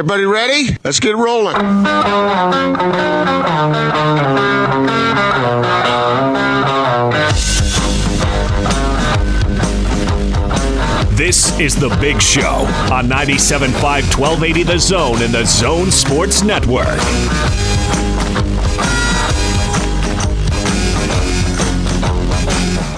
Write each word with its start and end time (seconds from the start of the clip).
everybody 0.00 0.24
ready? 0.24 0.78
Let's 0.82 0.98
get 0.98 1.14
rolling. 1.14 1.54
This 11.14 11.58
is 11.60 11.76
The 11.76 11.94
Big 12.00 12.22
Show 12.22 12.64
on 12.90 13.08
97.5 13.10 13.74
1280 14.18 14.62
The 14.62 14.78
Zone 14.78 15.20
and 15.20 15.34
The 15.34 15.44
Zone 15.44 15.90
Sports 15.90 16.42
Network. 16.42 16.86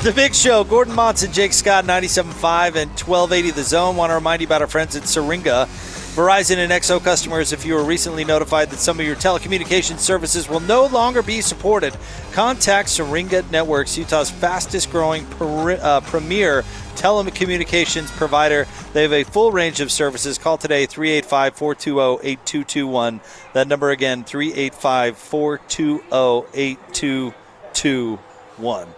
The 0.04 0.12
Big 0.14 0.36
Show, 0.36 0.62
Gordon 0.62 0.94
Monson, 0.94 1.32
Jake 1.32 1.52
Scott, 1.52 1.84
97.5 1.84 2.76
and 2.76 2.90
1280 2.90 3.50
The 3.50 3.62
Zone. 3.64 3.96
Want 3.96 4.10
to 4.10 4.14
remind 4.14 4.40
you 4.40 4.46
about 4.46 4.60
our 4.60 4.68
friends 4.68 4.94
at 4.94 5.08
Syringa. 5.08 5.68
Verizon 6.12 6.58
and 6.58 6.70
XO 6.70 7.02
customers, 7.02 7.54
if 7.54 7.64
you 7.64 7.72
were 7.72 7.82
recently 7.82 8.22
notified 8.22 8.68
that 8.68 8.78
some 8.78 9.00
of 9.00 9.06
your 9.06 9.16
telecommunications 9.16 10.00
services 10.00 10.46
will 10.46 10.60
no 10.60 10.84
longer 10.84 11.22
be 11.22 11.40
supported, 11.40 11.96
contact 12.32 12.90
Syringa 12.90 13.42
Networks, 13.50 13.96
Utah's 13.96 14.30
fastest 14.30 14.90
growing 14.90 15.24
per, 15.24 15.72
uh, 15.80 16.02
premier 16.02 16.64
telecommunications 16.96 18.08
provider. 18.08 18.66
They 18.92 19.00
have 19.00 19.14
a 19.14 19.24
full 19.24 19.52
range 19.52 19.80
of 19.80 19.90
services. 19.90 20.36
Call 20.36 20.58
today 20.58 20.84
385 20.84 21.56
420 21.56 22.28
8221. 22.28 23.22
That 23.54 23.66
number 23.66 23.88
again 23.88 24.22
385 24.22 25.16
420 25.16 26.46
8221. 26.52 28.88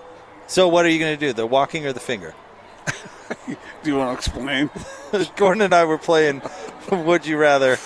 So, 0.49 0.67
what 0.67 0.85
are 0.85 0.89
you 0.89 0.99
going 0.99 1.17
to 1.17 1.27
do? 1.27 1.33
The 1.33 1.47
walking 1.47 1.87
or 1.87 1.93
the 1.93 2.01
finger? 2.01 2.35
Do 3.47 3.91
you 3.91 3.97
want 3.97 4.11
to 4.11 4.17
explain? 4.29 4.71
Gordon 5.37 5.63
and 5.63 5.75
I 5.75 5.85
were 5.85 5.99
playing 5.99 6.43
Would 6.91 7.27
You 7.27 7.37
Rather 7.37 7.79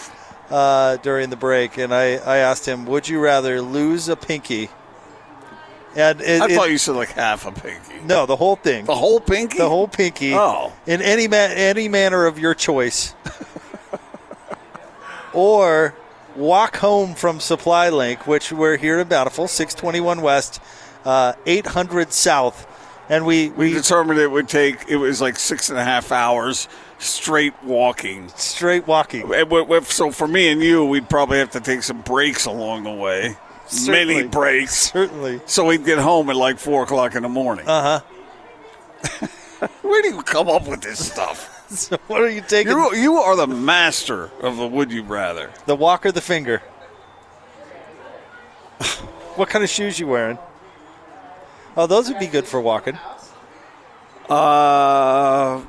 uh, 0.51 0.97
during 0.98 1.30
the 1.30 1.37
break, 1.37 1.77
and 1.79 1.93
I, 1.95 2.15
I 2.16 2.38
asked 2.38 2.66
him, 2.66 2.87
Would 2.87 3.09
you 3.09 3.21
rather 3.21 3.61
lose 3.61 4.09
a 4.09 4.16
pinky? 4.16 4.71
And 5.96 6.21
it, 6.21 6.41
I 6.43 6.46
it- 6.51 6.54
thought 6.54 6.71
you 6.71 6.79
said 6.79 6.95
like 6.96 7.10
half 7.10 7.46
a 7.46 7.52
pinky. 7.52 8.01
no, 8.04 8.26
the 8.26 8.37
whole 8.37 8.57
thing, 8.57 8.85
The 8.85 8.95
whole 8.95 9.21
pinky? 9.21 9.59
the 9.59 9.69
whole 9.69 9.88
pinky, 9.88 10.35
Oh. 10.35 10.73
in 10.87 11.02
any 11.02 11.26
ma- 11.29 11.37
any 11.37 11.88
manner 11.88 12.26
of 12.26 12.38
your 12.38 12.54
choice, 12.54 13.15
or 15.32 15.95
walk 16.37 16.76
home 16.76 17.15
from 17.15 17.41
Supply 17.41 17.88
Link, 17.91 18.26
which 18.26 18.52
we're 18.52 18.76
here 18.76 18.99
in 19.01 19.09
Bountiful, 19.09 19.49
six 19.49 19.74
twenty 19.74 20.01
one 20.01 20.21
West, 20.23 20.60
uh, 21.04 21.32
eight 21.46 21.66
hundred 21.69 22.13
South, 22.13 22.66
and 23.09 23.24
we 23.26 23.48
We 23.51 23.68
we 23.68 23.73
determined 23.74 24.18
it 24.20 24.30
would 24.30 24.48
take, 24.48 24.88
it 24.88 24.96
was 24.96 25.20
like 25.20 25.38
six 25.38 25.70
and 25.70 25.78
a 25.78 25.84
half 25.84 26.12
hours 26.12 26.68
straight 26.98 27.54
walking. 27.62 28.28
straight 28.37 28.87
walking. 28.87 29.23
And 29.23 29.30
wi- 29.48 29.62
wi- 29.62 29.80
So 29.84 30.10
for 30.10 30.26
me 30.28 30.48
and 30.48 30.62
you, 30.62 30.84
we'd 30.84 31.09
probably 31.09 31.38
have 31.38 31.51
to 31.52 31.60
take 31.60 31.82
some 31.82 32.01
breaks 32.02 32.45
along 32.46 32.84
the 32.84 32.92
way. 32.92 33.36
Certainly. 33.66 34.14
Many 34.16 34.29
breaks. 34.29 34.90
Certainly. 34.92 35.40
So 35.46 35.66
we'd 35.66 35.84
get 35.84 35.98
home 35.98 36.30
at 36.30 36.36
like 36.36 36.59
four 36.59 36.82
o'clock 36.84 37.14
in 37.14 37.23
the 37.23 37.29
morning. 37.29 37.66
Uh 37.68 38.01
huh. 39.01 39.26
Where 39.82 40.02
do 40.02 40.09
you 40.09 40.23
come 40.23 40.48
up 40.48 40.66
with 40.68 40.80
this 40.82 41.04
stuff? 41.12 41.54
So 41.68 41.98
what 42.06 42.23
are 42.23 42.30
you 42.30 42.40
taking? 42.40 42.73
You 42.73 42.95
you 42.95 43.16
are 43.16 43.36
the 43.36 43.46
master 43.46 44.30
of 44.40 44.56
the 44.56 44.66
would 44.66 44.90
you 44.90 45.02
rather. 45.02 45.51
The 45.66 45.76
walk 45.76 46.06
or 46.06 46.12
the 46.12 46.23
finger? 46.23 46.62
what 49.36 49.51
kind 49.51 49.62
of 49.62 49.68
shoes 49.68 50.01
you 50.01 50.06
wearing? 50.06 50.38
Oh, 51.79 51.87
those 51.87 52.09
would 52.09 52.18
be 52.18 52.26
good 52.26 52.45
for 52.45 52.60
walking. 52.60 52.98
Uh, 54.29 55.60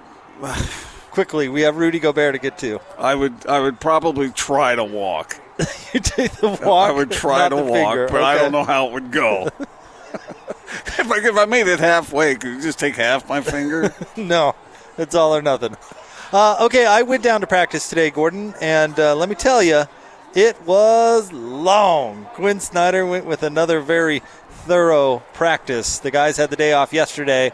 Quickly, 1.12 1.50
we 1.50 1.62
have 1.62 1.78
Rudy 1.78 2.00
Gobert 2.00 2.34
to 2.34 2.40
get 2.40 2.58
to. 2.60 2.82
I 2.98 3.14
would 3.14 3.46
I 3.46 3.60
would 3.60 3.80
probably 3.80 4.32
try 4.32 4.76
to 4.76 4.84
walk. 4.84 5.40
you 5.94 6.00
take 6.00 6.32
the 6.32 6.50
walk. 6.50 6.90
I 6.90 6.92
would 6.92 7.12
try 7.12 7.48
to 7.48 7.56
walk, 7.56 7.94
finger. 7.94 8.08
but 8.08 8.24
I 8.24 8.40
don't 8.40 8.52
know 8.52 8.64
how 8.64 8.88
it 8.88 8.94
would 8.94 9.12
go. 9.12 9.50
if, 10.14 11.12
I, 11.12 11.18
if 11.18 11.38
I 11.38 11.46
made 11.46 11.68
it 11.68 11.80
halfway, 11.80 12.34
could 12.34 12.54
you 12.54 12.62
just 12.62 12.80
take 12.80 12.96
half 12.96 13.30
my 13.30 13.42
finger? 13.42 13.94
No, 14.18 14.56
it's 14.98 15.14
all 15.14 15.36
or 15.36 15.44
nothing. 15.44 15.78
Uh, 16.34 16.58
okay, 16.62 16.88
I 16.88 17.04
went 17.04 17.22
down 17.22 17.42
to 17.42 17.48
practice 17.48 17.88
today, 17.88 18.10
Gordon, 18.10 18.56
and 18.62 19.00
uh, 19.00 19.16
let 19.16 19.30
me 19.30 19.36
tell 19.36 19.62
you, 19.62 19.84
it 20.34 20.60
was 20.64 21.32
long. 21.32 22.26
Quin 22.34 22.60
Snyder 22.60 23.06
went 23.06 23.26
with 23.26 23.44
another 23.44 23.80
very 23.80 24.22
thorough 24.70 25.24
practice. 25.34 25.98
The 25.98 26.12
guys 26.12 26.38
had 26.38 26.52
the 26.52 26.56
day 26.56 26.74
off 26.74 26.94
yesterday, 26.94 27.52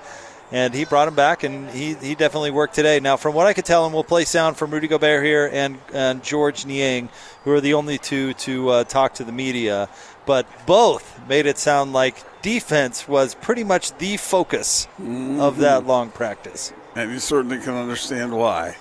and 0.52 0.74
he 0.74 0.84
brought 0.84 1.08
him 1.08 1.16
back, 1.16 1.44
and 1.44 1.70
he, 1.70 1.94
he 1.94 2.14
definitely 2.14 2.52
worked 2.52 2.76
today. 2.76 3.00
Now, 3.00 3.16
from 3.16 3.34
what 3.34 3.48
I 3.48 3.54
could 3.54 3.64
tell, 3.64 3.86
and 3.86 3.94
we'll 3.94 4.04
play 4.04 4.26
sound 4.26 4.58
from 4.58 4.70
Rudy 4.70 4.90
Gobert 4.90 5.24
here 5.24 5.50
and, 5.52 5.78
and 5.94 6.22
Georges 6.22 6.66
Niang, 6.66 7.08
who 7.46 7.52
are 7.54 7.62
the 7.62 7.74
only 7.74 7.98
two 7.98 8.34
to 8.34 8.70
uh, 8.70 8.84
talk 8.84 9.14
to 9.14 9.24
the 9.24 9.32
media, 9.32 9.88
but 10.26 10.46
both 10.66 11.22
made 11.30 11.46
it 11.46 11.58
sound 11.58 11.94
like 11.94 12.18
defense 12.42 13.08
was 13.08 13.34
pretty 13.34 13.64
much 13.64 13.98
the 13.98 14.18
focus 14.18 14.90
of 15.00 15.60
that 15.60 15.88
long 15.88 16.10
practice. 16.10 16.74
and 16.96 17.12
you 17.12 17.20
certainly 17.20 17.60
can 17.60 17.76
understand 17.76 18.34
why. 18.34 18.76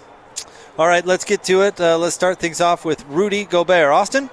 All 0.77 0.89
right, 0.89 1.07
let's 1.07 1.25
get 1.25 1.45
to 1.45 1.63
it. 1.63 1.81
Uh, 1.81 1.97
let's 1.99 2.17
start 2.17 2.41
things 2.41 2.61
off 2.61 2.85
with 2.85 3.05
Rudy 3.07 3.45
Gobert. 3.45 3.93
Austin? 3.93 4.29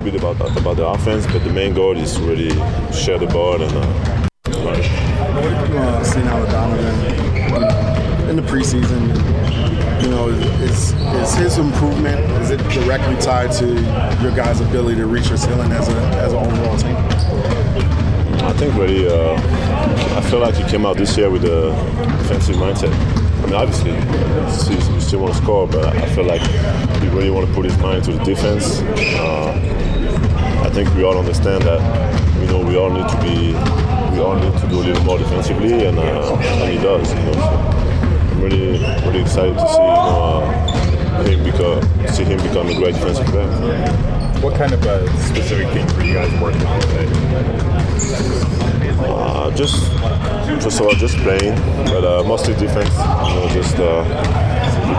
Bit 0.00 0.14
about 0.14 0.40
about 0.56 0.76
the 0.76 0.86
offense, 0.86 1.26
but 1.26 1.42
the 1.44 1.52
main 1.52 1.74
goal 1.74 1.96
is 1.96 2.18
really 2.20 2.50
share 2.92 3.18
the 3.18 3.26
ball 3.26 3.60
and. 3.60 3.72
Uh, 3.72 4.28
like, 4.64 4.84
What 4.84 5.52
have 5.52 5.68
you 5.70 5.78
uh, 5.78 6.04
seen 6.04 6.22
out 6.24 6.42
of 6.42 6.48
Donovan 6.50 8.30
in 8.30 8.36
the 8.36 8.42
preseason? 8.42 9.08
You 10.02 10.08
know, 10.10 10.28
is 10.28 10.92
is 10.92 11.34
his 11.34 11.58
improvement 11.58 12.20
is 12.42 12.50
it 12.50 12.58
directly 12.70 13.16
tied 13.16 13.50
to 13.52 13.66
your 14.22 14.34
guys' 14.34 14.60
ability 14.60 14.96
to 14.96 15.06
reach 15.06 15.28
your 15.28 15.38
ceiling 15.38 15.72
as 15.72 15.88
a 15.88 15.96
as 16.22 16.32
an 16.32 16.38
overall 16.38 16.76
team? 16.76 16.96
I 18.44 18.52
think 18.52 18.74
really, 18.76 19.08
uh, 19.08 19.34
I 20.16 20.20
feel 20.22 20.38
like 20.38 20.54
he 20.54 20.64
came 20.64 20.86
out 20.86 20.96
this 20.96 21.16
year 21.16 21.28
with 21.28 21.44
a 21.44 21.70
defensive 22.22 22.56
mindset. 22.56 23.17
I 23.42 23.46
mean, 23.46 23.54
obviously, 23.54 23.92
he 23.92 25.00
still- 25.00 25.20
want 25.20 25.32
to 25.34 25.40
score, 25.42 25.66
but 25.66 25.86
I 25.96 26.06
feel 26.14 26.24
like 26.24 26.42
he 27.00 27.08
really 27.08 27.30
want 27.30 27.46
to 27.48 27.52
put 27.54 27.64
his 27.64 27.76
mind 27.78 28.04
to 28.04 28.12
the 28.12 28.22
defense. 28.24 28.80
Uh, 29.16 29.52
I 30.64 30.70
think 30.70 30.94
we 30.94 31.02
all 31.02 31.16
understand 31.18 31.62
that. 31.64 31.80
You 32.40 32.46
know, 32.48 32.60
we 32.60 32.76
all 32.76 32.90
need 32.90 33.08
to 33.08 33.16
be, 33.22 33.52
we 34.12 34.20
all 34.22 34.36
need 34.36 34.52
to 34.60 34.66
do 34.68 34.80
a 34.80 34.84
little 34.88 35.04
more 35.04 35.18
defensively, 35.18 35.86
and, 35.86 35.98
uh, 35.98 36.34
and 36.36 36.70
he 36.70 36.78
does. 36.78 37.08
You 37.14 37.20
know, 37.24 37.32
so 37.32 37.40
I'm 37.40 38.42
really, 38.42 38.78
really 39.06 39.20
excited 39.22 39.54
to 39.54 39.66
see, 39.68 39.80
you 39.80 39.88
know, 40.06 40.42
uh, 40.44 41.22
him 41.24 41.42
become, 41.42 42.08
see 42.08 42.24
him 42.24 42.38
become 42.42 42.68
a 42.68 42.74
great 42.74 42.94
defensive 42.94 43.26
player. 43.26 44.17
What 44.40 44.54
kind 44.56 44.72
of 44.72 44.86
uh, 44.86 45.04
specific 45.18 45.68
things 45.72 45.92
were 45.94 46.04
you 46.04 46.14
guys 46.14 46.40
working 46.40 46.64
on 46.64 46.80
today? 46.80 47.06
Uh, 49.00 49.50
just 49.56 49.92
of 49.92 50.80
all, 50.80 50.94
just 50.94 51.16
playing, 51.18 51.56
but 51.86 52.04
uh, 52.04 52.22
mostly 52.24 52.54
defense. 52.54 52.94
You 52.96 53.34
know, 53.34 53.48
just 53.52 53.76
uh, 53.78 54.04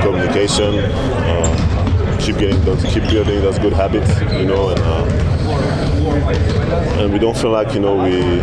communication, 0.04 0.80
uh, 0.80 2.18
keep 2.20 2.38
getting 2.38 2.62
those, 2.66 2.84
keep 2.84 3.04
building 3.04 3.42
those 3.42 3.58
good 3.60 3.74
habits. 3.74 4.10
You 4.34 4.46
know, 4.46 4.70
and 4.70 4.80
uh, 4.82 5.06
and 7.00 7.14
we 7.14 7.20
don't 7.20 7.38
feel 7.38 7.52
like 7.52 7.74
you 7.74 7.80
know 7.80 7.96
we 7.96 8.42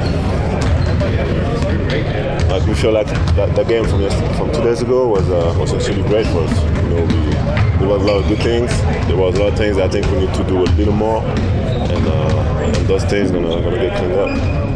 like 2.50 2.66
we 2.66 2.74
feel 2.74 2.92
like 2.92 3.06
that, 3.36 3.54
that 3.54 3.68
game 3.68 3.84
from 3.84 4.00
from 4.36 4.52
two 4.52 4.62
days 4.62 4.82
ago 4.82 5.08
was 5.08 5.28
uh, 5.28 5.54
was 5.58 5.72
actually 5.74 6.02
great 6.02 6.26
for 6.28 6.40
us. 6.40 6.64
You 6.82 6.88
know, 6.90 7.02
we, 7.04 7.30
there 7.78 7.88
was 7.88 8.02
a 8.02 8.06
lot 8.06 8.22
of 8.22 8.28
good 8.28 8.38
things. 8.38 8.70
There 9.08 9.16
was 9.16 9.36
a 9.36 9.42
lot 9.42 9.52
of 9.52 9.58
things 9.58 9.78
I 9.78 9.88
think 9.88 10.06
we 10.06 10.20
need 10.20 10.34
to 10.34 10.44
do 10.44 10.58
a 10.58 10.64
little 10.64 10.94
more, 10.94 11.22
and 11.22 12.06
uh, 12.06 12.64
and 12.64 12.86
those 12.86 13.04
things 13.04 13.30
gonna 13.30 13.48
gonna 13.48 13.76
get 13.78 13.96
cleaned 13.98 14.14
up. 14.14 14.66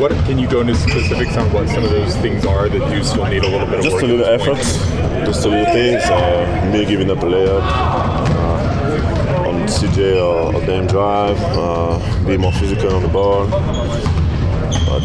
What 0.00 0.12
can 0.26 0.38
you 0.38 0.48
go 0.48 0.60
into 0.60 0.74
specifics 0.74 1.36
on 1.36 1.52
what 1.52 1.68
some 1.68 1.84
of 1.84 1.90
those 1.90 2.14
things 2.16 2.44
are 2.44 2.68
that 2.68 2.94
you 2.94 3.02
still 3.02 3.26
need 3.26 3.42
a 3.44 3.48
little 3.48 3.66
bit 3.66 3.78
of 3.78 3.84
Just 3.84 4.02
a 4.02 4.06
little 4.06 4.24
effort, 4.24 4.56
just 5.26 5.44
a 5.44 5.48
little 5.48 5.72
things. 5.72 6.02
Uh, 6.04 6.70
me 6.72 6.84
giving 6.84 7.10
up 7.10 7.18
a 7.18 7.26
layup 7.26 7.62
uh, 7.62 9.48
on 9.48 9.66
CJ 9.66 10.16
or, 10.22 10.54
or 10.54 10.66
Dame 10.66 10.86
drive, 10.86 11.38
uh, 11.40 12.24
be 12.26 12.36
more 12.36 12.52
physical 12.52 12.94
on 12.94 13.02
the 13.02 13.08
ball, 13.08 13.46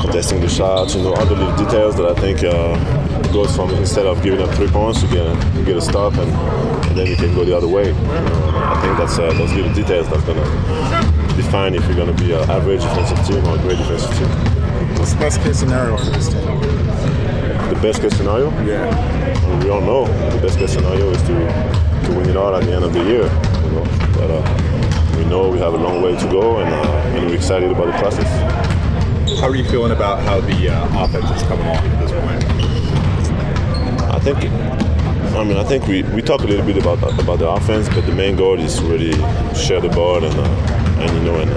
contesting 0.01 0.41
the 0.41 0.49
shots. 0.49 0.95
You 0.95 1.03
know, 1.03 1.13
all 1.13 1.25
the 1.25 1.35
little 1.35 1.55
details 1.55 1.95
that 1.97 2.05
I 2.05 2.13
think 2.19 2.43
uh, 2.43 2.75
goes 3.31 3.55
from 3.55 3.71
instead 3.71 4.05
of 4.05 4.21
giving 4.23 4.41
up 4.41 4.53
three 4.55 4.67
points, 4.67 5.01
you 5.01 5.09
get 5.09 5.25
a, 5.25 5.57
you 5.57 5.65
get 5.65 5.77
a 5.77 5.81
stop 5.81 6.13
and, 6.13 6.31
and 6.87 6.97
then 6.97 7.07
you 7.07 7.15
can 7.15 7.33
go 7.35 7.45
the 7.45 7.55
other 7.55 7.67
way. 7.67 7.87
You 7.89 7.95
I 7.95 8.81
think 8.81 8.97
that's 8.97 9.17
uh, 9.17 9.31
those 9.33 9.53
little 9.53 9.73
details 9.73 10.09
that's 10.09 10.23
gonna 10.23 10.43
define 11.35 11.75
if 11.75 11.85
you're 11.87 11.95
gonna 11.95 12.13
be 12.13 12.33
an 12.33 12.49
average 12.49 12.81
defensive 12.81 13.25
team 13.25 13.45
or 13.45 13.55
a 13.55 13.59
great 13.59 13.77
defensive 13.77 14.11
team. 14.17 14.27
What's 14.97 15.13
the 15.13 15.19
best 15.19 15.41
case 15.41 15.59
scenario 15.59 15.97
for 15.97 16.09
this 16.11 16.29
team? 16.29 16.45
The 17.69 17.79
best 17.81 18.01
case 18.01 18.15
scenario? 18.15 18.49
Yeah. 18.65 19.63
we 19.63 19.69
all 19.69 19.81
know 19.81 20.05
the 20.31 20.41
best 20.41 20.57
case 20.59 20.73
scenario 20.73 21.09
is 21.09 21.21
to, 21.23 21.33
to 22.05 22.17
win 22.17 22.29
it 22.29 22.35
all 22.35 22.55
at 22.55 22.63
the 22.63 22.73
end 22.73 22.83
of 22.83 22.93
the 22.93 23.03
year. 23.03 23.23
You 23.23 23.71
know, 23.71 23.83
but 24.17 24.29
uh, 24.29 25.17
we 25.17 25.25
know 25.25 25.49
we 25.49 25.59
have 25.59 25.73
a 25.73 25.77
long 25.77 26.01
way 26.01 26.15
to 26.17 26.27
go, 26.27 26.59
and, 26.59 26.73
uh, 26.73 27.17
and 27.17 27.27
we're 27.27 27.35
excited 27.35 27.71
about 27.71 27.87
the 27.87 27.97
process. 27.99 28.50
How 29.39 29.47
are 29.47 29.55
you 29.55 29.63
feeling 29.63 29.91
about 29.91 30.21
how 30.23 30.41
the 30.41 30.69
uh, 30.69 31.03
offense 31.03 31.25
is 31.31 31.43
coming 31.47 31.65
along 31.65 31.77
at 31.77 31.99
this 31.99 32.11
point? 32.11 32.43
I 34.11 34.19
think 34.19 34.37
I 35.35 35.43
mean, 35.43 35.57
I 35.57 35.63
think 35.63 35.87
we, 35.87 36.03
we 36.03 36.21
talk 36.21 36.41
a 36.41 36.45
little 36.45 36.65
bit 36.65 36.77
about 36.77 37.01
about 37.19 37.39
the 37.39 37.49
offense, 37.49 37.87
but 37.89 38.05
the 38.05 38.13
main 38.13 38.35
goal 38.35 38.59
is 38.59 38.81
really 38.83 39.13
share 39.55 39.79
the 39.79 39.89
ball 39.89 40.23
and 40.23 40.35
uh, 40.35 41.01
and 41.01 41.17
you 41.17 41.23
know 41.23 41.39
and, 41.39 41.49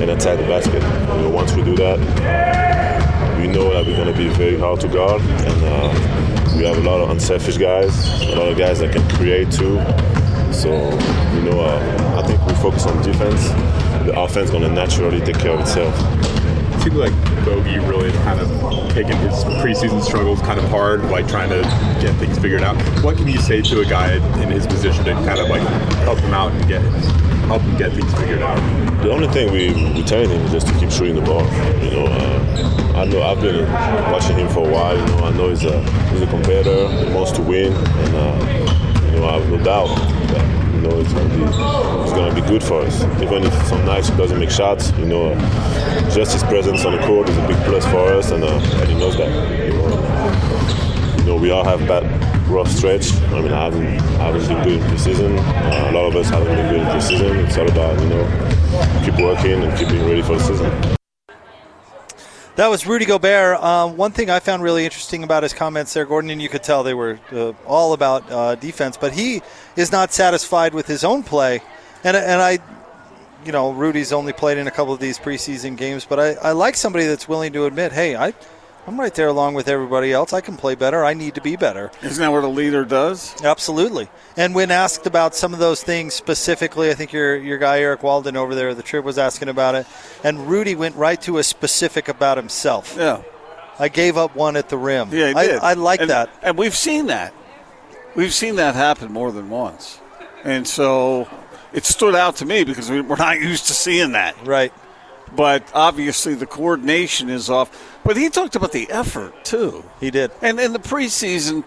and 0.00 0.10
attack 0.10 0.38
the 0.38 0.44
basket. 0.44 0.82
You 0.82 1.22
know, 1.22 1.30
once 1.30 1.54
we 1.54 1.64
do 1.64 1.74
that, 1.76 1.98
we 3.38 3.48
know 3.48 3.72
that 3.72 3.86
we're 3.86 3.96
going 3.96 4.12
to 4.12 4.16
be 4.16 4.28
very 4.28 4.58
hard 4.58 4.80
to 4.80 4.88
guard, 4.88 5.22
and 5.22 5.64
uh, 5.64 6.54
we 6.56 6.64
have 6.64 6.76
a 6.76 6.82
lot 6.82 7.00
of 7.00 7.10
unselfish 7.10 7.56
guys, 7.56 8.22
a 8.22 8.36
lot 8.36 8.48
of 8.48 8.58
guys 8.58 8.78
that 8.80 8.92
can 8.92 9.08
create 9.16 9.50
too. 9.50 9.80
So 10.52 10.70
you 11.34 11.42
know, 11.42 11.60
uh, 11.60 12.20
I 12.22 12.26
think 12.26 12.44
we 12.46 12.54
focus 12.54 12.86
on 12.86 13.02
defense. 13.02 13.48
The 14.04 14.12
offense 14.20 14.46
is 14.46 14.50
going 14.50 14.64
to 14.64 14.70
naturally 14.70 15.20
take 15.20 15.38
care 15.38 15.52
of 15.52 15.60
itself. 15.60 15.94
Seems 16.84 16.96
like 16.96 17.44
Bogey 17.46 17.78
really 17.78 18.12
kind 18.24 18.38
of 18.38 18.48
taking 18.92 19.16
his 19.16 19.42
preseason 19.62 20.02
struggles 20.02 20.38
kind 20.42 20.60
of 20.60 20.68
hard, 20.68 21.02
like 21.04 21.26
trying 21.26 21.48
to 21.48 21.62
get 21.98 22.14
things 22.16 22.38
figured 22.38 22.62
out. 22.62 22.76
What 23.02 23.16
can 23.16 23.26
you 23.26 23.38
say 23.38 23.62
to 23.62 23.80
a 23.80 23.86
guy 23.86 24.16
in 24.42 24.50
his 24.50 24.66
position 24.66 25.02
to 25.06 25.14
kind 25.14 25.40
of 25.40 25.48
like 25.48 25.62
help 26.04 26.18
him 26.18 26.34
out 26.34 26.52
and 26.52 26.68
get 26.68 26.82
help 27.48 27.62
him 27.62 27.78
get 27.78 27.94
things 27.94 28.12
figured 28.16 28.42
out? 28.42 28.58
The 29.02 29.10
only 29.10 29.28
thing 29.28 29.50
we 29.50 29.72
we 29.94 30.02
telling 30.02 30.28
him 30.28 30.42
is 30.42 30.52
just 30.52 30.66
to 30.66 30.78
keep 30.78 30.90
shooting 30.90 31.14
the 31.14 31.22
ball. 31.22 31.44
You 31.82 31.90
know, 31.90 32.04
uh, 32.06 32.92
I 32.96 33.06
know 33.06 33.22
I've 33.22 33.40
been 33.40 33.64
watching 34.12 34.36
him 34.36 34.50
for 34.50 34.68
a 34.68 34.70
while. 34.70 34.94
You 34.94 35.06
know, 35.06 35.24
I 35.24 35.30
know 35.30 35.48
he's 35.48 35.64
a 35.64 35.82
he's 36.10 36.20
a 36.20 36.26
competitor. 36.26 36.86
He 37.02 37.14
wants 37.14 37.32
to 37.32 37.40
win, 37.40 37.72
and 37.72 38.14
uh, 38.14 39.10
you 39.10 39.20
know, 39.20 39.26
I 39.26 39.38
have 39.38 39.48
no 39.48 39.56
doubt 39.64 40.63
know 40.84 41.00
it's 41.00 41.12
gonna 41.12 41.34
be 41.34 41.42
it's 41.42 42.12
gonna 42.12 42.34
be 42.34 42.40
good 42.42 42.62
for 42.62 42.82
us. 42.82 43.02
Even 43.22 43.44
if 43.44 43.66
some 43.66 43.84
nights 43.84 44.08
he 44.08 44.16
doesn't 44.16 44.38
make 44.38 44.50
shots, 44.50 44.92
you 44.98 45.06
know, 45.06 45.34
just 46.12 46.32
his 46.32 46.42
presence 46.44 46.84
on 46.84 46.92
the 46.96 47.02
court 47.06 47.28
is 47.28 47.36
a 47.36 47.48
big 47.48 47.56
plus 47.64 47.84
for 47.86 48.12
us, 48.12 48.30
and, 48.30 48.44
uh, 48.44 48.80
and 48.80 48.88
he 48.88 48.98
knows 48.98 49.16
that. 49.16 49.28
You 49.66 49.72
know, 49.72 51.16
you 51.18 51.24
know, 51.24 51.36
we 51.36 51.50
all 51.50 51.64
have 51.64 51.80
bad 51.88 52.04
rough 52.48 52.70
stretch. 52.70 53.12
I 53.32 53.40
mean, 53.40 53.52
I 53.52 53.64
haven't, 53.64 53.86
I 53.86 54.24
haven't 54.30 54.46
been 54.46 54.62
good 54.62 54.80
in 54.80 54.90
preseason. 54.90 55.38
Uh, 55.38 55.90
a 55.90 55.92
lot 55.92 56.06
of 56.06 56.16
us 56.16 56.28
haven't 56.28 56.54
been 56.54 56.68
good 56.68 56.80
in 56.82 56.86
preseason. 56.86 57.46
It's 57.46 57.56
all 57.56 57.68
about, 57.68 57.98
you 58.00 58.08
know, 58.08 59.02
keep 59.04 59.18
working 59.18 59.62
and 59.62 59.76
keep 59.78 59.88
being 59.88 60.06
ready 60.06 60.22
for 60.22 60.36
the 60.36 60.44
season. 60.44 61.03
That 62.56 62.68
was 62.68 62.86
Rudy 62.86 63.04
Gobert. 63.04 63.60
Um, 63.60 63.96
one 63.96 64.12
thing 64.12 64.30
I 64.30 64.38
found 64.38 64.62
really 64.62 64.84
interesting 64.84 65.24
about 65.24 65.42
his 65.42 65.52
comments 65.52 65.92
there, 65.92 66.04
Gordon, 66.04 66.30
and 66.30 66.40
you 66.40 66.48
could 66.48 66.62
tell 66.62 66.84
they 66.84 66.94
were 66.94 67.18
uh, 67.32 67.52
all 67.66 67.94
about 67.94 68.30
uh, 68.30 68.54
defense, 68.54 68.96
but 68.96 69.12
he 69.12 69.42
is 69.74 69.90
not 69.90 70.12
satisfied 70.12 70.72
with 70.72 70.86
his 70.86 71.02
own 71.02 71.24
play. 71.24 71.62
And, 72.04 72.16
and 72.16 72.40
I, 72.40 72.60
you 73.44 73.50
know, 73.50 73.72
Rudy's 73.72 74.12
only 74.12 74.32
played 74.32 74.56
in 74.56 74.68
a 74.68 74.70
couple 74.70 74.94
of 74.94 75.00
these 75.00 75.18
preseason 75.18 75.76
games, 75.76 76.04
but 76.04 76.20
I, 76.20 76.34
I 76.34 76.52
like 76.52 76.76
somebody 76.76 77.06
that's 77.06 77.28
willing 77.28 77.52
to 77.54 77.66
admit, 77.66 77.90
hey, 77.90 78.14
I, 78.14 78.32
I'm 78.86 79.00
right 79.00 79.14
there 79.14 79.28
along 79.28 79.54
with 79.54 79.68
everybody 79.68 80.12
else. 80.12 80.32
I 80.34 80.42
can 80.42 80.56
play 80.58 80.74
better. 80.74 81.04
I 81.04 81.14
need 81.14 81.34
to 81.36 81.40
be 81.40 81.56
better. 81.56 81.90
Isn't 82.02 82.20
that 82.20 82.30
what 82.30 82.44
a 82.44 82.48
leader 82.48 82.84
does? 82.84 83.34
Absolutely. 83.42 84.08
And 84.36 84.54
when 84.54 84.70
asked 84.70 85.06
about 85.06 85.34
some 85.34 85.54
of 85.54 85.58
those 85.58 85.82
things 85.82 86.12
specifically, 86.12 86.90
I 86.90 86.94
think 86.94 87.12
your 87.12 87.34
your 87.36 87.56
guy 87.56 87.80
Eric 87.80 88.02
Walden 88.02 88.36
over 88.36 88.54
there, 88.54 88.74
the 88.74 88.82
Trib 88.82 89.04
was 89.04 89.16
asking 89.16 89.48
about 89.48 89.74
it, 89.74 89.86
and 90.22 90.46
Rudy 90.48 90.74
went 90.74 90.96
right 90.96 91.20
to 91.22 91.38
a 91.38 91.42
specific 91.42 92.08
about 92.08 92.36
himself. 92.36 92.94
Yeah. 92.98 93.22
I 93.78 93.88
gave 93.88 94.16
up 94.18 94.36
one 94.36 94.54
at 94.56 94.68
the 94.68 94.76
rim. 94.76 95.08
Yeah, 95.12 95.32
I, 95.34 95.46
did. 95.46 95.58
I 95.60 95.72
like 95.72 96.00
And- 96.00 96.10
that. 96.10 96.28
And 96.42 96.56
we've 96.58 96.76
seen 96.76 97.06
that. 97.06 97.32
We've 98.14 98.34
seen 98.34 98.56
that 98.56 98.74
happen 98.74 99.10
more 99.10 99.32
than 99.32 99.48
once. 99.50 99.98
And 100.44 100.68
so 100.68 101.26
it 101.72 101.84
stood 101.84 102.14
out 102.14 102.36
to 102.36 102.44
me 102.44 102.62
because 102.64 102.90
we- 102.90 103.00
we're 103.00 103.16
not 103.16 103.40
used 103.40 103.66
to 103.68 103.72
seeing 103.74 104.12
that. 104.12 104.36
Right. 104.46 104.72
But 105.32 105.68
obviously 105.74 106.34
the 106.34 106.46
coordination 106.46 107.28
is 107.28 107.50
off. 107.50 108.00
But 108.04 108.16
he 108.16 108.28
talked 108.28 108.56
about 108.56 108.72
the 108.72 108.90
effort, 108.90 109.44
too. 109.44 109.84
He 110.00 110.10
did. 110.10 110.30
And 110.42 110.60
in 110.60 110.72
the 110.72 110.78
preseason, 110.78 111.64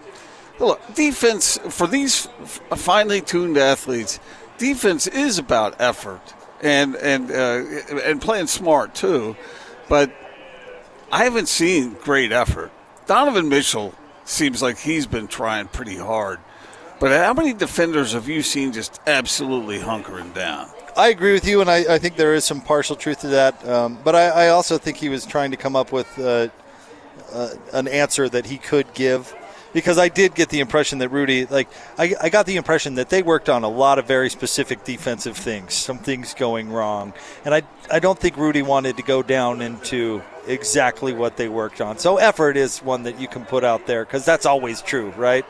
look, 0.58 0.80
defense 0.94 1.58
for 1.68 1.86
these 1.86 2.28
finely 2.76 3.20
tuned 3.20 3.58
athletes, 3.58 4.20
defense 4.58 5.06
is 5.06 5.38
about 5.38 5.80
effort 5.80 6.34
and 6.60 6.96
and 6.96 7.30
uh, 7.30 7.64
and 8.04 8.20
playing 8.20 8.46
smart 8.46 8.94
too. 8.94 9.36
But 9.88 10.12
I 11.10 11.24
haven't 11.24 11.48
seen 11.48 11.94
great 12.02 12.32
effort. 12.32 12.70
Donovan 13.06 13.48
Mitchell 13.48 13.94
seems 14.24 14.60
like 14.60 14.78
he's 14.78 15.06
been 15.06 15.28
trying 15.28 15.68
pretty 15.68 15.96
hard. 15.96 16.38
But 17.00 17.12
how 17.12 17.32
many 17.32 17.54
defenders 17.54 18.12
have 18.12 18.28
you 18.28 18.42
seen 18.42 18.72
just 18.72 19.00
absolutely 19.06 19.78
hunkering 19.78 20.34
down? 20.34 20.68
I 20.98 21.10
agree 21.10 21.32
with 21.32 21.46
you, 21.46 21.60
and 21.60 21.70
I, 21.70 21.94
I 21.94 21.98
think 21.98 22.16
there 22.16 22.34
is 22.34 22.44
some 22.44 22.60
partial 22.60 22.96
truth 22.96 23.20
to 23.20 23.28
that. 23.28 23.64
Um, 23.68 23.98
but 24.02 24.16
I, 24.16 24.46
I 24.46 24.48
also 24.48 24.78
think 24.78 24.96
he 24.96 25.08
was 25.08 25.24
trying 25.24 25.52
to 25.52 25.56
come 25.56 25.76
up 25.76 25.92
with 25.92 26.18
uh, 26.18 26.48
uh, 27.32 27.50
an 27.72 27.86
answer 27.86 28.28
that 28.28 28.46
he 28.46 28.58
could 28.58 28.92
give. 28.94 29.32
Because 29.72 29.96
I 29.96 30.08
did 30.08 30.34
get 30.34 30.48
the 30.48 30.58
impression 30.58 30.98
that 30.98 31.10
Rudy, 31.10 31.46
like, 31.46 31.68
I, 31.98 32.16
I 32.20 32.30
got 32.30 32.46
the 32.46 32.56
impression 32.56 32.96
that 32.96 33.10
they 33.10 33.22
worked 33.22 33.48
on 33.48 33.62
a 33.62 33.68
lot 33.68 34.00
of 34.00 34.06
very 34.06 34.28
specific 34.28 34.82
defensive 34.82 35.36
things, 35.36 35.74
some 35.74 35.98
things 35.98 36.34
going 36.34 36.68
wrong. 36.70 37.12
And 37.44 37.54
I, 37.54 37.62
I 37.92 38.00
don't 38.00 38.18
think 38.18 38.36
Rudy 38.36 38.62
wanted 38.62 38.96
to 38.96 39.02
go 39.04 39.22
down 39.22 39.62
into 39.62 40.22
exactly 40.48 41.12
what 41.12 41.36
they 41.36 41.48
worked 41.48 41.80
on. 41.80 41.98
So 41.98 42.16
effort 42.16 42.56
is 42.56 42.78
one 42.78 43.04
that 43.04 43.20
you 43.20 43.28
can 43.28 43.44
put 43.44 43.62
out 43.62 43.86
there 43.86 44.04
because 44.04 44.24
that's 44.24 44.46
always 44.46 44.82
true, 44.82 45.10
right? 45.10 45.44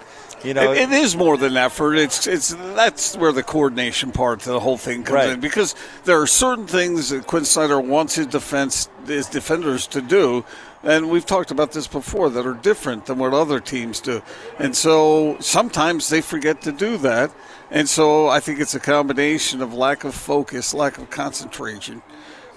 You 0.44 0.54
know, 0.54 0.72
It- 0.72 0.82
it 0.82 0.92
is 0.92 1.16
more 1.16 1.36
than 1.36 1.56
effort. 1.56 1.94
It's 1.96 2.26
it's 2.26 2.54
that's 2.76 3.16
where 3.16 3.32
the 3.32 3.42
coordination 3.42 4.12
part 4.12 4.40
to 4.42 4.50
the 4.50 4.60
whole 4.60 4.76
thing 4.78 5.02
comes 5.02 5.14
Right. 5.14 5.28
in 5.30 5.40
because 5.40 5.74
there 6.04 6.20
are 6.20 6.26
certain 6.28 6.66
things 6.66 7.10
that 7.10 7.26
Quin 7.26 7.44
Snyder 7.44 7.80
wants 7.80 8.14
his 8.14 8.26
defense 8.28 8.88
his 9.06 9.26
defenders 9.26 9.86
to 9.88 10.00
do, 10.00 10.44
and 10.84 11.10
we've 11.10 11.26
talked 11.26 11.50
about 11.50 11.72
this 11.72 11.86
before 11.88 12.30
that 12.30 12.46
are 12.46 12.52
different 12.54 13.06
than 13.06 13.18
what 13.18 13.32
other 13.34 13.58
teams 13.58 14.00
do, 14.00 14.22
and 14.60 14.76
so 14.76 15.36
sometimes 15.40 16.08
they 16.08 16.20
forget 16.20 16.60
to 16.62 16.70
do 16.72 16.96
that, 16.98 17.30
and 17.70 17.88
so 17.88 18.28
I 18.28 18.38
think 18.38 18.60
it's 18.60 18.74
a 18.74 18.80
combination 18.80 19.60
of 19.60 19.74
lack 19.74 20.04
of 20.04 20.14
focus, 20.14 20.72
lack 20.72 20.98
of 20.98 21.10
concentration, 21.10 22.02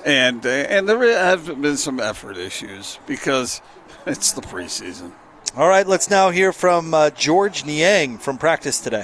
and 0.05 0.45
and 0.45 0.87
there 0.87 1.01
have 1.17 1.59
been 1.61 1.77
some 1.77 1.99
effort 1.99 2.37
issues 2.37 2.99
because 3.07 3.59
it's 4.05 4.33
the 4.33 4.41
preseason. 4.41 5.13
All 5.53 5.67
right, 5.67 5.85
let's 5.85 6.09
now 6.09 6.29
hear 6.29 6.53
from 6.53 6.93
uh, 6.93 7.09
Georges 7.09 7.65
Niang 7.65 8.17
from 8.17 8.37
practice 8.37 8.79
today. 8.79 9.03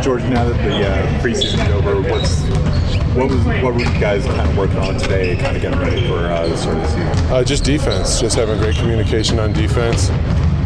Georges, 0.00 0.30
now 0.30 0.48
that 0.48 0.62
the 0.62 0.88
uh, 0.88 1.20
preseason 1.20 1.58
is 1.66 1.74
over, 1.74 2.00
what's 2.00 2.38
what 3.16 3.28
was 3.28 3.44
what 3.64 3.74
were 3.74 3.80
you 3.80 4.00
guys 4.00 4.24
kind 4.24 4.48
of 4.48 4.56
working 4.56 4.76
on 4.78 4.96
today, 4.96 5.34
kind 5.34 5.56
of 5.56 5.62
getting 5.62 5.80
ready 5.80 6.06
for 6.06 6.18
uh, 6.18 6.46
the 6.46 6.56
start 6.56 6.76
of 6.76 6.82
the 6.82 6.88
season? 6.88 7.32
Uh, 7.32 7.42
just 7.42 7.64
defense, 7.64 8.20
just 8.20 8.36
having 8.36 8.58
great 8.58 8.76
communication 8.76 9.40
on 9.40 9.52
defense, 9.52 10.06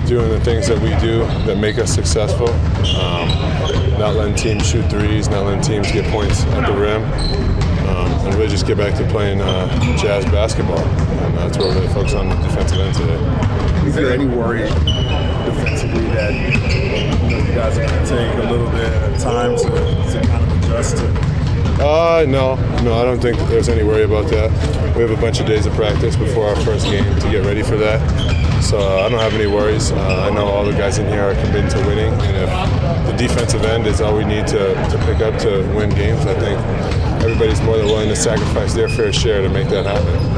doing 0.06 0.29
the 0.29 0.40
things 0.40 0.69
that 0.69 0.79
we 0.79 0.90
do 1.00 1.20
that 1.46 1.56
make 1.56 1.79
us 1.79 1.90
successful, 1.90 2.50
um, 3.00 3.26
not 3.99 4.14
letting 4.14 4.34
teams 4.34 4.69
shoot 4.69 4.84
threes, 4.90 5.31
not 5.31 5.46
letting 5.46 5.62
teams 5.62 5.90
get 5.93 6.05
points 6.12 6.44
at 6.44 6.67
the 6.67 6.79
rim, 6.79 7.02
um, 7.88 8.26
and 8.26 8.34
really 8.34 8.49
just 8.49 8.67
get 8.67 8.76
back 8.76 8.94
to 8.98 9.08
playing 9.08 9.41
uh, 9.41 9.96
jazz 9.96 10.27
basketball. 10.27 10.79
And 10.79 11.39
that's 11.39 11.56
what 11.56 11.69
we're 11.69 11.74
really 11.77 11.94
focused 11.94 12.17
on 12.17 12.29
the 12.29 12.34
defensive 12.34 12.79
end 12.79 12.94
today. 12.96 13.89
Is 13.89 13.94
there 13.94 14.12
any 14.12 14.27
worry 14.27 14.69
defensively 15.55 16.05
that 16.15 16.32
you, 16.32 17.31
know, 17.31 17.47
you 17.47 17.55
guys 17.55 17.79
are 17.79 17.87
going 17.87 18.05
to 18.05 18.09
take 18.09 18.44
a 18.44 18.51
little 18.51 18.71
bit 18.71 18.93
of 19.03 19.21
time 19.21 19.56
to, 19.56 19.65
to 19.65 20.27
kind 20.27 20.44
of 20.44 20.65
adjust 20.65 20.97
to? 20.99 21.32
Uh, 21.82 22.25
no, 22.29 22.55
no, 22.82 22.94
I 22.94 23.05
don't 23.05 23.21
think 23.21 23.37
there's 23.49 23.69
any 23.69 23.82
worry 23.82 24.05
about 24.05 24.29
that. 24.31 24.51
We 24.94 25.03
have 25.03 25.11
a 25.11 25.21
bunch 25.21 25.41
of 25.41 25.47
days 25.47 25.67
of 25.67 25.73
practice 25.75 26.15
before 26.17 26.47
our 26.49 26.56
first 26.65 26.87
game 26.87 27.05
to 27.05 27.31
get 27.31 27.44
ready 27.44 27.63
for 27.63 27.77
that. 27.77 28.01
So 28.63 28.79
uh, 28.79 29.05
I 29.05 29.09
don't 29.09 29.19
have 29.19 29.35
any 29.35 29.49
worries. 29.49 29.91
Uh, 29.91 30.29
I 30.31 30.35
know 30.35 30.47
all 30.47 30.65
the 30.65 30.73
guys 30.73 30.99
in 30.99 31.06
here 31.09 31.23
are 31.23 31.35
committed 31.35 31.71
to 31.73 31.79
winning, 31.87 32.13
and 32.13 32.37
if 32.37 33.11
the 33.11 33.17
defensive 33.17 33.65
end 33.65 33.87
is 33.87 34.01
all 34.01 34.17
we 34.17 34.25
need 34.25 34.47
to, 34.49 34.75
to 34.75 35.03
pick 35.05 35.21
up 35.21 35.39
to 35.41 35.67
win 35.75 35.91
games, 35.91 36.21
I 36.27 36.35
think 36.35 36.59
everybody's 37.25 37.61
more 37.63 37.77
than 37.77 37.87
willing 37.87 38.09
to 38.09 38.17
sacrifice 38.17 38.75
their 38.75 38.89
fair 38.89 39.13
share 39.13 39.43
to 39.43 39.49
make 39.49 39.69
that 39.71 39.85
happen. 39.85 40.31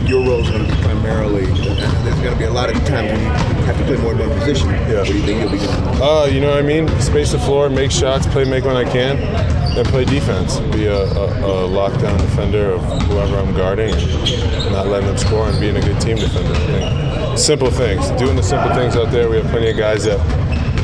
Think 0.00 0.12
your 0.12 0.24
role 0.24 0.40
is 0.40 0.48
going 0.48 0.66
to 0.66 0.74
be 0.74 0.80
primarily. 0.80 1.44
There's 1.44 2.20
going 2.20 2.32
to 2.32 2.38
be 2.38 2.44
a 2.44 2.50
lot 2.50 2.74
of 2.74 2.76
times 2.86 3.12
when 3.12 3.20
you 3.20 3.64
have 3.66 3.76
to 3.76 3.84
play 3.84 3.98
more 3.98 4.14
than 4.14 4.30
one 4.30 4.38
position. 4.38 4.70
Yeah. 4.70 5.00
What 5.00 5.08
do 5.08 5.14
you 5.14 5.22
think 5.22 5.40
you'll 5.42 5.50
be 5.50 5.58
doing? 5.58 6.00
Uh, 6.00 6.24
you 6.24 6.40
know 6.40 6.48
what 6.48 6.58
I 6.58 6.62
mean? 6.62 6.88
Space 7.02 7.32
the 7.32 7.38
floor, 7.38 7.68
make 7.68 7.90
shots, 7.90 8.26
play 8.26 8.44
make 8.44 8.64
when 8.64 8.78
I 8.78 8.90
can, 8.90 9.18
and 9.18 9.86
play 9.88 10.06
defense. 10.06 10.58
Be 10.72 10.86
a, 10.86 11.02
a, 11.02 11.04
a 11.04 11.68
lockdown 11.68 12.16
defender 12.16 12.70
of 12.72 12.82
whoever 13.02 13.36
I'm 13.36 13.52
guarding 13.54 13.92
and 13.92 14.72
not 14.72 14.86
letting 14.86 15.06
them 15.06 15.18
score 15.18 15.46
and 15.50 15.60
being 15.60 15.76
a 15.76 15.82
good 15.82 16.00
team 16.00 16.16
defender. 16.16 16.54
I 16.54 17.26
think 17.26 17.38
simple 17.38 17.70
things. 17.70 18.08
Doing 18.18 18.36
the 18.36 18.42
simple 18.42 18.74
things 18.74 18.96
out 18.96 19.10
there. 19.10 19.28
We 19.28 19.36
have 19.36 19.50
plenty 19.50 19.68
of 19.68 19.76
guys 19.76 20.04
that 20.04 20.18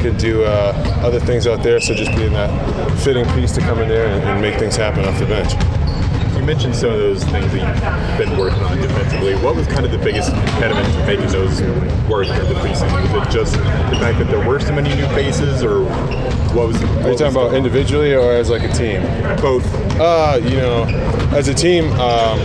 could 0.02 0.18
do 0.18 0.44
uh, 0.44 0.74
other 1.02 1.20
things 1.20 1.46
out 1.46 1.62
there, 1.62 1.80
so 1.80 1.94
just 1.94 2.14
being 2.16 2.34
that 2.34 2.50
fitting 2.98 3.24
piece 3.32 3.52
to 3.52 3.62
come 3.62 3.78
in 3.78 3.88
there 3.88 4.08
and, 4.08 4.22
and 4.24 4.42
make 4.42 4.58
things 4.58 4.76
happen 4.76 5.06
off 5.06 5.18
the 5.18 5.24
bench. 5.24 5.54
You 6.46 6.52
mentioned 6.52 6.76
some 6.76 6.90
of 6.90 6.98
those 7.00 7.24
things 7.24 7.52
that 7.52 8.18
you've 8.18 8.28
been 8.28 8.38
working 8.38 8.62
on 8.62 8.76
defensively. 8.78 9.34
What 9.34 9.56
was 9.56 9.66
kind 9.66 9.84
of 9.84 9.90
the 9.90 9.98
biggest 9.98 10.30
impediment 10.30 10.86
to 10.94 11.04
making 11.04 11.26
those 11.26 11.60
work 12.08 12.28
in 12.28 12.46
the 12.46 12.54
preseason? 12.60 13.02
Was 13.02 13.26
it 13.26 13.32
just 13.32 13.52
the 13.54 13.96
fact 13.98 14.18
that 14.18 14.28
there 14.28 14.46
were 14.46 14.60
so 14.60 14.72
many 14.72 14.94
new 14.94 15.08
faces, 15.08 15.64
or 15.64 15.82
what 16.54 16.68
was? 16.68 16.80
Are 16.80 17.10
you 17.10 17.18
talking 17.18 17.34
about 17.34 17.52
individually 17.52 18.14
or 18.14 18.30
as 18.30 18.48
like 18.48 18.62
a 18.62 18.72
team? 18.72 19.02
both? 19.42 19.66
Uh, 19.98 20.38
you 20.40 20.58
know, 20.58 20.84
as 21.32 21.48
a 21.48 21.54
team, 21.54 21.86
um, 21.94 22.38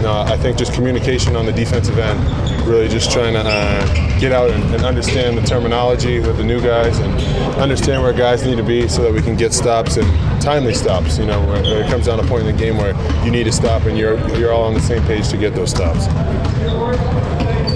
no, 0.00 0.24
I 0.26 0.38
think 0.38 0.56
just 0.56 0.72
communication 0.72 1.36
on 1.36 1.44
the 1.44 1.52
defensive 1.52 1.98
end 1.98 2.18
really 2.66 2.88
just 2.88 3.10
trying 3.10 3.34
to 3.34 3.42
uh, 3.44 4.20
get 4.20 4.32
out 4.32 4.50
and, 4.50 4.62
and 4.74 4.84
understand 4.84 5.36
the 5.36 5.42
terminology 5.42 6.20
with 6.20 6.36
the 6.36 6.44
new 6.44 6.60
guys 6.60 6.98
and 6.98 7.12
understand 7.60 8.02
where 8.02 8.12
guys 8.12 8.44
need 8.44 8.56
to 8.56 8.62
be 8.62 8.88
so 8.88 9.02
that 9.02 9.12
we 9.12 9.20
can 9.20 9.36
get 9.36 9.52
stops 9.52 9.96
and 9.96 10.42
timely 10.42 10.74
stops. 10.74 11.18
You 11.18 11.26
know, 11.26 11.44
where 11.46 11.82
it 11.82 11.90
comes 11.90 12.06
down 12.06 12.18
to 12.18 12.24
a 12.24 12.26
point 12.26 12.46
in 12.46 12.54
the 12.54 12.60
game 12.60 12.76
where 12.76 12.94
you 13.24 13.30
need 13.30 13.44
to 13.44 13.52
stop 13.52 13.82
and 13.82 13.98
you're 13.98 14.18
you're 14.38 14.52
all 14.52 14.64
on 14.64 14.74
the 14.74 14.80
same 14.80 15.02
page 15.04 15.28
to 15.28 15.36
get 15.36 15.54
those 15.54 15.70
stops. 15.70 16.06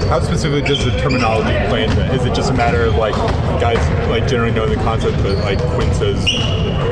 How 0.09 0.21
specifically 0.21 0.63
does 0.63 0.85
the 0.85 0.93
terminology 1.01 1.51
play 1.69 1.85
into 1.85 2.05
it? 2.05 2.15
Is 2.15 2.25
it 2.25 2.35
just 2.35 2.51
a 2.51 2.55
matter 2.55 2.85
of 2.85 2.95
like 2.95 3.15
guys 3.61 3.79
like 4.09 4.29
generally 4.29 4.53
knowing 4.53 4.71
the 4.71 4.77
concept, 4.77 5.17
but 5.23 5.37
like 5.39 5.59
Quin 5.59 5.93
says 5.95 6.23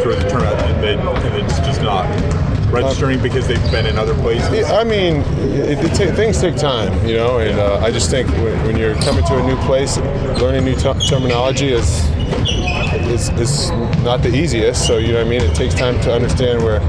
through 0.03 0.17
the 0.17 0.29
term 0.29 0.43
and, 0.43 0.83
they, 0.83 0.95
and 0.95 1.45
it's 1.45 1.59
just 1.61 1.81
not 1.81 2.05
registering 2.71 3.21
because 3.23 3.47
they've 3.47 3.71
been 3.71 3.87
in 3.87 3.97
other 3.97 4.15
places? 4.15 4.71
I 4.71 4.85
mean, 4.85 5.23
it, 5.39 5.79
it 5.79 5.89
ta- 5.95 6.15
things 6.15 6.41
take 6.41 6.57
time, 6.57 6.93
you 7.07 7.17
know, 7.17 7.39
and 7.39 7.59
uh, 7.59 7.79
I 7.79 7.91
just 7.91 8.11
think 8.11 8.29
when, 8.31 8.65
when 8.67 8.77
you're 8.77 8.95
coming 8.97 9.25
to 9.27 9.39
a 9.39 9.47
new 9.47 9.57
place, 9.65 9.97
learning 10.41 10.65
new 10.65 10.75
ter- 10.77 10.99
terminology 11.01 11.73
is, 11.73 12.09
is 13.11 13.29
is 13.31 13.71
not 14.03 14.23
the 14.23 14.35
easiest. 14.35 14.87
So 14.87 14.99
you 14.99 15.09
know 15.09 15.19
what 15.19 15.27
I 15.27 15.31
mean. 15.31 15.43
It 15.43 15.55
takes 15.55 15.75
time 15.75 16.01
to 16.03 16.13
understand 16.13 16.63
where 16.63 16.81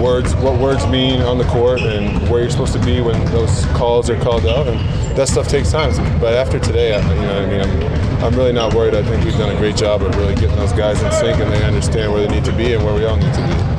words, 0.00 0.34
what 0.36 0.58
words 0.58 0.86
mean 0.86 1.20
on 1.22 1.38
the 1.38 1.44
court, 1.44 1.80
and 1.80 2.28
where 2.28 2.40
you're 2.40 2.50
supposed 2.50 2.72
to 2.74 2.84
be 2.84 3.00
when 3.00 3.24
those 3.26 3.64
calls 3.66 4.10
are 4.10 4.20
called 4.20 4.46
out, 4.46 4.68
and 4.68 4.78
that 5.16 5.28
stuff 5.28 5.48
takes 5.48 5.70
time. 5.70 5.92
But 6.20 6.34
after 6.34 6.58
today, 6.58 6.94
I, 6.94 7.14
you 7.14 7.20
know 7.22 7.34
what 7.34 7.42
I 7.42 7.46
mean. 7.46 7.60
I'm, 7.60 8.24
I'm 8.24 8.34
really 8.36 8.52
not 8.52 8.74
worried. 8.74 8.94
I 8.94 9.02
think 9.02 9.24
we've 9.24 9.36
done 9.36 9.54
a 9.54 9.58
great 9.58 9.74
job 9.76 10.02
of 10.02 10.14
really 10.16 10.34
getting 10.34 10.54
those 10.56 10.72
guys 10.72 11.02
in 11.02 11.10
sync, 11.12 11.40
and 11.40 11.50
they 11.52 11.64
understand 11.64 12.12
where 12.12 12.26
they 12.26 12.32
need 12.32 12.44
to 12.44 12.52
be 12.52 12.72
and 12.74 12.84
where 12.84 12.94
we 12.94 13.04
all 13.04 13.16
need 13.16 13.34
to 13.34 13.40
be. 13.40 13.71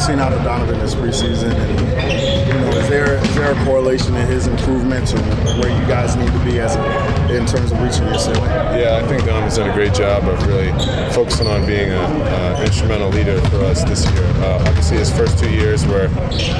Seen 0.00 0.18
out 0.18 0.32
of 0.32 0.42
Donovan 0.42 0.78
this 0.78 0.94
preseason? 0.94 1.52
And 1.52 2.48
you 2.48 2.54
know, 2.54 2.68
is 2.78 2.88
there 2.88 3.16
is 3.16 3.34
there 3.34 3.52
a 3.52 3.64
correlation 3.66 4.16
in 4.16 4.26
his 4.28 4.46
improvement 4.46 5.06
to 5.08 5.18
where 5.60 5.68
you 5.68 5.86
guys 5.86 6.16
need 6.16 6.32
to 6.32 6.38
be 6.42 6.58
as 6.58 6.74
a, 6.74 7.36
in 7.36 7.44
terms 7.44 7.70
of 7.70 7.82
reaching 7.82 8.06
your 8.06 8.18
ceiling? 8.18 8.42
Yeah, 8.80 8.98
I 9.04 9.06
think 9.06 9.26
Donovan's 9.26 9.58
done 9.58 9.68
a 9.68 9.74
great 9.74 9.92
job 9.92 10.26
of 10.26 10.46
really 10.46 10.72
focusing 11.12 11.46
on 11.46 11.66
being 11.66 11.90
an 11.90 12.62
instrumental 12.64 13.10
leader 13.10 13.38
for 13.50 13.58
us 13.64 13.84
this 13.84 14.10
year. 14.10 14.24
Uh, 14.36 14.64
obviously, 14.66 14.96
his 14.96 15.14
first 15.14 15.38
two 15.38 15.50
years 15.50 15.86
were, 15.86 16.08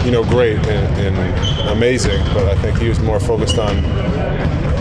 you 0.05 0.11
know, 0.11 0.23
great 0.23 0.59
and, 0.59 1.17
and 1.17 1.71
amazing, 1.71 2.23
but 2.35 2.47
I 2.47 2.61
think 2.61 2.79
he 2.79 2.91
was 2.91 3.01
more 3.01 3.19
focused 3.19 3.59
on 3.59 3.81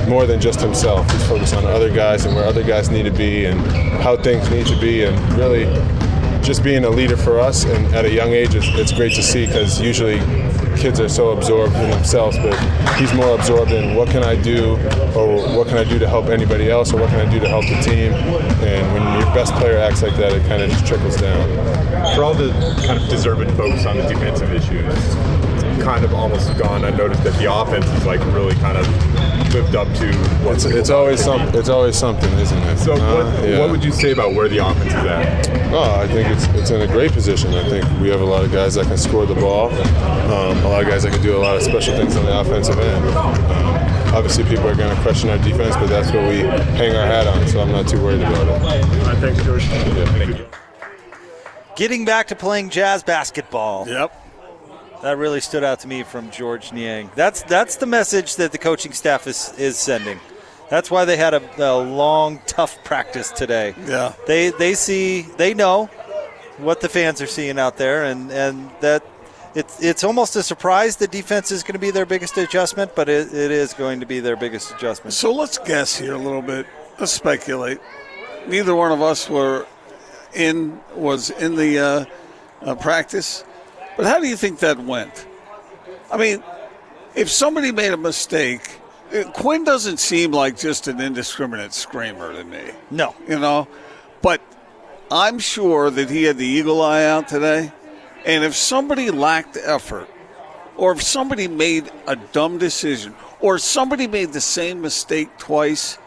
more 0.10 0.26
than 0.26 0.42
just 0.42 0.60
himself. 0.60 1.10
He's 1.12 1.26
focused 1.30 1.54
on 1.54 1.66
other 1.66 1.94
guys 1.94 2.26
and 2.26 2.36
where 2.36 2.44
other 2.44 2.64
guys 2.64 2.90
need 2.90 3.04
to 3.04 3.12
be 3.12 3.46
and 3.46 3.58
how 4.04 4.18
things 4.18 4.50
need 4.52 4.68
to 4.68 4.78
be, 4.82 5.06
and 5.06 5.18
really 5.36 5.64
just 6.42 6.64
being 6.64 6.86
a 6.86 6.90
leader 6.90 7.18
for 7.18 7.40
us. 7.40 7.66
And 7.66 7.94
at 7.96 8.06
a 8.06 8.12
young 8.12 8.30
age, 8.30 8.56
it's, 8.56 8.68
it's 8.70 8.92
great 8.92 9.14
to 9.14 9.24
see 9.24 9.46
because 9.46 9.80
usually 9.82 10.20
kids 10.78 11.00
are 11.00 11.10
so 11.10 11.32
absorbed 11.32 11.76
in 11.76 11.90
themselves, 11.90 12.38
but 12.38 12.58
he's 12.98 13.14
more 13.14 13.36
absorbed 13.36 13.72
in 13.72 13.96
what 13.96 14.10
can 14.10 14.24
I 14.24 14.42
do, 14.42 14.74
or 15.16 15.58
what 15.58 15.68
can 15.68 15.78
I 15.78 15.84
do 15.84 16.00
to 16.00 16.08
help 16.08 16.28
anybody 16.28 16.70
else, 16.70 16.94
or 16.94 17.02
what 17.02 17.10
can 17.10 17.28
I 17.28 17.30
do 17.30 17.40
to 17.40 17.48
help 17.48 17.66
the 17.66 17.80
team. 17.82 18.14
And 18.14 18.94
when 18.94 19.20
your 19.20 19.34
best 19.34 19.54
player 19.56 19.78
acts 19.78 20.02
like 20.02 20.16
that, 20.16 20.32
it 20.32 20.48
kind 20.48 20.62
of 20.62 20.70
just 20.70 20.88
trickles 20.88 21.18
down. 21.18 21.48
For 22.16 22.24
all 22.24 22.34
the 22.34 22.52
kind 22.86 23.02
of 23.02 23.10
deserved 23.10 23.52
focus 23.58 23.86
on 23.86 23.98
the 23.98 24.04
defensive 24.04 24.52
issues, 24.54 25.49
kind 25.90 26.06
of 26.06 26.14
almost 26.14 26.56
gone. 26.56 26.86
I 26.86 26.92
noticed 26.92 27.24
that 27.24 27.34
the 27.40 27.52
offense 27.52 27.88
is 27.98 28.06
like 28.06 28.20
really 28.38 28.54
kind 28.56 28.78
of 28.78 28.86
lived 29.56 29.76
up 29.76 29.88
to 29.96 30.06
what 30.46 30.54
It's, 30.54 30.66
it's 30.66 30.92
always 30.92 31.20
some, 31.20 31.42
It's 31.56 31.68
always 31.68 31.96
something, 31.98 32.32
isn't 32.38 32.58
it? 32.60 32.78
So, 32.78 32.92
what, 32.92 33.02
Uh, 33.02 33.44
yeah. 33.44 33.60
what 33.60 33.72
would 33.72 33.84
you 33.84 33.92
say 33.92 34.12
about 34.12 34.36
where 34.36 34.48
the 34.48 34.60
offense 34.60 34.86
is 34.86 34.94
at? 34.94 35.74
Oh, 35.74 36.00
I 36.00 36.08
think 36.08 36.30
it's 36.30 36.46
it's 36.60 36.70
in 36.70 36.82
a 36.82 36.88
great 36.88 37.12
position. 37.12 37.56
I 37.56 37.68
think 37.68 37.86
we 38.00 38.10
have 38.10 38.22
a 38.22 38.26
lot 38.34 38.44
of 38.44 38.52
guys 38.52 38.76
that 38.76 38.86
can 38.86 38.98
score 38.98 39.26
the 39.26 39.34
ball, 39.34 39.70
um, 40.32 40.58
a 40.64 40.70
lot 40.70 40.84
of 40.84 40.88
guys 40.88 41.02
that 41.04 41.12
can 41.14 41.24
do 41.24 41.36
a 41.36 41.42
lot 41.42 41.56
of 41.58 41.64
special 41.64 41.96
things 41.98 42.16
on 42.16 42.24
the 42.26 42.40
offensive 42.40 42.78
end. 42.78 43.06
Um, 43.18 44.16
obviously, 44.16 44.44
people 44.44 44.68
are 44.68 44.76
going 44.76 44.96
to 44.96 45.02
question 45.02 45.30
our 45.32 45.40
defense, 45.40 45.76
but 45.76 45.88
that's 45.88 46.12
what 46.12 46.24
we 46.30 46.38
hang 46.78 46.96
our 46.96 47.08
hat 47.08 47.26
on. 47.26 47.48
So 47.48 47.62
I'm 47.62 47.72
not 47.72 47.88
too 47.88 48.00
worried 48.04 48.22
about 48.22 48.48
it. 48.48 49.18
thanks, 49.22 49.44
Georges. 49.44 49.68
Thank 49.70 50.38
you. 50.38 50.46
Getting 51.76 52.06
back 52.06 52.28
to 52.28 52.36
playing 52.36 52.70
jazz 52.70 53.02
basketball. 53.02 53.88
Yep. 53.88 54.29
That 55.02 55.18
really 55.18 55.40
stood 55.40 55.64
out 55.64 55.80
to 55.82 55.88
me 55.88 56.04
from 56.04 56.30
Georges 56.30 56.74
Niang. 56.74 57.10
That's 57.16 57.44
that's 57.44 57.78
the 57.78 57.86
message 57.86 58.36
that 58.36 58.52
the 58.52 58.58
coaching 58.58 58.92
staff 58.92 59.28
is 59.28 59.54
is 59.58 59.78
sending. 59.78 60.20
That's 60.70 60.92
why 60.92 61.06
they 61.06 61.18
had 61.18 61.34
a, 61.34 61.42
a 61.58 61.78
long, 61.78 62.40
tough 62.46 62.84
practice 62.84 63.32
today. 63.32 63.74
Yeah. 63.88 64.14
They 64.28 64.52
they 64.52 64.74
see 64.74 65.22
they 65.22 65.54
know 65.54 65.86
what 66.58 66.82
the 66.82 66.90
fans 66.90 67.22
are 67.22 67.28
seeing 67.28 67.58
out 67.58 67.78
there, 67.78 68.04
and 68.04 68.32
and 68.32 68.70
that 68.82 69.04
it's 69.56 69.82
it's 69.82 70.04
almost 70.04 70.36
a 70.36 70.44
surprise 70.44 70.98
the 70.98 71.08
defense 71.08 71.52
is 71.52 71.64
going 71.64 71.74
to 71.74 71.80
be 71.80 71.92
their 71.92 72.06
biggest 72.06 72.38
adjustment, 72.38 72.94
but 72.96 73.10
it, 73.10 73.34
it 73.34 73.52
is 73.52 73.74
going 73.74 74.00
to 74.02 74.06
be 74.06 74.20
their 74.20 74.36
biggest 74.36 74.72
adjustment. 74.72 75.14
So 75.14 75.34
let's 75.34 75.58
guess 75.58 75.98
here 75.98 76.14
a 76.14 76.18
little 76.18 76.42
bit. 76.42 76.68
Let's 77.00 77.14
speculate. 77.14 77.80
Neither 78.48 78.76
one 78.76 78.92
of 78.92 79.02
us 79.02 79.30
were 79.30 79.66
in 80.34 80.80
was 80.94 81.30
in 81.32 81.56
the 81.56 81.80
uh, 81.80 82.06
uh, 82.62 82.76
practice, 82.76 83.44
but 84.00 84.06
how 84.06 84.22
do 84.22 84.30
you 84.30 84.38
think 84.38 84.60
that 84.60 84.80
went? 84.80 85.28
I 86.10 86.16
mean, 86.16 86.42
if 87.16 87.30
somebody 87.30 87.74
made 87.74 87.92
a 87.92 87.98
mistake, 87.98 88.80
Quin 89.34 89.66
doesn't 89.66 89.98
seem 89.98 90.32
like 90.32 90.58
just 90.58 90.88
an 90.88 91.02
indiscriminate 91.02 91.74
screamer 91.74 92.32
to 92.32 92.46
me. 92.46 92.62
No, 92.90 93.14
you 93.28 93.38
know, 93.38 93.68
but 94.22 94.40
I'm 95.12 95.38
sure 95.38 95.90
that 95.90 96.10
he 96.10 96.24
had 96.24 96.38
the 96.38 96.46
eagle 96.46 96.82
eye 96.82 97.04
out 97.04 97.28
today, 97.28 97.74
and 98.26 98.46
if 98.46 98.56
somebody 98.56 99.12
lacked 99.12 99.58
effort, 99.58 100.08
or 100.78 100.94
if 100.94 101.02
somebody 101.02 101.50
made 101.50 101.92
a 102.08 102.16
dumb 102.16 102.58
decision, 102.58 103.14
or 103.42 103.58
somebody 103.58 104.08
made 104.08 104.32
the 104.32 104.40
same 104.40 104.82
mistake 104.82 105.38
twice, 105.38 105.98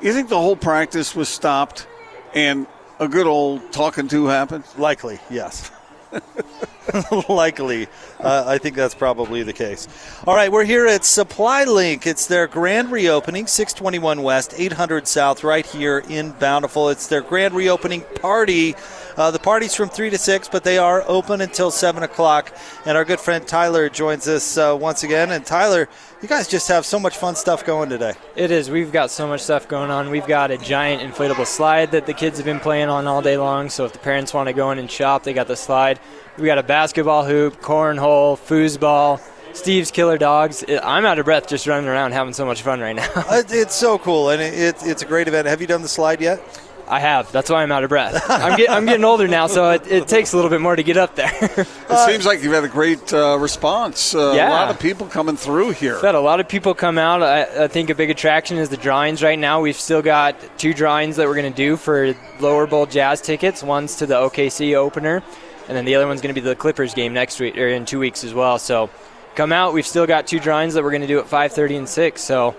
you 0.00 0.14
think 0.14 0.30
the 0.30 0.40
whole 0.40 0.56
practice 0.56 1.14
was 1.14 1.28
stopped 1.28 1.86
and 2.32 2.66
a 2.98 3.08
good 3.08 3.26
old 3.26 3.72
talking 3.72 4.08
to 4.08 4.24
happened? 4.24 4.64
Likely, 4.78 5.20
yes. 5.28 5.70
Likely. 7.28 7.86
Uh, 8.20 8.44
I 8.46 8.58
think 8.58 8.76
that's 8.76 8.94
probably 8.94 9.42
the 9.42 9.52
case. 9.52 9.88
All 10.26 10.34
right, 10.34 10.50
we're 10.50 10.64
here 10.64 10.86
at 10.86 11.04
Supply 11.04 11.64
Link. 11.64 12.06
It's 12.06 12.26
their 12.26 12.46
grand 12.46 12.92
reopening, 12.92 13.46
621 13.46 14.22
West, 14.22 14.54
800 14.56 15.06
South, 15.06 15.44
right 15.44 15.64
here 15.64 16.04
in 16.08 16.32
Bountiful. 16.32 16.88
It's 16.88 17.06
their 17.06 17.22
grand 17.22 17.54
reopening 17.54 18.02
party. 18.20 18.74
Uh, 19.16 19.30
the 19.30 19.38
party's 19.38 19.74
from 19.74 19.88
3 19.88 20.10
to 20.10 20.18
6, 20.18 20.48
but 20.48 20.64
they 20.64 20.78
are 20.78 21.04
open 21.06 21.40
until 21.40 21.70
7 21.70 22.02
o'clock. 22.02 22.54
And 22.86 22.96
our 22.96 23.04
good 23.04 23.20
friend 23.20 23.46
Tyler 23.46 23.88
joins 23.88 24.26
us 24.28 24.56
uh, 24.56 24.76
once 24.78 25.02
again. 25.02 25.30
And 25.30 25.44
Tyler, 25.44 25.88
you 26.20 26.28
guys 26.28 26.48
just 26.48 26.68
have 26.68 26.86
so 26.86 26.98
much 26.98 27.16
fun 27.16 27.36
stuff 27.36 27.64
going 27.64 27.90
today. 27.90 28.14
It 28.36 28.50
is. 28.50 28.70
We've 28.70 28.92
got 28.92 29.10
so 29.10 29.26
much 29.26 29.42
stuff 29.42 29.68
going 29.68 29.90
on. 29.90 30.10
We've 30.10 30.26
got 30.26 30.50
a 30.50 30.58
giant 30.58 31.02
inflatable 31.02 31.46
slide 31.46 31.90
that 31.92 32.06
the 32.06 32.14
kids 32.14 32.38
have 32.38 32.46
been 32.46 32.60
playing 32.60 32.88
on 32.88 33.06
all 33.06 33.22
day 33.22 33.36
long. 33.36 33.68
So 33.68 33.84
if 33.84 33.92
the 33.92 33.98
parents 33.98 34.32
want 34.32 34.48
to 34.48 34.52
go 34.52 34.70
in 34.70 34.78
and 34.78 34.90
shop, 34.90 35.24
they 35.24 35.32
got 35.32 35.48
the 35.48 35.56
slide. 35.56 36.00
We 36.38 36.46
got 36.46 36.58
a 36.58 36.62
basketball 36.62 37.24
hoop, 37.26 37.60
cornhole, 37.60 38.38
foosball, 38.38 39.20
Steve's 39.54 39.90
Killer 39.90 40.16
Dogs. 40.16 40.64
I'm 40.82 41.04
out 41.04 41.18
of 41.18 41.26
breath 41.26 41.46
just 41.46 41.66
running 41.66 41.88
around 41.88 42.12
having 42.12 42.32
so 42.32 42.46
much 42.46 42.62
fun 42.62 42.80
right 42.80 42.96
now. 42.96 43.08
Uh, 43.32 43.42
it's 43.48 43.74
so 43.74 43.98
cool, 43.98 44.30
and 44.30 44.42
it, 44.42 44.54
it, 44.54 44.76
it's 44.82 45.02
a 45.02 45.06
great 45.06 45.28
event. 45.28 45.46
Have 45.46 45.60
you 45.60 45.66
done 45.66 45.82
the 45.82 45.88
slide 45.88 46.20
yet? 46.20 46.40
I 46.88 47.00
have. 47.00 47.30
That's 47.32 47.48
why 47.48 47.62
I'm 47.62 47.72
out 47.72 47.84
of 47.84 47.88
breath. 47.88 48.22
I'm, 48.28 48.56
get, 48.56 48.70
I'm 48.70 48.84
getting 48.84 49.04
older 49.04 49.26
now, 49.28 49.46
so 49.46 49.70
it, 49.70 49.86
it 49.86 50.08
takes 50.08 50.32
a 50.32 50.36
little 50.36 50.50
bit 50.50 50.60
more 50.60 50.76
to 50.76 50.82
get 50.82 50.96
up 50.96 51.14
there. 51.16 51.30
It 51.92 52.08
seems 52.10 52.24
like 52.24 52.42
you've 52.42 52.54
had 52.54 52.64
a 52.64 52.68
great 52.68 53.12
uh, 53.12 53.36
response. 53.38 54.14
Uh, 54.14 54.32
Yeah. 54.34 54.48
A 54.48 54.50
lot 54.50 54.70
of 54.70 54.80
people 54.80 55.06
coming 55.06 55.36
through 55.36 55.70
here. 55.72 55.94
We've 55.94 56.02
had 56.02 56.14
a 56.14 56.20
lot 56.20 56.40
of 56.40 56.48
people 56.48 56.72
come 56.74 56.96
out. 56.96 57.22
I, 57.22 57.64
I 57.64 57.68
think 57.68 57.90
a 57.90 57.94
big 57.94 58.08
attraction 58.10 58.56
is 58.56 58.70
the 58.70 58.76
drawings 58.78 59.22
right 59.22 59.38
now. 59.38 59.60
We've 59.60 59.76
still 59.76 60.00
got 60.02 60.34
two 60.58 60.72
drawings 60.72 61.16
that 61.16 61.26
we're 61.26 61.34
going 61.36 61.52
to 61.52 61.56
do 61.56 61.76
for 61.76 62.14
lower 62.40 62.66
bowl 62.66 62.86
jazz 62.86 63.20
tickets. 63.20 63.62
One's 63.62 63.96
to 63.96 64.06
the 64.06 64.14
OKC 64.14 64.74
opener, 64.74 65.22
and 65.68 65.76
then 65.76 65.84
the 65.84 65.94
other 65.96 66.06
one's 66.06 66.20
going 66.22 66.34
to 66.34 66.40
be 66.40 66.44
the 66.46 66.56
Clippers 66.56 66.94
game 66.94 67.12
next 67.12 67.38
week 67.40 67.58
or 67.58 67.68
in 67.68 67.84
two 67.84 67.98
weeks 67.98 68.24
as 68.24 68.32
well. 68.32 68.58
So 68.58 68.88
come 69.34 69.52
out. 69.52 69.74
We've 69.74 69.86
still 69.86 70.06
got 70.06 70.26
two 70.26 70.40
drawings 70.40 70.72
that 70.74 70.82
we're 70.82 70.90
going 70.92 71.02
to 71.02 71.06
do 71.08 71.18
at 71.18 71.26
5:30 71.26 71.76
and 71.78 71.88
6. 71.88 72.22
So 72.22 72.54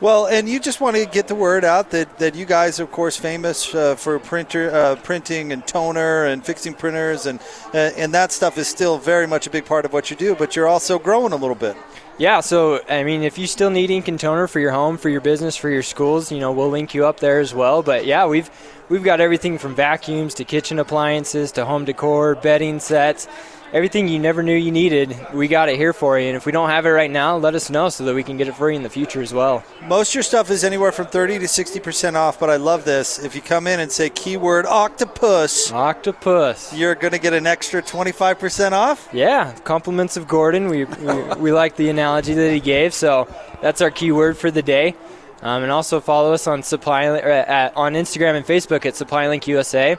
Well, 0.00 0.26
and 0.26 0.48
you 0.48 0.60
just 0.60 0.80
want 0.80 0.94
to 0.94 1.06
get 1.06 1.26
the 1.26 1.34
word 1.34 1.64
out 1.64 1.90
that, 1.90 2.18
that 2.18 2.36
you 2.36 2.44
guys 2.44 2.78
are, 2.78 2.84
of 2.84 2.92
course, 2.92 3.16
famous 3.16 3.74
uh, 3.74 3.96
for 3.96 4.20
printer 4.20 4.70
uh, 4.70 4.94
printing 4.94 5.52
and 5.52 5.66
toner 5.66 6.24
and 6.26 6.44
fixing 6.46 6.74
printers, 6.74 7.26
and 7.26 7.40
uh, 7.74 7.90
and 7.96 8.14
that 8.14 8.30
stuff 8.30 8.58
is 8.58 8.68
still 8.68 8.98
very 8.98 9.26
much 9.26 9.48
a 9.48 9.50
big 9.50 9.64
part 9.64 9.84
of 9.84 9.92
what 9.92 10.08
you 10.08 10.16
do. 10.16 10.36
But 10.36 10.54
you're 10.54 10.68
also 10.68 11.00
growing 11.00 11.32
a 11.32 11.36
little 11.36 11.56
bit. 11.56 11.76
Yeah, 12.16 12.40
so 12.40 12.80
I 12.88 13.02
mean, 13.02 13.24
if 13.24 13.38
you 13.38 13.48
still 13.48 13.70
need 13.70 13.90
ink 13.90 14.06
and 14.06 14.20
toner 14.20 14.46
for 14.46 14.60
your 14.60 14.70
home, 14.70 14.98
for 14.98 15.08
your 15.08 15.20
business, 15.20 15.56
for 15.56 15.68
your 15.68 15.82
schools, 15.82 16.30
you 16.30 16.38
know, 16.38 16.52
we'll 16.52 16.70
link 16.70 16.94
you 16.94 17.04
up 17.04 17.18
there 17.18 17.40
as 17.40 17.52
well. 17.52 17.82
But 17.82 18.06
yeah, 18.06 18.26
we've 18.26 18.48
we've 18.88 19.02
got 19.02 19.20
everything 19.20 19.58
from 19.58 19.74
vacuums 19.74 20.34
to 20.34 20.44
kitchen 20.44 20.78
appliances 20.78 21.50
to 21.52 21.64
home 21.64 21.84
decor, 21.84 22.36
bedding 22.36 22.78
sets, 22.78 23.26
everything 23.72 24.08
you 24.08 24.18
never 24.18 24.42
knew 24.42 24.54
you 24.54 24.70
needed, 24.70 25.16
we 25.32 25.48
got 25.48 25.68
it 25.68 25.76
here 25.76 25.92
for 25.92 26.18
you. 26.18 26.28
And 26.28 26.36
if 26.36 26.46
we 26.46 26.52
don't 26.52 26.70
have 26.70 26.86
it 26.86 26.90
right 26.90 27.10
now, 27.10 27.36
let 27.36 27.54
us 27.54 27.70
know 27.70 27.88
so 27.88 28.04
that 28.04 28.14
we 28.14 28.22
can 28.22 28.36
get 28.36 28.48
it 28.48 28.54
for 28.54 28.70
you 28.70 28.76
in 28.76 28.82
the 28.82 28.90
future 28.90 29.20
as 29.20 29.32
well. 29.32 29.64
Most 29.86 30.10
of 30.10 30.14
your 30.14 30.22
stuff 30.22 30.50
is 30.50 30.64
anywhere 30.64 30.92
from 30.92 31.06
30 31.06 31.38
to 31.40 31.44
60% 31.46 32.14
off, 32.14 32.38
but 32.40 32.50
I 32.50 32.56
love 32.56 32.84
this. 32.84 33.18
If 33.18 33.34
you 33.34 33.42
come 33.42 33.66
in 33.66 33.80
and 33.80 33.90
say 33.90 34.10
keyword 34.10 34.66
octopus, 34.66 35.70
Octopus. 35.72 36.72
you're 36.72 36.94
going 36.94 37.12
to 37.12 37.18
get 37.18 37.32
an 37.32 37.46
extra 37.46 37.82
25% 37.82 38.72
off. 38.72 39.08
Yeah, 39.12 39.52
compliments 39.64 40.16
of 40.16 40.28
Gordon. 40.28 40.68
We, 40.68 40.84
we, 40.84 41.22
we 41.34 41.52
like 41.52 41.76
the 41.76 41.88
analogy 41.88 42.34
that 42.34 42.52
he 42.52 42.60
gave, 42.60 42.94
so 42.94 43.32
that's 43.60 43.80
our 43.80 43.90
keyword 43.90 44.36
for 44.36 44.50
the 44.50 44.62
day. 44.62 44.94
Um, 45.40 45.62
and 45.62 45.70
also 45.70 46.00
follow 46.00 46.32
us 46.32 46.48
on 46.48 46.64
supply 46.64 47.06
or 47.06 47.28
at, 47.28 47.76
on 47.76 47.92
Instagram 47.94 48.34
and 48.34 48.44
Facebook 48.44 48.84
at 48.86 48.94
SupplyLink 48.94 49.46
USA, 49.46 49.96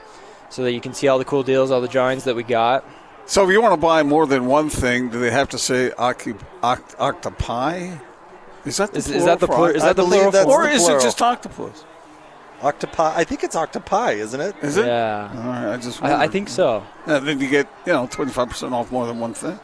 so 0.49 0.63
that 0.63 0.73
you 0.73 0.81
can 0.81 0.93
see 0.93 1.07
all 1.07 1.17
the 1.17 1.23
cool 1.23 1.43
deals, 1.43 1.71
all 1.71 1.79
the 1.79 1.87
drawings 1.87 2.25
that 2.25 2.35
we 2.35 2.43
got. 2.43 2.83
So 3.29 3.43
if 3.43 3.51
you 3.51 3.61
want 3.61 3.73
to 3.73 3.77
buy 3.79 4.01
more 4.01 4.25
than 4.25 4.47
one 4.47 4.69
thing, 4.69 5.09
do 5.09 5.19
they 5.19 5.29
have 5.29 5.49
to 5.49 5.59
say 5.59 5.91
occu- 5.99 6.39
oct- 6.63 6.95
octopi? 6.99 7.95
Is 8.65 8.77
that 8.77 8.91
the 8.91 8.97
Is- 8.97 9.07
is 9.07 9.25
that 9.25 9.39
the 9.39 9.45
for 9.45 9.69
is 9.69 9.83
that 9.83 9.95
the 9.95 10.03
plural 10.03 10.31
that's 10.31 10.47
or 10.47 10.63
the 10.63 10.69
is 10.71 10.81
plural. 10.81 10.99
it 10.99 11.03
just 11.03 11.21
octopus? 11.21 11.85
octopi? 12.63 13.13
I 13.15 13.23
think 13.23 13.43
it's 13.43 13.55
octopi, 13.55 14.13
isn't 14.13 14.41
it? 14.41 14.55
Is 14.63 14.77
it? 14.77 14.87
Yeah. 14.87 15.29
All 15.31 15.43
right, 15.43 15.73
I 15.73 15.77
just 15.77 16.01
I, 16.03 16.23
I 16.23 16.27
think 16.27 16.49
so. 16.49 16.83
Yeah, 17.07 17.19
then 17.19 17.39
you 17.39 17.47
get 17.49 17.67
you 17.85 17.93
know 17.93 18.07
twenty 18.07 18.31
five 18.31 18.49
percent 18.49 18.73
off 18.73 18.91
more 18.91 19.05
than 19.05 19.19
one 19.19 19.35
thing. 19.35 19.59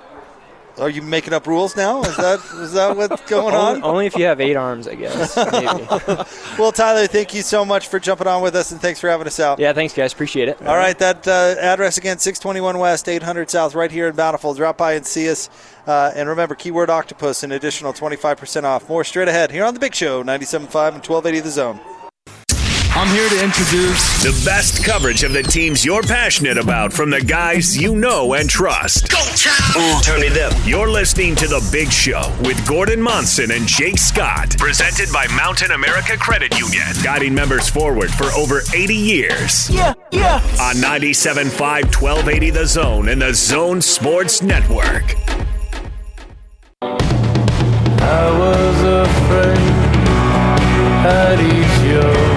Are 0.77 0.89
you 0.89 1.01
making 1.01 1.33
up 1.33 1.47
rules 1.47 1.75
now? 1.75 2.01
Is 2.03 2.17
that 2.17 2.39
is 2.55 2.73
that 2.73 2.97
what's 2.97 3.21
going 3.29 3.55
on? 3.55 3.81
only 3.83 4.05
if 4.07 4.15
you 4.17 4.25
have 4.25 4.41
eight 4.41 4.55
arms, 4.55 4.87
I 4.87 4.95
guess. 4.95 5.35
Well, 6.57 6.71
Tyler, 6.71 7.05
thank 7.07 7.33
you 7.33 7.41
so 7.41 7.65
much 7.65 7.87
for 7.89 7.99
jumping 7.99 8.27
on 8.27 8.41
with 8.41 8.55
us, 8.55 8.71
and 8.71 8.79
thanks 8.81 8.99
for 8.99 9.09
having 9.09 9.27
us 9.27 9.39
out. 9.39 9.59
yeah, 9.59 9.73
thanks, 9.73 9.93
guys. 9.93 10.13
Appreciate 10.13 10.47
it. 10.47 10.61
All 10.61 10.77
right, 10.77 10.97
that 10.99 11.27
uh, 11.27 11.55
address 11.59 11.97
again, 11.97 12.17
621 12.17 12.77
West, 12.77 13.09
800 13.09 13.49
South, 13.49 13.75
right 13.75 13.91
here 13.91 14.07
in 14.07 14.15
Bountiful. 14.15 14.53
Drop 14.53 14.77
by 14.77 14.93
and 14.93 15.05
see 15.05 15.29
us. 15.29 15.49
Uh, 15.85 16.11
and 16.15 16.29
remember, 16.29 16.55
keyword 16.55 16.89
octopus, 16.89 17.43
an 17.43 17.51
additional 17.51 17.91
25% 17.93 18.63
off. 18.63 18.87
More 18.87 19.03
straight 19.03 19.27
ahead 19.27 19.51
here 19.51 19.65
on 19.65 19.73
The 19.73 19.79
Big 19.79 19.93
Show, 19.93 20.23
97.5 20.23 20.53
and 20.55 21.05
1280 21.05 21.39
The 21.41 21.49
Zone. 21.51 21.79
I'm 22.97 23.09
here 23.09 23.27
to 23.27 23.43
introduce 23.43 24.23
The 24.23 24.41
best 24.45 24.85
coverage 24.85 25.23
of 25.23 25.33
the 25.33 25.43
teams 25.43 25.83
you're 25.83 26.01
passionate 26.01 26.57
about 26.57 26.93
from 26.93 27.09
the 27.09 27.19
guys 27.19 27.75
you 27.77 27.93
know 27.93 28.33
and 28.35 28.49
trust. 28.49 29.11
Go, 29.11 29.19
Turn 30.01 30.23
it 30.23 30.37
up. 30.37 30.53
You're 30.65 30.89
listening 30.89 31.35
to 31.35 31.47
The 31.47 31.67
Big 31.73 31.91
Show 31.91 32.33
with 32.45 32.65
Gordon 32.65 33.01
Monson 33.01 33.51
and 33.51 33.67
Jake 33.67 33.97
Scott. 33.97 34.55
Presented 34.57 35.11
by 35.11 35.27
Mountain 35.35 35.71
America 35.71 36.15
Credit 36.17 36.57
Union. 36.57 36.87
Guiding 37.03 37.33
members 37.35 37.67
forward 37.67 38.11
for 38.11 38.27
over 38.31 38.61
80 38.73 38.95
years. 38.95 39.69
Yeah, 39.69 39.93
yeah. 40.11 40.35
On 40.61 40.75
97.5 40.75 41.51
1280 41.51 42.49
The 42.51 42.65
Zone 42.65 43.09
and 43.09 43.21
the 43.21 43.33
Zone 43.33 43.81
Sports 43.81 44.41
Network. 44.41 45.15
I 46.81 48.31
was 48.39 49.07
afraid 49.07 49.57
I'd 51.07 51.39
eat 51.41 51.91
your 51.91 52.34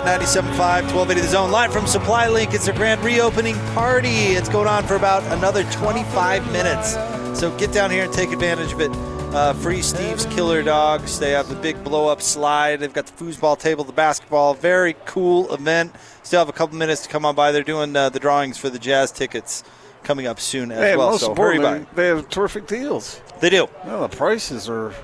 Monson, 0.00 0.42
97.5, 0.42 0.56
1280 0.94 1.20
The 1.20 1.26
Zone. 1.28 1.50
Live 1.50 1.70
from 1.70 1.86
Supply 1.86 2.26
Link. 2.26 2.54
It's 2.54 2.66
a 2.68 2.72
grand 2.72 3.04
reopening 3.04 3.56
party. 3.74 4.08
It's 4.08 4.48
going 4.48 4.66
on 4.66 4.84
for 4.86 4.96
about 4.96 5.22
another 5.36 5.64
25 5.64 6.50
minutes. 6.50 6.94
So 7.38 7.54
get 7.58 7.72
down 7.72 7.90
here 7.90 8.04
and 8.04 8.12
take 8.12 8.30
advantage 8.32 8.72
of 8.72 8.80
it. 8.80 8.90
Uh, 9.34 9.52
free 9.52 9.82
Steve's 9.82 10.24
Killer 10.26 10.62
Dogs. 10.62 11.18
They 11.18 11.32
have 11.32 11.50
the 11.50 11.56
big 11.56 11.84
blow 11.84 12.08
up 12.08 12.22
slide. 12.22 12.80
They've 12.80 12.92
got 12.92 13.04
the 13.06 13.22
foosball 13.22 13.58
table, 13.58 13.84
the 13.84 13.92
basketball. 13.92 14.54
Very 14.54 14.94
cool 15.04 15.52
event. 15.52 15.94
Still 16.22 16.40
have 16.40 16.48
a 16.48 16.52
couple 16.54 16.78
minutes 16.78 17.02
to 17.02 17.10
come 17.10 17.26
on 17.26 17.34
by. 17.34 17.52
They're 17.52 17.62
doing 17.62 17.94
uh, 17.94 18.08
the 18.08 18.18
drawings 18.20 18.56
for 18.56 18.70
the 18.70 18.78
jazz 18.78 19.12
tickets 19.12 19.62
coming 20.04 20.26
up 20.26 20.40
soon 20.40 20.72
as 20.72 20.78
Hey, 20.78 20.96
well. 20.96 21.18
So 21.18 21.34
hurry 21.34 21.58
by. 21.58 21.84
they 21.94 22.06
have 22.06 22.30
terrific 22.30 22.66
deals. 22.66 23.20
They 23.40 23.50
do. 23.50 23.68
Well, 23.84 24.08
the 24.08 24.16
prices 24.16 24.70
are. 24.70 24.94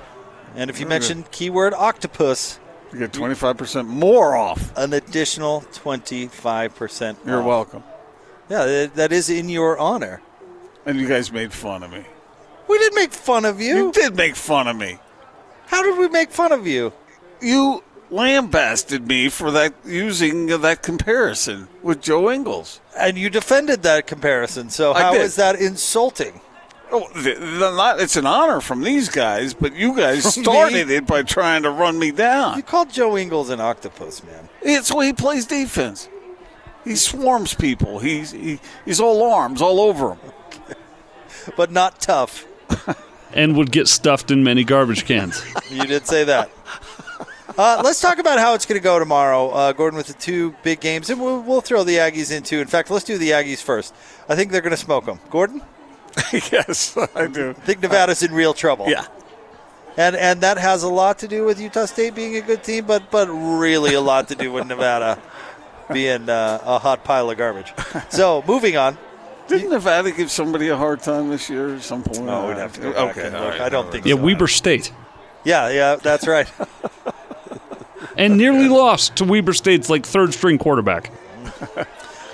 And 0.55 0.71
if 0.71 0.79
you 0.79 0.87
mention 0.87 1.25
keyword 1.29 1.75
octopus, 1.75 2.59
You 2.91 2.99
get 2.99 3.13
twenty 3.13 3.35
five 3.35 3.57
percent 3.57 3.87
more 3.87 4.35
off. 4.35 4.71
an 4.77 4.93
additional 4.93 5.61
25% 5.73 7.17
You're 7.25 7.39
off. 7.39 7.45
welcome. 7.45 7.83
Yeah, 8.49 8.87
that- 8.95 9.11
is 9.11 9.29
in 9.29 9.47
your 9.49 9.77
honor. 9.77 10.21
And 10.85 10.99
you 10.99 11.07
guys 11.07 11.31
made 11.31 11.53
fun 11.53 11.83
of 11.83 11.91
me. 11.91 12.03
We 12.67 12.77
didn't 12.79 12.95
make 12.95 13.13
fun 13.13 13.45
of 13.45 13.59
you. 13.61 13.75
You 13.75 13.91
did 13.91 14.15
make 14.15 14.35
fun 14.35 14.67
of 14.67 14.75
me. 14.75 14.97
How 15.67 15.83
did 15.83 15.97
we 15.99 16.07
make 16.07 16.31
fun 16.31 16.51
of 16.51 16.65
you? 16.65 16.93
You 17.41 17.83
lambasted 18.09 19.07
me 19.07 19.29
for 19.29 19.51
that 19.51 19.73
using 19.85 20.47
that 20.47 20.81
comparison 20.81 21.67
with 21.83 22.01
Joe 22.01 22.31
Ingles. 22.31 22.79
And 22.97 23.17
you 23.17 23.29
defended 23.29 23.83
that 23.83 24.07
comparison. 24.07 24.69
So 24.71 24.93
how 24.93 25.13
did. 25.13 25.21
is 25.21 25.35
that 25.35 25.55
insulting? 25.55 26.41
Oh, 26.91 27.07
the, 27.13 27.33
the, 27.35 27.71
not, 27.71 27.99
it's 27.99 28.15
an 28.15 28.25
honor 28.25 28.61
from 28.61 28.81
these 28.81 29.09
guys, 29.09 29.53
but 29.53 29.75
you 29.75 29.95
guys 29.95 30.33
started 30.33 30.89
it 30.89 31.05
by 31.05 31.21
trying 31.21 31.63
to 31.63 31.69
run 31.69 31.99
me 31.99 32.11
down. 32.11 32.57
You 32.57 32.63
called 32.63 32.89
Joe 32.89 33.17
Ingles 33.17 33.49
an 33.49 33.61
octopus, 33.61 34.23
man. 34.23 34.49
It's 34.61 34.89
the 34.89 34.95
way 34.95 35.07
he 35.07 35.13
plays 35.13 35.45
defense. 35.45 36.09
He 36.83 36.95
swarms 36.95 37.53
people. 37.53 37.99
He's 37.99 38.31
he, 38.31 38.59
he's 38.85 38.99
all 38.99 39.23
arms 39.31 39.61
all 39.61 39.79
over 39.79 40.13
him. 40.13 40.19
But 41.55 41.71
not 41.71 41.99
tough. 41.99 42.45
and 43.33 43.55
would 43.55 43.71
get 43.71 43.87
stuffed 43.87 44.29
in 44.29 44.43
many 44.43 44.63
garbage 44.63 45.05
cans. 45.05 45.43
You 45.71 45.85
did 45.85 46.05
say 46.05 46.23
that. 46.25 46.51
Uh, 47.57 47.81
let's 47.83 48.01
talk 48.01 48.17
about 48.19 48.39
how 48.39 48.53
it's 48.53 48.65
going 48.65 48.79
to 48.79 48.83
go 48.83 48.97
tomorrow, 48.99 49.49
uh, 49.49 49.71
Gordon, 49.71 49.97
with 49.97 50.07
the 50.07 50.13
two 50.13 50.55
big 50.63 50.79
games, 50.79 51.09
and 51.09 51.21
we'll, 51.21 51.41
we'll 51.41 51.61
throw 51.61 51.83
the 51.83 51.97
Aggies 51.97 52.35
into. 52.35 52.59
In 52.59 52.67
fact, 52.67 52.89
let's 52.89 53.05
do 53.05 53.17
the 53.17 53.31
Aggies 53.31 53.61
first. 53.61 53.93
I 54.27 54.35
think 54.35 54.51
they're 54.51 54.61
going 54.61 54.71
to 54.71 54.77
smoke 54.77 55.05
them. 55.05 55.19
Gordon, 55.29 55.61
yes, 56.51 56.97
I 57.15 57.27
do. 57.27 57.49
I 57.51 57.53
think 57.53 57.81
Nevada's 57.81 58.23
in 58.23 58.31
real 58.33 58.53
trouble. 58.53 58.89
Yeah. 58.89 59.05
and 59.97 60.15
and 60.15 60.41
that 60.41 60.57
has 60.57 60.83
a 60.83 60.89
lot 60.89 61.19
to 61.19 61.27
do 61.27 61.45
with 61.45 61.59
Utah 61.59 61.85
State 61.85 62.15
being 62.15 62.35
a 62.35 62.41
good 62.41 62.63
team, 62.63 62.85
but 62.85 63.09
but 63.11 63.27
really 63.27 63.93
a 63.93 64.01
lot 64.01 64.27
to 64.29 64.35
do 64.35 64.51
with 64.51 64.67
Nevada 64.67 65.19
being 65.93 66.29
uh, 66.29 66.59
a 66.63 66.79
hot 66.79 67.03
pile 67.03 67.29
of 67.29 67.37
garbage. 67.37 67.73
So 68.09 68.43
moving 68.47 68.77
on. 68.77 68.97
Didn't 69.47 69.71
Nevada 69.71 70.11
give 70.11 70.29
somebody 70.29 70.67
a 70.69 70.77
hard 70.77 71.01
time 71.01 71.29
this 71.29 71.49
year 71.49 71.73
at 71.75 71.81
some 71.81 72.03
point? 72.03 72.21
No, 72.21 72.47
we'd 72.47 72.57
have 72.57 72.71
to 72.73 72.81
go 72.81 72.91
back 72.93 73.17
Okay, 73.17 73.25
and 73.27 73.33
look. 73.35 73.49
right, 73.49 73.61
I 73.61 73.69
don't 73.69 73.85
all 73.87 73.91
think 73.91 74.05
Yeah, 74.05 74.13
so. 74.13 74.21
Weber 74.21 74.47
State. 74.47 74.91
Yeah, 75.43 75.69
yeah, 75.69 75.95
that's 75.95 76.27
right. 76.27 76.47
And 78.17 78.37
nearly 78.37 78.67
lost 78.67 79.15
to 79.17 79.23
Weber 79.23 79.53
State's 79.53 79.89
like 79.89 80.05
third 80.05 80.33
string 80.33 80.57
quarterback. 80.57 81.09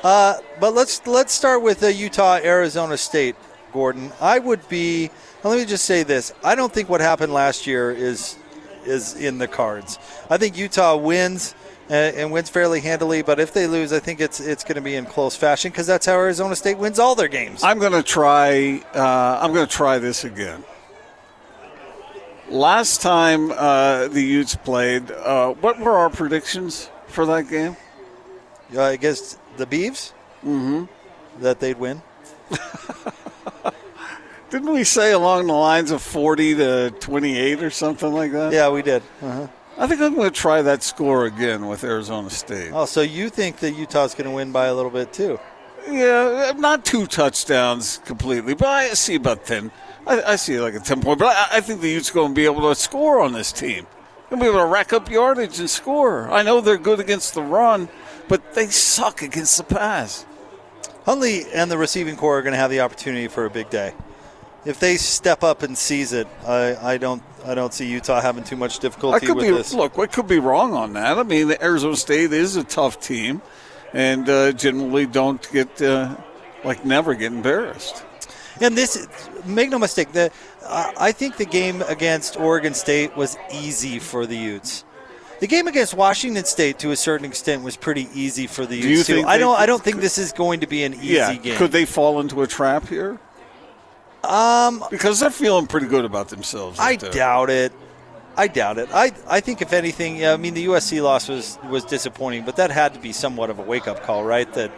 But 0.01 0.73
let's 0.73 1.05
let's 1.05 1.31
start 1.33 1.61
with 1.61 1.83
uh, 1.83 1.87
Utah 1.87 2.39
Arizona 2.43 2.97
State, 2.97 3.35
Gordon. 3.75 4.13
I 4.21 4.39
would 4.39 4.67
be. 4.69 5.11
Let 5.43 5.59
me 5.59 5.65
just 5.65 5.83
say 5.83 6.03
this: 6.03 6.33
I 6.45 6.55
don't 6.55 6.71
think 6.71 6.87
what 6.87 7.01
happened 7.01 7.33
last 7.33 7.67
year 7.67 7.91
is 7.91 8.37
is 8.85 9.15
in 9.15 9.37
the 9.37 9.49
cards. 9.49 9.99
I 10.29 10.37
think 10.37 10.57
Utah 10.57 10.95
wins 10.95 11.53
and, 11.89 12.15
and 12.15 12.31
wins 12.31 12.49
fairly 12.49 12.79
handily. 12.79 13.21
But 13.21 13.41
if 13.41 13.53
they 13.53 13.67
lose, 13.67 13.91
I 13.91 13.99
think 13.99 14.21
it's 14.21 14.39
it's 14.39 14.63
going 14.63 14.75
to 14.75 14.81
be 14.81 14.95
in 14.95 15.05
close 15.05 15.35
fashion 15.35 15.71
because 15.71 15.87
that's 15.87 16.05
how 16.05 16.13
Arizona 16.13 16.55
State 16.55 16.77
wins 16.77 16.99
all 16.99 17.15
their 17.15 17.27
games. 17.27 17.63
I'm 17.63 17.79
going 17.79 17.91
to 17.91 18.01
try. 18.01 18.81
Uh, 18.93 19.39
I'm 19.41 19.53
going 19.53 19.67
to 19.67 19.71
try 19.71 19.99
this 19.99 20.23
again. 20.23 20.63
Last 22.47 23.01
time 23.01 23.51
uh, 23.51 24.07
the 24.07 24.21
Utes 24.21 24.55
played, 24.55 25.11
uh, 25.11 25.53
what 25.53 25.79
were 25.79 25.97
our 25.97 26.09
predictions 26.09 26.89
for 27.07 27.25
that 27.25 27.49
game? 27.49 27.75
Uh, 28.75 28.95
guess 28.95 29.37
the 29.57 29.65
Beavs, 29.65 30.13
mm-hmm. 30.45 30.85
that 31.41 31.59
they'd 31.59 31.77
win. 31.77 32.01
Didn't 34.55 34.71
we 34.71 34.85
say 34.85 35.11
along 35.11 35.47
the 35.47 35.53
lines 35.53 35.91
of 35.91 36.01
40 36.01 36.55
to 36.55 36.89
28 37.01 37.61
or 37.61 37.69
something 37.69 38.13
like 38.13 38.31
that? 38.31 38.53
Yeah, 38.53 38.69
we 38.69 38.83
did. 38.83 39.03
Uh-huh. 39.21 39.47
I 39.77 39.85
think 39.85 39.99
I'm 39.99 40.15
going 40.15 40.31
to 40.31 40.39
try 40.39 40.61
that 40.61 40.81
score 40.81 41.25
again 41.25 41.67
with 41.67 41.83
Arizona 41.83 42.29
State. 42.29 42.71
Oh, 42.71 42.85
so 42.85 43.01
you 43.01 43.27
think 43.27 43.57
that 43.57 43.71
Utah's 43.71 44.15
going 44.15 44.29
to 44.29 44.33
win 44.33 44.53
by 44.53 44.67
a 44.67 44.73
little 44.73 44.91
bit 44.91 45.11
too? 45.11 45.41
Yeah, 45.89 46.53
not 46.55 46.85
two 46.85 47.05
touchdowns 47.05 47.97
completely, 48.05 48.53
but 48.53 48.69
I 48.69 48.93
see 48.93 49.15
about 49.15 49.45
10. 49.45 49.71
I, 50.07 50.21
I 50.21 50.35
see 50.37 50.57
like 50.57 50.73
a 50.73 50.79
10 50.79 51.01
point, 51.01 51.19
but 51.19 51.35
I, 51.35 51.57
I 51.57 51.59
think 51.59 51.81
the 51.81 51.89
Utes 51.89 52.09
going 52.09 52.29
to 52.29 52.33
be 52.33 52.45
able 52.45 52.69
to 52.69 52.75
score 52.75 53.19
on 53.19 53.33
this 53.33 53.51
team. 53.51 53.85
They'll 54.29 54.39
be 54.39 54.45
able 54.45 54.59
to 54.59 54.67
rack 54.67 54.93
up 54.93 55.11
yardage 55.11 55.59
and 55.59 55.69
score. 55.69 56.31
I 56.31 56.43
know 56.43 56.61
they're 56.61 56.77
good 56.77 57.01
against 57.01 57.33
the 57.33 57.41
run, 57.41 57.89
but 58.29 58.53
they 58.53 58.67
suck 58.67 59.21
against 59.21 59.57
the 59.57 59.65
pass. 59.65 60.25
Huntley 61.03 61.43
and 61.53 61.69
the 61.69 61.77
receiving 61.77 62.15
corps 62.15 62.37
are 62.37 62.41
going 62.41 62.53
to 62.53 62.57
have 62.57 62.71
the 62.71 62.79
opportunity 62.79 63.27
for 63.27 63.43
a 63.43 63.49
big 63.49 63.69
day. 63.69 63.93
If 64.65 64.79
they 64.79 64.97
step 64.97 65.43
up 65.43 65.63
and 65.63 65.77
seize 65.77 66.11
it, 66.13 66.27
I, 66.45 66.93
I 66.93 66.97
don't 66.97 67.21
I 67.45 67.53
don't 67.53 67.73
see 67.73 67.87
Utah 67.87 68.21
having 68.21 68.43
too 68.43 68.55
much 68.55 68.79
I 68.79 68.81
difficulty 68.81 69.27
could 69.27 69.35
with 69.35 69.45
be 69.45 69.51
this. 69.51 69.73
look. 69.73 69.97
I 69.99 70.07
could 70.07 70.27
be 70.27 70.39
wrong 70.39 70.73
on 70.73 70.93
that. 70.93 71.17
I 71.19 71.23
mean, 71.23 71.47
the 71.47 71.63
Arizona 71.63 71.95
State 71.95 72.33
is 72.33 72.55
a 72.55 72.63
tough 72.63 72.99
team, 72.99 73.41
and 73.93 74.27
uh, 74.27 74.51
generally 74.51 75.05
don't 75.05 75.47
get 75.51 75.81
uh, 75.81 76.15
like 76.63 76.83
never 76.85 77.13
get 77.13 77.31
embarrassed. 77.31 78.03
And 78.61 78.77
this, 78.77 79.07
make 79.45 79.69
no 79.69 79.77
mistake, 79.79 80.11
the 80.13 80.31
I 80.67 80.93
I 80.97 81.11
think 81.11 81.37
the 81.37 81.45
game 81.45 81.81
against 81.83 82.37
Oregon 82.39 82.73
State 82.73 83.15
was 83.15 83.37
easy 83.53 83.99
for 83.99 84.25
the 84.25 84.37
Utes. 84.37 84.83
The 85.41 85.47
game 85.47 85.67
against 85.67 85.93
Washington 85.93 86.45
State, 86.45 86.79
to 86.79 86.91
a 86.91 86.95
certain 86.95 87.25
extent, 87.25 87.61
was 87.61 87.75
pretty 87.75 88.07
easy 88.13 88.47
for 88.47 88.65
the 88.65 88.81
Do 88.81 88.89
Utes 88.89 89.07
too. 89.07 89.15
think 89.15 89.27
I 89.27 89.37
don't. 89.37 89.59
I 89.59 89.65
don't 89.65 89.83
think 89.83 89.97
this 89.97 90.17
is 90.17 90.31
going 90.31 90.61
to 90.61 90.67
be 90.67 90.83
an 90.83 90.93
easy 90.95 91.07
yeah, 91.07 91.33
game. 91.35 91.57
could 91.57 91.71
they 91.71 91.85
fall 91.85 92.19
into 92.21 92.41
a 92.41 92.47
trap 92.47 92.87
here? 92.87 93.19
Um, 94.25 94.83
because 94.89 95.19
they're 95.19 95.29
feeling 95.29 95.67
pretty 95.67 95.87
good 95.87 96.05
about 96.05 96.29
themselves. 96.29 96.79
I 96.79 96.95
there. 96.95 97.11
doubt 97.11 97.49
it. 97.49 97.71
I 98.37 98.47
doubt 98.47 98.77
it. 98.77 98.89
I, 98.93 99.11
I 99.27 99.39
think 99.39 99.61
if 99.61 99.71
anything, 99.71 100.17
yeah, 100.17 100.33
I 100.33 100.37
mean 100.37 100.53
the 100.53 100.65
USC 100.65 101.01
loss 101.01 101.29
was 101.29 101.57
was 101.69 101.85
disappointing, 101.85 102.43
but 102.45 102.57
that 102.57 102.71
had 102.71 102.93
to 102.93 102.99
be 102.99 103.11
somewhat 103.11 103.49
of 103.49 103.59
a 103.59 103.61
wake 103.61 103.87
up 103.87 104.03
call, 104.03 104.23
right? 104.23 104.51
That 104.53 104.71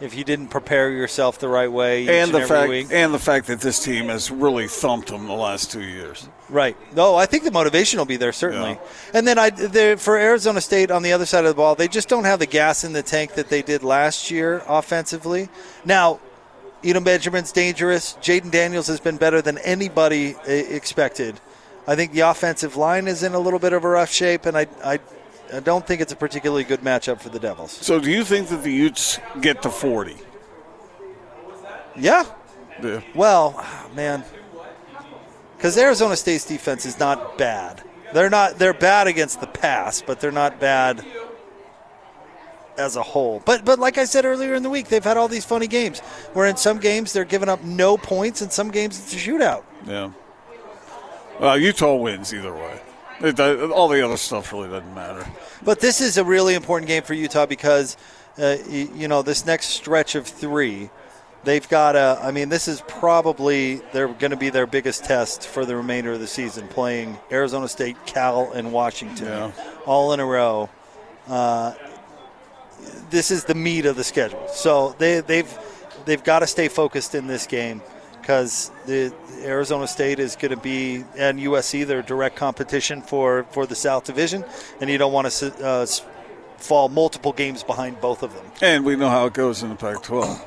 if 0.00 0.14
you 0.14 0.24
didn't 0.24 0.48
prepare 0.48 0.90
yourself 0.90 1.38
the 1.38 1.48
right 1.48 1.70
way, 1.70 2.20
and 2.20 2.32
the 2.32 2.38
every 2.38 2.48
fact 2.48 2.68
week, 2.68 2.88
and 2.90 3.12
the 3.12 3.18
fact 3.18 3.46
that 3.48 3.60
this 3.60 3.82
team 3.82 4.06
has 4.06 4.30
really 4.30 4.68
thumped 4.68 5.08
them 5.08 5.26
the 5.26 5.32
last 5.32 5.70
two 5.70 5.82
years. 5.82 6.28
Right. 6.48 6.76
No, 6.94 7.16
I 7.16 7.26
think 7.26 7.44
the 7.44 7.50
motivation 7.50 7.98
will 7.98 8.06
be 8.06 8.16
there 8.16 8.32
certainly. 8.32 8.78
And 9.12 9.26
then 9.26 9.38
I 9.38 9.50
there- 9.50 9.96
for 9.96 10.16
Arizona 10.16 10.60
State 10.60 10.90
on 10.90 11.02
the 11.02 11.12
other 11.12 11.26
side 11.26 11.44
of 11.44 11.50
the 11.50 11.54
ball, 11.54 11.74
they 11.74 11.88
just 11.88 12.08
don't 12.08 12.24
have 12.24 12.38
the 12.38 12.46
gas 12.46 12.84
in 12.84 12.92
the 12.92 13.02
tank 13.02 13.34
that 13.34 13.48
they 13.48 13.62
did 13.62 13.82
last 13.82 14.30
year 14.30 14.62
offensively. 14.66 15.48
Now, 15.84 16.20
Eno 16.84 17.00
Benjamin's 17.00 17.52
dangerous. 17.52 18.16
Jayden 18.20 18.50
Daniels 18.50 18.86
has 18.86 19.00
been 19.00 19.16
better 19.16 19.42
than 19.42 19.58
anybody 19.58 20.36
expected. 20.46 21.40
I 21.86 21.96
think 21.96 22.12
the 22.12 22.20
offensive 22.20 22.76
line 22.76 23.08
is 23.08 23.22
in 23.22 23.34
a 23.34 23.38
little 23.38 23.58
bit 23.58 23.72
of 23.72 23.84
a 23.84 23.88
rough 23.88 24.10
shape, 24.10 24.46
and 24.46 24.56
I, 24.56 24.66
I, 24.84 25.00
I 25.52 25.60
don't 25.60 25.86
think 25.86 26.00
it's 26.00 26.12
a 26.12 26.16
particularly 26.16 26.64
good 26.64 26.80
matchup 26.80 27.20
for 27.20 27.30
the 27.30 27.38
Devils. 27.38 27.72
So, 27.72 27.98
do 27.98 28.10
you 28.10 28.24
think 28.24 28.48
that 28.48 28.62
the 28.62 28.72
Utes 28.72 29.18
get 29.40 29.62
to 29.62 29.70
forty? 29.70 30.16
Yeah. 31.96 32.24
Yeah. 32.82 33.00
Well, 33.14 33.64
man, 33.96 34.22
because 35.56 35.76
Arizona 35.76 36.14
State's 36.14 36.44
defense 36.44 36.86
is 36.86 37.00
not 37.00 37.38
bad. 37.38 37.82
They're 38.14 38.30
not. 38.30 38.58
They're 38.58 38.72
bad 38.72 39.06
against 39.08 39.40
the 39.40 39.46
pass, 39.48 40.00
but 40.00 40.20
they're 40.20 40.30
not 40.30 40.60
bad 40.60 41.04
as 42.78 42.96
a 42.96 43.02
whole. 43.02 43.42
But 43.44 43.64
but 43.64 43.78
like 43.78 43.98
I 43.98 44.04
said 44.04 44.24
earlier 44.24 44.54
in 44.54 44.62
the 44.62 44.70
week, 44.70 44.88
they've 44.88 45.04
had 45.04 45.16
all 45.16 45.28
these 45.28 45.44
funny 45.44 45.66
games 45.66 46.00
where 46.32 46.46
in 46.46 46.56
some 46.56 46.78
games 46.78 47.12
they're 47.12 47.24
giving 47.24 47.48
up 47.48 47.62
no 47.64 47.96
points, 47.98 48.40
and 48.40 48.50
some 48.52 48.70
games 48.70 48.98
it's 48.98 49.12
a 49.12 49.16
shootout. 49.16 49.64
Yeah. 49.86 50.10
Uh, 51.40 51.54
Utah 51.54 51.94
wins 51.94 52.32
either 52.34 52.52
way. 52.52 52.80
It, 53.20 53.38
all 53.40 53.88
the 53.88 54.04
other 54.04 54.16
stuff 54.16 54.52
really 54.52 54.68
doesn't 54.68 54.94
matter. 54.94 55.26
But 55.64 55.80
this 55.80 56.00
is 56.00 56.18
a 56.18 56.24
really 56.24 56.54
important 56.54 56.86
game 56.88 57.02
for 57.02 57.14
Utah 57.14 57.46
because, 57.46 57.96
uh, 58.38 58.56
y- 58.68 58.88
you 58.94 59.08
know, 59.08 59.22
this 59.22 59.44
next 59.44 59.66
stretch 59.70 60.14
of 60.14 60.26
three, 60.26 60.90
they've 61.44 61.68
got 61.68 61.96
a. 61.96 62.18
I 62.22 62.30
mean, 62.30 62.48
this 62.48 62.68
is 62.68 62.80
probably 62.86 63.76
they're 63.92 64.06
going 64.08 64.30
to 64.30 64.36
be 64.36 64.50
their 64.50 64.66
biggest 64.66 65.04
test 65.04 65.46
for 65.48 65.64
the 65.64 65.74
remainder 65.76 66.12
of 66.12 66.20
the 66.20 66.26
season, 66.28 66.68
playing 66.68 67.18
Arizona 67.32 67.66
State, 67.68 67.96
Cal, 68.06 68.52
and 68.52 68.72
Washington, 68.72 69.26
Yeah. 69.26 69.50
all 69.84 70.12
in 70.12 70.20
a 70.20 70.26
row. 70.26 70.68
Uh, 71.28 71.74
this 73.10 73.30
is 73.30 73.44
the 73.44 73.54
meat 73.54 73.86
of 73.86 73.96
the 73.96 74.04
schedule, 74.04 74.46
so 74.48 74.94
they, 74.98 75.20
they've 75.20 75.58
they've 76.04 76.22
got 76.24 76.40
to 76.40 76.46
stay 76.46 76.68
focused 76.68 77.14
in 77.14 77.26
this 77.26 77.46
game 77.46 77.82
because 78.20 78.70
the 78.86 79.12
Arizona 79.42 79.86
State 79.86 80.18
is 80.18 80.36
going 80.36 80.50
to 80.50 80.56
be 80.56 81.04
and 81.16 81.38
USC 81.38 81.86
their 81.86 82.02
direct 82.02 82.36
competition 82.36 83.00
for 83.02 83.44
for 83.50 83.66
the 83.66 83.74
South 83.74 84.04
Division, 84.04 84.44
and 84.80 84.90
you 84.90 84.98
don't 84.98 85.12
want 85.12 85.30
to 85.30 85.64
uh, 85.64 85.86
fall 86.58 86.88
multiple 86.88 87.32
games 87.32 87.62
behind 87.62 88.00
both 88.00 88.22
of 88.22 88.34
them. 88.34 88.44
And 88.60 88.84
we 88.84 88.96
know 88.96 89.08
how 89.08 89.26
it 89.26 89.32
goes 89.32 89.62
in 89.62 89.68
the 89.70 89.76
Pac-12. 89.76 90.44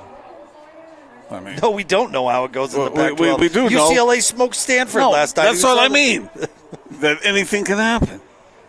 I 1.32 1.40
mean, 1.40 1.58
No, 1.62 1.72
we 1.72 1.86
don't 1.86 2.12
know 2.12 2.28
how 2.28 2.44
it 2.44 2.52
goes 2.52 2.74
in 2.74 2.84
the 2.84 2.92
Well, 2.92 3.10
we- 3.16 3.16
Pac-12. 3.30 3.40
we- 3.40 3.48
we 3.48 3.54
do 3.54 3.70
know. 3.70 3.90
UCLA 3.90 4.22
smoked 4.22 4.56
Stanford 4.56 5.00
No, 5.00 5.12
last 5.12 5.38
time. 5.38 5.46
that's 5.46 5.64
what 5.64 5.80
I 5.80 5.88
mean. 5.88 6.30
that 7.00 7.20
anything 7.26 7.64
can 7.64 7.78
happen. 7.78 8.20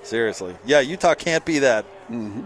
Seriously. 0.05 0.55
Yeah, 0.65 0.79
Utah 0.81 1.15
can't 1.15 1.45
be 1.45 1.59
that. 1.61 1.85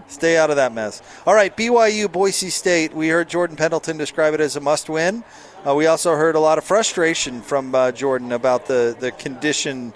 Stay 0.07 0.37
out 0.37 0.49
of 0.49 0.55
that 0.55 0.73
mess. 0.73 1.01
All 1.25 1.33
right, 1.33 1.55
BYU, 1.55 2.11
Boise 2.11 2.49
State. 2.49 2.93
We 2.93 3.09
heard 3.09 3.29
Jordan 3.29 3.55
Pendleton 3.55 3.97
describe 3.97 4.33
it 4.33 4.39
as 4.39 4.55
a 4.55 4.59
must 4.59 4.89
win. 4.89 5.23
Uh, 5.67 5.75
we 5.75 5.87
also 5.87 6.15
heard 6.15 6.35
a 6.35 6.39
lot 6.39 6.57
of 6.57 6.63
frustration 6.63 7.41
from 7.41 7.75
uh, 7.75 7.91
Jordan 7.91 8.31
about 8.31 8.67
the, 8.67 8.95
the 8.99 9.11
condition 9.11 9.93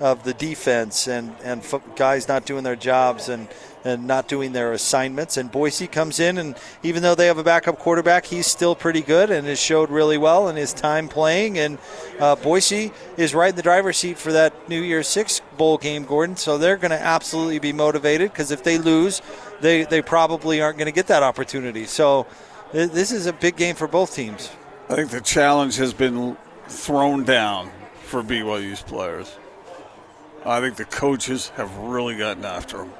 of 0.00 0.24
the 0.24 0.32
defense 0.32 1.06
and, 1.06 1.34
and 1.44 1.62
guys 1.94 2.26
not 2.26 2.46
doing 2.46 2.64
their 2.64 2.74
jobs 2.74 3.28
and, 3.28 3.46
and 3.84 4.06
not 4.06 4.28
doing 4.28 4.52
their 4.52 4.72
assignments. 4.72 5.36
And 5.36 5.52
Boise 5.52 5.86
comes 5.86 6.18
in, 6.18 6.38
and 6.38 6.56
even 6.82 7.02
though 7.02 7.14
they 7.14 7.26
have 7.26 7.36
a 7.36 7.44
backup 7.44 7.78
quarterback, 7.78 8.24
he's 8.24 8.46
still 8.46 8.74
pretty 8.74 9.02
good 9.02 9.30
and 9.30 9.46
has 9.46 9.60
showed 9.60 9.90
really 9.90 10.16
well 10.16 10.48
in 10.48 10.56
his 10.56 10.72
time 10.72 11.08
playing. 11.08 11.58
And 11.58 11.78
uh, 12.18 12.36
Boise 12.36 12.92
is 13.18 13.34
right 13.34 13.50
in 13.50 13.56
the 13.56 13.62
driver's 13.62 13.98
seat 13.98 14.16
for 14.16 14.32
that 14.32 14.68
New 14.70 14.80
Year's 14.80 15.06
Six 15.06 15.42
bowl 15.58 15.76
game, 15.76 16.04
Gordon. 16.04 16.36
So 16.36 16.56
they're 16.56 16.78
going 16.78 16.90
to 16.90 17.00
absolutely 17.00 17.58
be 17.58 17.72
motivated 17.74 18.32
because 18.32 18.50
if 18.50 18.64
they 18.64 18.78
lose, 18.78 19.20
they, 19.60 19.84
they 19.84 20.00
probably 20.00 20.62
aren't 20.62 20.78
going 20.78 20.86
to 20.86 20.92
get 20.92 21.08
that 21.08 21.22
opportunity. 21.22 21.84
So 21.84 22.26
th- 22.72 22.90
this 22.90 23.12
is 23.12 23.26
a 23.26 23.34
big 23.34 23.56
game 23.56 23.76
for 23.76 23.86
both 23.86 24.14
teams. 24.14 24.50
I 24.88 24.94
think 24.94 25.10
the 25.10 25.20
challenge 25.20 25.76
has 25.76 25.92
been 25.92 26.38
thrown 26.66 27.24
down 27.24 27.70
for 28.04 28.22
BYU's 28.22 28.82
players. 28.82 29.36
I 30.44 30.60
think 30.60 30.76
the 30.76 30.84
coaches 30.84 31.50
have 31.56 31.74
really 31.76 32.16
gotten 32.16 32.44
after 32.44 32.78
them 32.78 32.92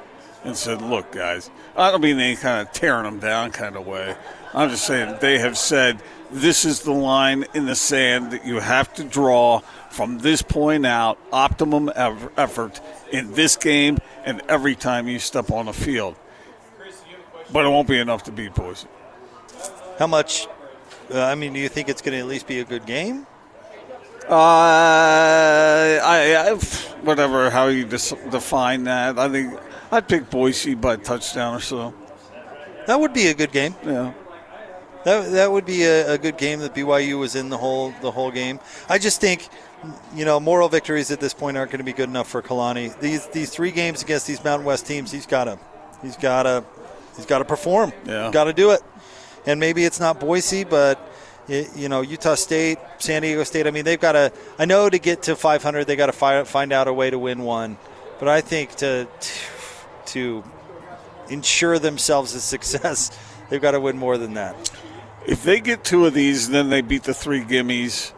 and 0.45 0.57
said, 0.57 0.83
"Look, 0.83 1.13
guys, 1.13 1.51
I 1.77 1.91
don't 1.91 2.03
mean 2.03 2.19
any 2.19 2.37
kind 2.37 2.67
of 2.67 2.73
tearing 2.73 3.05
them 3.05 3.19
down 3.19 3.51
kind 3.51 3.77
of 3.77 3.87
way. 3.87 4.15
I'm 4.53 4.71
just 4.71 4.85
saying 4.85 5.19
they 5.21 5.39
have 5.39 5.57
said 5.57 6.03
this 6.31 6.65
is 6.65 6.81
the 6.81 6.93
line 6.93 7.45
in 7.55 7.67
the 7.67 7.75
sand 7.75 8.33
that 8.33 8.45
you 8.45 8.61
have 8.61 8.93
to 8.95 9.05
draw 9.05 9.61
from 9.91 10.19
this 10.19 10.43
point 10.43 10.87
out. 10.87 11.19
Optimum 11.33 11.91
effort 11.97 12.81
in 13.13 13.33
this 13.33 13.57
game 13.57 13.99
and 14.25 14.43
every 14.49 14.75
time 14.75 15.09
you 15.09 15.19
step 15.19 15.51
on 15.51 15.67
the 15.67 15.73
field. 15.73 16.17
But 17.53 17.65
it 17.65 17.69
won't 17.69 17.89
be 17.89 17.99
enough 17.99 18.25
to 18.25 18.33
beat 18.33 18.55
Boise. 18.55 18.87
How 19.99 20.07
much? 20.07 20.47
Uh, 21.13 21.21
I 21.21 21.35
mean, 21.35 21.53
do 21.53 21.59
you 21.59 21.69
think 21.69 21.89
it's 21.89 22.01
going 22.01 22.13
to 22.13 22.21
at 22.21 22.27
least 22.27 22.47
be 22.47 22.61
a 22.61 22.65
good 22.65 22.87
game? 22.87 23.27
Uh, 24.31 25.99
I, 26.05 26.37
I 26.37 26.55
whatever 27.03 27.51
how 27.51 27.67
you 27.67 27.85
dis- 27.85 28.15
define 28.31 28.85
that. 28.85 29.19
I 29.19 29.29
think 29.29 29.59
I'd 29.91 30.07
pick 30.07 30.31
Boise 30.31 30.75
by 30.77 30.97
touchdown 30.97 31.57
or 31.57 31.61
so. 31.61 31.93
That 32.87 33.01
would 33.01 33.13
be 33.13 33.27
a 33.27 33.35
good 33.35 33.51
game. 33.51 33.75
Yeah. 33.85 34.13
That, 35.05 35.33
that 35.33 35.51
would 35.51 35.67
be 35.67 35.83
a, 35.83 36.13
a 36.13 36.19
good 36.19 36.37
game 36.37 36.61
that 36.61 36.75
BYU 36.75 37.19
was 37.19 37.35
in 37.35 37.49
the 37.49 37.57
whole 37.57 37.93
the 38.03 38.11
whole 38.11 38.31
game. 38.31 38.61
I 38.89 38.99
just 38.99 39.21
think, 39.21 39.49
you 40.15 40.25
know, 40.25 40.39
moral 40.39 40.69
victories 40.69 41.11
at 41.11 41.21
this 41.21 41.35
point 41.35 41.57
aren't 41.57 41.73
going 41.73 41.79
to 41.79 41.85
be 41.85 41.93
good 41.93 42.09
enough 42.09 42.29
for 42.29 42.41
Kalani. 42.41 42.99
These 43.01 43.27
these 43.29 43.51
three 43.51 43.73
games 43.73 44.03
against 44.03 44.27
these 44.27 44.45
Mountain 44.45 44.67
West 44.67 44.87
teams, 44.87 45.11
he's 45.11 45.27
got 45.27 45.45
to 45.45 45.59
he's 46.03 46.17
got 46.17 46.45
to 46.45 46.65
he's 47.17 47.27
got 47.27 47.39
to 47.39 47.45
perform. 47.45 47.93
Yeah. 48.07 48.31
got 48.31 48.45
to 48.45 48.53
do 48.53 48.71
it. 48.71 48.83
And 49.47 49.59
maybe 49.59 49.85
it's 49.85 49.99
not 49.99 50.21
Boise, 50.21 50.65
but 50.65 50.99
you 51.51 51.89
know, 51.89 52.01
Utah 52.01 52.37
State, 52.37 52.79
San 52.99 53.23
Diego 53.23 53.43
State. 53.45 53.67
I 53.67 53.71
mean, 53.71 53.85
they've 53.85 54.01
got 54.01 54.13
to. 54.13 54.33
I 54.59 54.65
know 54.65 54.89
to 54.89 54.99
get 54.99 55.25
to 55.25 55.37
500, 55.37 55.85
they 55.85 55.97
got 55.97 56.07
to 56.07 56.13
fi- 56.13 56.45
find 56.45 56.73
out 56.73 56.87
a 56.87 56.93
way 56.93 57.11
to 57.11 57.19
win 57.19 57.43
one. 57.43 57.77
But 58.19 58.29
I 58.29 58.41
think 58.41 58.77
to 58.77 59.09
to 60.07 60.45
ensure 61.29 61.79
themselves 61.79 62.35
a 62.35 62.41
success, 62.41 63.11
they've 63.51 63.61
got 63.61 63.73
to 63.73 63.81
win 63.81 63.99
more 63.99 64.17
than 64.17 64.35
that. 64.35 64.71
If 65.27 65.43
they 65.43 65.61
get 65.61 65.85
two 65.85 66.07
of 66.07 66.15
these, 66.15 66.47
and 66.47 66.55
then 66.55 66.71
they 66.71 66.81
beat 66.81 67.03
the 67.05 67.15
three 67.15 67.43
gimmies. 67.43 68.13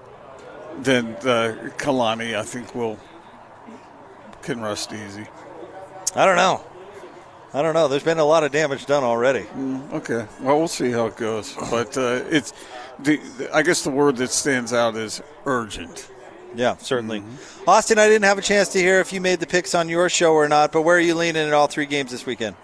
Then 0.79 1.16
uh, 1.16 1.71
Kalani, 1.77 2.35
I 2.35 2.45
think, 2.45 2.75
will 2.75 2.99
can 4.42 4.61
rest 4.61 4.92
easy. 4.92 5.27
I 6.14 6.27
don't 6.27 6.37
know. 6.37 6.64
I 7.55 7.61
don't 7.61 7.75
know. 7.75 7.87
There's 7.88 8.03
been 8.03 8.19
a 8.19 8.25
lot 8.25 8.45
of 8.45 8.53
damage 8.53 8.87
done 8.87 9.05
already. 9.05 9.47
Okay. 9.93 10.27
Well, 10.41 10.59
we'll 10.59 10.69
see 10.69 10.91
how 10.91 11.07
it 11.07 11.17
goes. 11.17 11.55
But 11.71 11.97
uh, 11.99 12.25
it's, 12.31 12.55
the, 12.99 13.21
I 13.53 13.62
guess 13.62 13.83
the 13.83 13.91
word 13.91 14.17
that 14.17 14.31
stands 14.31 14.73
out 14.73 14.97
is 14.97 15.23
urgent. 15.45 16.11
Yeah, 16.55 16.77
certainly. 16.79 17.23
Austin, 17.67 17.99
I 17.99 18.09
didn't 18.09 18.25
have 18.25 18.38
a 18.38 18.43
chance 18.43 18.69
to 18.71 18.79
hear 18.79 19.01
if 19.01 19.12
you 19.12 19.21
made 19.21 19.41
the 19.41 19.47
picks 19.47 19.75
on 19.75 19.88
your 19.88 20.09
show 20.09 20.33
or 20.33 20.49
not, 20.49 20.73
but 20.73 20.83
where 20.83 20.97
are 20.97 21.01
you 21.01 21.15
leaning 21.15 21.47
in 21.47 21.53
all 21.53 21.67
three 21.67 21.87
games 21.87 22.11
this 22.11 22.27
weekend? 22.27 22.57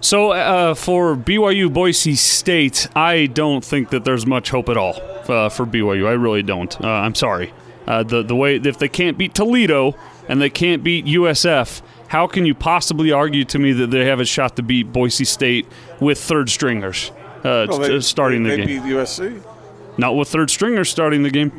So 0.00 0.32
uh, 0.32 0.74
for 0.74 1.16
BYU 1.16 1.72
Boise 1.72 2.14
State, 2.16 2.88
I 2.94 3.26
don't 3.26 3.64
think 3.64 3.90
that 3.90 4.04
there's 4.04 4.26
much 4.26 4.50
hope 4.50 4.68
at 4.68 4.76
all 4.76 5.00
uh, 5.28 5.48
for 5.48 5.66
BYU. 5.66 6.06
I 6.06 6.12
really 6.12 6.42
don't. 6.42 6.78
Uh, 6.80 6.88
I'm 6.88 7.14
sorry. 7.14 7.52
Uh, 7.86 8.02
the 8.02 8.22
the 8.22 8.34
way 8.34 8.56
if 8.56 8.78
they 8.78 8.88
can't 8.88 9.16
beat 9.16 9.32
Toledo 9.34 9.94
and 10.28 10.40
they 10.40 10.50
can't 10.50 10.82
beat 10.82 11.06
USF, 11.06 11.82
how 12.08 12.26
can 12.26 12.46
you 12.46 12.54
possibly 12.54 13.10
argue 13.12 13.44
to 13.46 13.58
me 13.58 13.72
that 13.72 13.90
they 13.90 14.04
have 14.04 14.20
a 14.20 14.24
shot 14.24 14.56
to 14.56 14.62
beat 14.62 14.92
Boise 14.92 15.24
State 15.24 15.66
with 16.00 16.18
third 16.18 16.48
stringers 16.50 17.10
uh, 17.38 17.66
Well, 17.68 17.78
they- 17.80 18.00
starting 18.00 18.42
they, 18.44 18.50
the 18.50 18.56
they 18.56 18.66
game? 18.66 18.82
beat 18.84 18.92
USC. 18.94 19.42
Not 19.98 20.14
with 20.16 20.28
third 20.28 20.50
stringers 20.50 20.90
starting 20.90 21.22
the 21.22 21.30
game. 21.30 21.52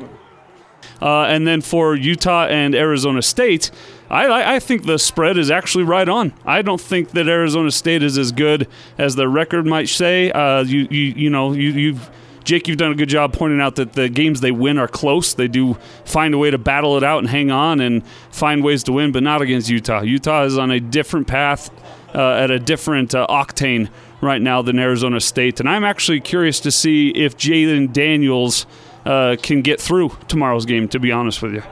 Uh, 1.01 1.23
and 1.23 1.45
then 1.45 1.62
for 1.62 1.95
Utah 1.95 2.45
and 2.47 2.73
Arizona 2.73 3.21
State, 3.21 3.71
I, 4.10 4.25
I, 4.25 4.55
I 4.55 4.60
think 4.60 4.86
the 4.86 4.97
spread 4.97 5.38
is 5.38 5.51
actually 5.51 5.83
right 5.83 6.07
on. 6.07 6.33
I 6.45 6.62
don't 6.62 6.81
think 6.81 7.12
that 7.12 7.27
Arizona 7.27 7.69
State 7.71 8.01
is 8.03 8.17
as 8.17 8.31
good 8.31 8.67
as 8.97 9.15
the 9.15 9.27
record 9.27 9.65
might 9.65 9.89
say. 9.89 10.31
Uh, 10.31 10.63
you, 10.63 10.88
you, 10.89 11.01
you 11.15 11.29
know, 11.29 11.51
you, 11.53 11.69
you've 11.71 12.10
Jake, 12.47 12.69
you've 12.69 12.77
done 12.77 12.93
a 12.93 12.95
good 12.95 13.10
job 13.10 13.33
pointing 13.33 13.60
out 13.60 13.75
that 13.75 13.91
the 13.91 14.07
games 14.07 14.39
they 14.39 14.51
win 14.51 14.77
are 14.77 14.88
close. 14.88 15.33
They 15.33 15.49
do 15.49 15.73
find 16.05 16.33
a 16.33 16.38
way 16.38 16.49
to 16.49 16.57
battle 16.57 16.95
it 16.95 17.03
out 17.03 17.19
and 17.19 17.27
hang 17.27 17.51
on 17.51 17.81
and 17.81 18.07
find 18.31 18.63
ways 18.63 18.83
to 18.83 18.93
win, 18.93 19.12
but 19.12 19.21
not 19.21 19.41
against 19.41 19.69
Utah. 19.69 19.99
Utah 19.99 20.43
is 20.43 20.57
on 20.57 20.71
a 20.71 20.79
different 20.79 21.27
path, 21.27 21.69
uh, 22.15 22.36
at 22.36 22.49
a 22.49 22.57
different 22.57 23.13
uh, 23.13 23.27
octane 23.29 23.89
right 24.21 24.41
now 24.41 24.62
than 24.62 24.79
Arizona 24.79 25.19
State. 25.19 25.60
And 25.60 25.67
I'm 25.67 25.83
actually 25.83 26.21
curious 26.21 26.62
to 26.62 26.71
see 26.71 27.10
if 27.10 27.36
Jalen 27.36 27.91
Daniels 27.91 28.65
uh, 29.05 29.36
can 29.43 29.62
get 29.62 29.81
through 29.81 30.15
tomorrow's 30.29 30.65
game, 30.65 30.88
to 30.88 31.01
be 31.01 31.12
honest 31.12 31.41
with 31.41 31.53
you. 31.53 31.63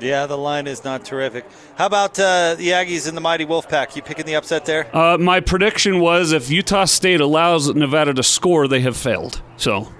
Yeah, 0.00 0.24
the 0.24 0.38
line 0.38 0.66
is 0.66 0.82
not 0.82 1.04
terrific. 1.04 1.44
How 1.76 1.84
about 1.84 2.18
uh, 2.18 2.54
the 2.54 2.68
Aggies 2.68 3.06
and 3.06 3.14
the 3.14 3.20
mighty 3.20 3.44
Wolfpack? 3.44 3.96
You 3.96 4.00
picking 4.00 4.24
the 4.24 4.36
upset 4.36 4.64
there? 4.64 4.88
Uh, 4.96 5.18
my 5.18 5.40
prediction 5.40 6.00
was 6.00 6.32
if 6.32 6.50
Utah 6.50 6.86
State 6.86 7.20
allows 7.20 7.72
Nevada 7.74 8.14
to 8.14 8.22
score, 8.22 8.66
they 8.66 8.80
have 8.80 8.96
failed. 8.96 9.42
So 9.58 9.92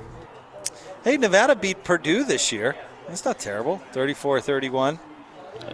Hey, 1.04 1.16
Nevada 1.16 1.54
beat 1.56 1.82
Purdue 1.84 2.24
this 2.24 2.52
year. 2.52 2.76
That's 3.08 3.24
not 3.24 3.38
terrible. 3.38 3.80
34-31. 3.92 4.98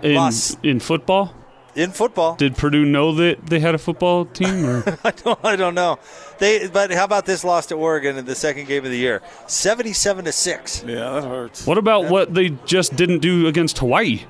in, 0.03 0.15
Lost. 0.15 0.59
in 0.65 0.81
football, 0.81 1.35
In 1.75 1.91
football. 1.93 2.35
did 2.37 2.57
Purdue 2.57 2.85
know 2.85 3.13
that 3.15 3.47
they 3.47 3.61
had 3.61 3.75
a 3.75 3.79
football 3.79 4.25
team? 4.25 4.65
Or? 4.65 4.99
I 5.05 5.11
don't, 5.11 5.39
I 5.45 5.55
don't 5.57 5.75
know. 5.75 5.99
They, 6.39 6.67
but 6.69 6.91
how 6.93 7.05
about 7.05 7.27
this 7.27 7.45
loss 7.45 7.67
to 7.67 7.75
Oregon 7.75 8.17
in 8.17 8.25
the 8.25 8.35
second 8.35 8.67
game 8.67 8.85
of 8.85 8.91
the 8.91 8.97
year? 8.97 9.23
77 9.47 10.25
to 10.25 10.33
6. 10.33 10.85
Yeah, 10.87 11.11
that 11.11 11.25
hurts. 11.25 11.67
what 11.67 11.79
about 11.79 12.07
what 12.11 12.33
they 12.35 12.51
just 12.65 12.97
didn't 12.97 13.19
do 13.21 13.47
against 13.47 13.79
Hawaii? 13.79 14.23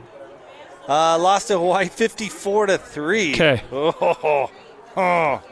Uh, 0.89 1.19
lost 1.19 1.49
to 1.49 1.59
Hawaii 1.59 1.87
54 1.89 2.67
to 2.67 2.79
3. 2.79 3.33
'Kay. 3.35 3.63
Oh, 3.71 4.51
oh. 4.97 5.43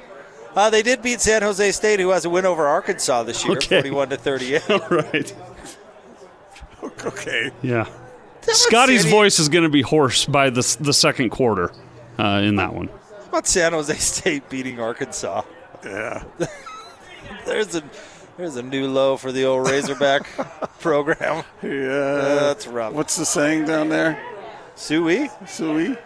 Uh, 0.57 0.71
they 0.71 0.83
did 0.83 1.03
beat 1.03 1.21
San 1.21 1.43
Jose 1.43 1.71
State, 1.73 2.01
who 2.01 2.09
has 2.09 2.25
a 2.25 2.31
win 2.31 2.47
over 2.47 2.67
Arkansas 2.67 3.23
this 3.25 3.45
year, 3.45 3.57
Okay. 3.59 3.77
41 3.83 4.09
to 4.09 4.17
38. 4.17 4.69
right. 4.91 5.35
Okay. 7.05 7.51
Yeah. 7.63 7.87
Scotty's 8.43 9.01
City- 9.03 9.11
voice 9.11 9.39
is 9.39 9.49
going 9.49 9.65
to 9.65 9.71
be 9.71 9.83
hoarse 9.83 10.25
by 10.25 10.51
the 10.51 10.77
the 10.81 10.93
second 10.93 11.31
quarter 11.31 11.73
uh, 12.19 12.41
in 12.45 12.57
that 12.57 12.73
one. 12.75 12.87
How 12.89 13.29
about 13.29 13.47
San 13.47 13.73
Jose 13.73 13.95
State 13.99 14.49
beating 14.49 14.81
Arkansas? 14.81 15.43
Yeah. 15.85 16.25
There's 17.45 17.75
a 17.75 17.83
there's 18.37 18.57
a 18.57 18.63
new 18.63 18.87
low 18.89 19.17
for 19.17 19.33
the 19.33 19.45
old 19.45 19.67
Razorback 19.69 20.27
program. 20.81 21.43
Yeah. 21.63 21.71
That's 21.71 22.67
rough. 22.67 22.93
What's 22.93 23.17
the 23.17 23.25
saying 23.25 23.65
down 23.65 23.89
there? 23.89 24.23
Suey? 24.75 25.31
Suey? 25.47 25.97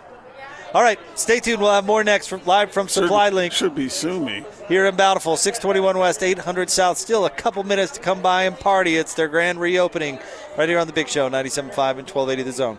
All 0.72 0.83
right, 0.83 0.98
stay 1.16 1.40
tuned. 1.40 1.61
We'll 1.61 1.72
have 1.72 1.85
more 1.85 2.04
next 2.04 2.28
from, 2.28 2.42
live 2.44 2.70
from 2.70 2.87
Supply 2.87 3.28
Link 3.30 3.52
Should 3.52 3.74
be 3.74 3.88
sue 3.88 4.24
me. 4.24 4.44
here 4.68 4.87
in 4.87 4.94
Bountiful, 4.94 5.37
621 5.37 5.98
West, 5.98 6.22
800 6.22 6.70
South. 6.70 6.96
Still 6.96 7.26
a 7.26 7.30
couple 7.30 7.64
minutes 7.64 7.90
to 7.92 8.00
come 8.00 8.22
by 8.22 8.44
and 8.44 8.56
party. 8.59 8.96
It's 8.96 9.14
their 9.14 9.26
grand 9.26 9.61
reopening 9.61 10.20
right 10.56 10.68
here 10.68 10.78
on 10.78 10.87
the 10.87 10.92
Big 10.92 11.09
Show, 11.09 11.28
97.5 11.28 11.68
and 11.98 12.09
1280 12.09 12.42
The 12.44 12.52
Zone. 12.52 12.78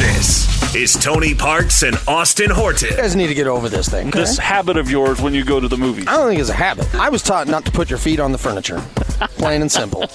This 0.00 0.74
is 0.74 0.94
Tony 0.94 1.34
Parks 1.34 1.82
and 1.84 1.96
Austin 2.08 2.50
Horton. 2.50 2.90
You 2.90 2.96
guys 2.96 3.14
need 3.14 3.28
to 3.28 3.34
get 3.34 3.46
over 3.46 3.68
this 3.68 3.88
thing. 3.88 4.08
okay? 4.08 4.18
This 4.20 4.36
habit 4.38 4.76
of 4.76 4.90
yours 4.90 5.20
when 5.20 5.34
you 5.34 5.44
go 5.44 5.60
to 5.60 5.68
the 5.68 5.76
movies. 5.76 6.06
I 6.08 6.16
don't 6.16 6.28
think 6.28 6.40
it's 6.40 6.50
a 6.50 6.54
habit. 6.54 6.92
I 6.96 7.10
was 7.10 7.22
taught 7.22 7.46
not 7.46 7.64
to 7.66 7.70
put 7.70 7.90
your 7.90 7.98
feet 8.00 8.18
on 8.18 8.32
the 8.32 8.38
furniture, 8.38 8.80
plain 9.38 9.60
and 9.60 9.70
simple. 9.70 10.08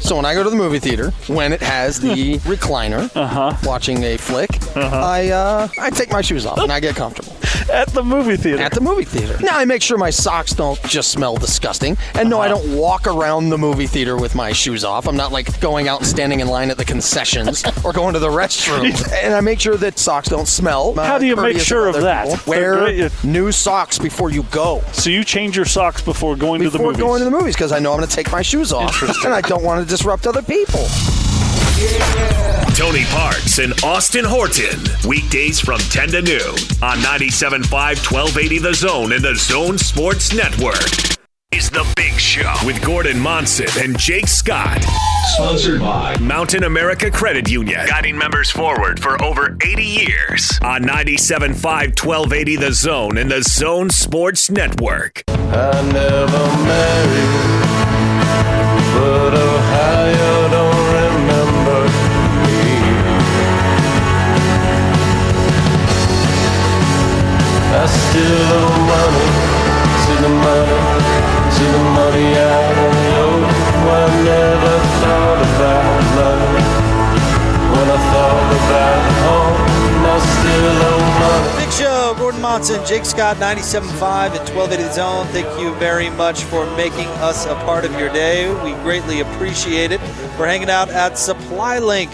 So 0.00 0.16
when 0.16 0.24
I 0.24 0.34
go 0.34 0.42
to 0.42 0.50
the 0.50 0.56
movie 0.56 0.78
theater, 0.78 1.10
when 1.28 1.52
it 1.52 1.62
has 1.62 2.00
the 2.00 2.38
recliner, 2.40 3.10
Uh-huh. 3.16 3.56
watching 3.64 4.02
a 4.04 4.16
flick, 4.16 4.50
I 4.76 5.30
uh, 5.30 5.68
I 5.80 5.90
take 5.90 6.10
my 6.10 6.20
shoes 6.22 6.46
off 6.46 6.58
and 6.58 6.70
I 6.72 6.80
get 6.80 6.94
comfortable 6.96 7.32
At 7.72 7.88
the 7.88 8.02
movie 8.02 8.36
theater. 8.36 8.62
at 8.62 8.72
the 8.72 8.80
movie 8.80 9.04
theater. 9.04 9.38
Now 9.40 9.56
I 9.58 9.64
make 9.64 9.80
sure 9.82 9.96
my 9.96 10.10
socks 10.10 10.52
don't 10.52 10.80
just 10.84 11.10
smell 11.10 11.36
disgusting, 11.36 11.96
and 12.14 12.28
no, 12.28 12.40
I 12.40 12.50
Uh-huh. 12.50 12.62
don't 12.62 12.76
walk 12.76 13.06
around 13.06 13.48
the 13.50 13.58
movie 13.58 13.86
theater 13.86 14.16
with 14.16 14.34
my 14.34 14.52
shoes 14.52 14.84
off. 14.84 15.06
I'm 15.08 15.16
not 15.16 15.32
like 15.32 15.58
going 15.60 15.88
out 15.88 16.00
and 16.00 16.06
standing 16.08 16.40
in 16.40 16.48
line 16.48 16.70
at 16.70 16.76
the 16.76 16.84
concessions 16.84 17.64
or 17.84 17.92
going 17.92 18.12
to 18.14 18.18
the 18.20 18.28
restroom. 18.28 18.92
and 19.22 19.34
I 19.34 19.40
make 19.40 19.60
sure 19.60 19.76
that 19.76 19.98
socks 19.98 20.28
don't 20.28 20.46
smell. 20.48 20.94
How 20.94 21.18
do 21.18 21.26
you 21.26 21.36
make 21.36 21.58
sure 21.58 21.86
of 21.88 22.00
that? 22.02 22.28
people. 22.28 22.50
Wear 22.50 23.08
new 23.22 23.50
socks 23.52 23.98
before 23.98 24.30
you 24.30 24.42
go. 24.50 24.82
So 24.92 25.08
you 25.10 25.24
change 25.24 25.56
your 25.56 25.64
socks 25.64 26.02
before 26.02 26.36
going 26.36 26.60
to 26.62 26.70
the 26.70 26.78
movies. 26.78 26.96
before 26.96 27.06
going 27.08 27.18
to 27.20 27.24
the 27.24 27.30
movies 27.30 27.54
because 27.54 27.72
I 27.72 27.78
know 27.78 27.92
I'm 27.92 27.98
going 27.98 28.08
to 28.08 28.14
take 28.14 28.30
my 28.32 28.42
shoes 28.42 28.72
off 28.72 29.00
and 29.24 29.32
I 29.32 29.40
don't 29.40 29.62
want 29.62 29.73
to 29.82 29.88
disrupt 29.88 30.26
other 30.26 30.42
people. 30.42 30.86
Tony 32.74 33.04
Parks 33.06 33.58
and 33.58 33.72
Austin 33.84 34.24
Horton. 34.24 34.80
Weekdays 35.08 35.60
from 35.60 35.78
10 35.78 36.08
to 36.08 36.22
noon 36.22 36.54
on 36.82 36.98
97.5 36.98 37.70
1280 37.70 38.58
The 38.58 38.74
Zone 38.74 39.12
and 39.12 39.24
The 39.24 39.34
Zone 39.36 39.78
Sports 39.78 40.32
Network. 40.34 41.16
Is 41.52 41.70
the 41.70 41.86
Big 41.94 42.14
Show 42.14 42.52
with 42.66 42.82
Gordon 42.84 43.18
Monson 43.20 43.68
and 43.78 43.96
Jake 43.96 44.26
Scott. 44.26 44.82
Sponsored 45.34 45.80
by 45.80 46.16
Mountain 46.18 46.64
America 46.64 47.12
Credit 47.12 47.48
Union, 47.48 47.86
guiding 47.86 48.18
members 48.18 48.50
forward 48.50 48.98
for 49.00 49.22
over 49.22 49.56
80 49.62 49.82
years 49.84 50.50
on 50.62 50.82
97.5 50.82 51.54
1280 51.54 52.56
The 52.56 52.72
Zone 52.72 53.18
and 53.18 53.30
The 53.30 53.42
Zone 53.42 53.88
Sports 53.90 54.50
Network. 54.50 55.22
I 55.28 55.90
never 55.92 56.46
married, 56.64 57.64
but 58.94 59.53
Ohio 59.74 60.48
don't 60.50 60.52
remember 60.52 60.73
Jake 82.86 83.06
Scott, 83.06 83.38
97.5 83.38 84.34
at 84.34 84.50
1280 84.54 84.82
The 84.82 84.92
Zone. 84.92 85.26
Thank 85.28 85.58
you 85.58 85.74
very 85.76 86.10
much 86.10 86.42
for 86.42 86.66
making 86.76 87.06
us 87.22 87.46
a 87.46 87.54
part 87.64 87.86
of 87.86 87.98
your 87.98 88.10
day. 88.10 88.52
We 88.62 88.72
greatly 88.82 89.20
appreciate 89.20 89.90
it. 89.90 90.02
We're 90.38 90.48
hanging 90.48 90.68
out 90.68 90.90
at 90.90 91.16
Supply 91.16 91.78
Link, 91.78 92.10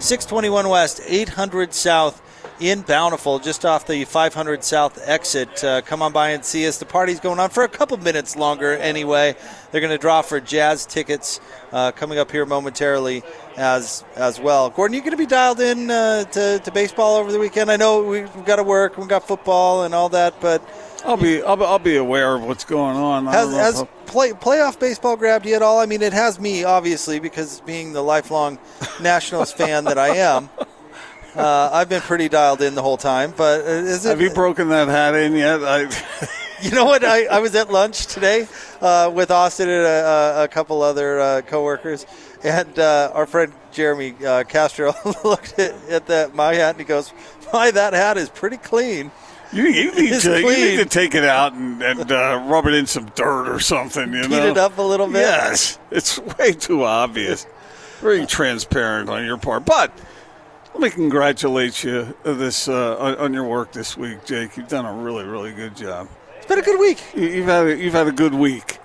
621 0.00 0.68
West, 0.68 1.00
800 1.06 1.72
South 1.72 2.20
in 2.60 2.82
Bountiful, 2.82 3.38
just 3.38 3.64
off 3.64 3.86
the 3.86 4.04
500 4.04 4.64
South 4.64 4.98
exit. 5.06 5.62
Uh, 5.62 5.80
come 5.82 6.02
on 6.02 6.12
by 6.12 6.30
and 6.30 6.44
see 6.44 6.66
us. 6.66 6.78
The 6.78 6.84
party's 6.84 7.20
going 7.20 7.38
on 7.38 7.50
for 7.50 7.62
a 7.62 7.68
couple 7.68 7.96
minutes 7.98 8.36
longer 8.36 8.72
anyway. 8.74 9.36
They're 9.70 9.80
going 9.80 9.92
to 9.92 9.98
draw 9.98 10.22
for 10.22 10.40
jazz 10.40 10.86
tickets 10.86 11.40
uh, 11.72 11.92
coming 11.92 12.18
up 12.18 12.30
here 12.30 12.46
momentarily 12.46 13.22
as 13.56 14.04
as 14.16 14.40
well. 14.40 14.70
Gordon, 14.70 14.94
you 14.94 15.00
going 15.00 15.12
to 15.12 15.16
be 15.16 15.26
dialed 15.26 15.60
in 15.60 15.90
uh, 15.90 16.24
to, 16.24 16.58
to 16.58 16.72
baseball 16.72 17.16
over 17.16 17.30
the 17.30 17.38
weekend? 17.38 17.70
I 17.70 17.76
know 17.76 18.02
we've 18.02 18.44
got 18.44 18.56
to 18.56 18.64
work, 18.64 18.98
we've 18.98 19.08
got 19.08 19.26
football 19.26 19.84
and 19.84 19.94
all 19.94 20.08
that, 20.10 20.40
but 20.40 20.62
I'll 21.04 21.16
be 21.16 21.42
I'll, 21.42 21.56
be- 21.56 21.64
I'll 21.64 21.78
be 21.78 21.96
aware 21.96 22.34
of 22.34 22.42
what's 22.42 22.64
going 22.64 22.96
on. 22.96 23.26
Has, 23.26 23.52
has 23.52 23.84
play, 24.06 24.32
playoff 24.32 24.80
baseball 24.80 25.16
grabbed 25.16 25.46
you 25.46 25.54
at 25.54 25.62
all? 25.62 25.78
I 25.78 25.86
mean, 25.86 26.02
it 26.02 26.12
has 26.12 26.40
me, 26.40 26.64
obviously, 26.64 27.20
because 27.20 27.60
being 27.60 27.92
the 27.92 28.02
lifelong 28.02 28.58
Nationals 29.00 29.52
fan 29.52 29.84
that 29.84 29.98
I 29.98 30.16
am. 30.16 30.50
Uh, 31.34 31.70
I've 31.72 31.88
been 31.88 32.00
pretty 32.00 32.28
dialed 32.28 32.62
in 32.62 32.74
the 32.74 32.82
whole 32.82 32.96
time, 32.96 33.32
but 33.36 33.60
uh, 33.60 33.68
is 33.68 34.06
it? 34.06 34.10
Have 34.10 34.20
you 34.20 34.30
broken 34.30 34.68
that 34.70 34.88
hat 34.88 35.14
in 35.14 35.34
yet? 35.34 35.62
I, 35.62 35.86
You 36.60 36.72
know 36.72 36.84
what? 36.84 37.04
I, 37.04 37.26
I 37.26 37.38
was 37.38 37.54
at 37.54 37.70
lunch 37.70 38.06
today 38.06 38.48
uh, 38.80 39.10
with 39.14 39.30
Austin 39.30 39.68
and 39.68 39.86
a, 39.86 40.42
a, 40.44 40.48
couple 40.48 40.82
other 40.82 41.20
uh, 41.20 41.42
coworkers, 41.42 42.04
and 42.42 42.76
uh, 42.78 43.12
our 43.14 43.26
friend 43.26 43.52
Jeremy 43.70 44.14
uh, 44.26 44.42
Castro 44.42 44.92
looked 45.24 45.58
at, 45.58 45.74
at 45.88 46.06
that 46.06 46.34
my 46.34 46.54
hat 46.54 46.70
and 46.70 46.80
he 46.80 46.84
goes, 46.84 47.12
"My 47.52 47.70
that 47.70 47.92
hat 47.92 48.16
is 48.18 48.28
pretty 48.28 48.56
clean." 48.56 49.12
you, 49.52 49.64
you, 49.64 49.94
need 49.94 50.20
to, 50.20 50.40
you 50.40 50.48
need 50.48 50.76
to 50.78 50.84
take 50.84 51.14
it 51.14 51.24
out 51.24 51.52
and, 51.52 51.80
and 51.80 52.10
uh, 52.10 52.44
rub 52.48 52.66
it 52.66 52.74
in 52.74 52.86
some 52.86 53.06
dirt 53.14 53.48
or 53.48 53.60
something. 53.60 54.12
You 54.12 54.28
know, 54.28 54.46
it 54.46 54.58
up 54.58 54.78
a 54.78 54.82
little 54.82 55.06
bit. 55.06 55.20
Yes, 55.20 55.78
it's 55.92 56.18
way 56.18 56.52
too 56.52 56.82
obvious. 56.82 57.46
Very 58.00 58.26
transparent 58.26 59.08
on 59.08 59.24
your 59.24 59.38
part, 59.38 59.64
but. 59.64 59.92
Let 60.78 60.84
me 60.84 60.90
congratulate 60.90 61.82
you 61.82 62.14
uh, 62.24 62.34
this 62.34 62.68
uh, 62.68 62.96
on, 62.98 63.16
on 63.16 63.34
your 63.34 63.42
work 63.42 63.72
this 63.72 63.96
week, 63.96 64.24
Jake. 64.24 64.56
You've 64.56 64.68
done 64.68 64.86
a 64.86 64.92
really, 64.92 65.24
really 65.24 65.50
good 65.52 65.74
job. 65.76 66.08
It's 66.36 66.46
been 66.46 66.60
a 66.60 66.62
good 66.62 66.78
week. 66.78 67.02
You- 67.16 67.26
You've 67.26 67.46
had 67.46 67.66
a, 67.66 67.76
you've 67.76 67.94
had 67.94 68.06
a 68.06 68.12
good 68.12 68.32
week, 68.32 68.78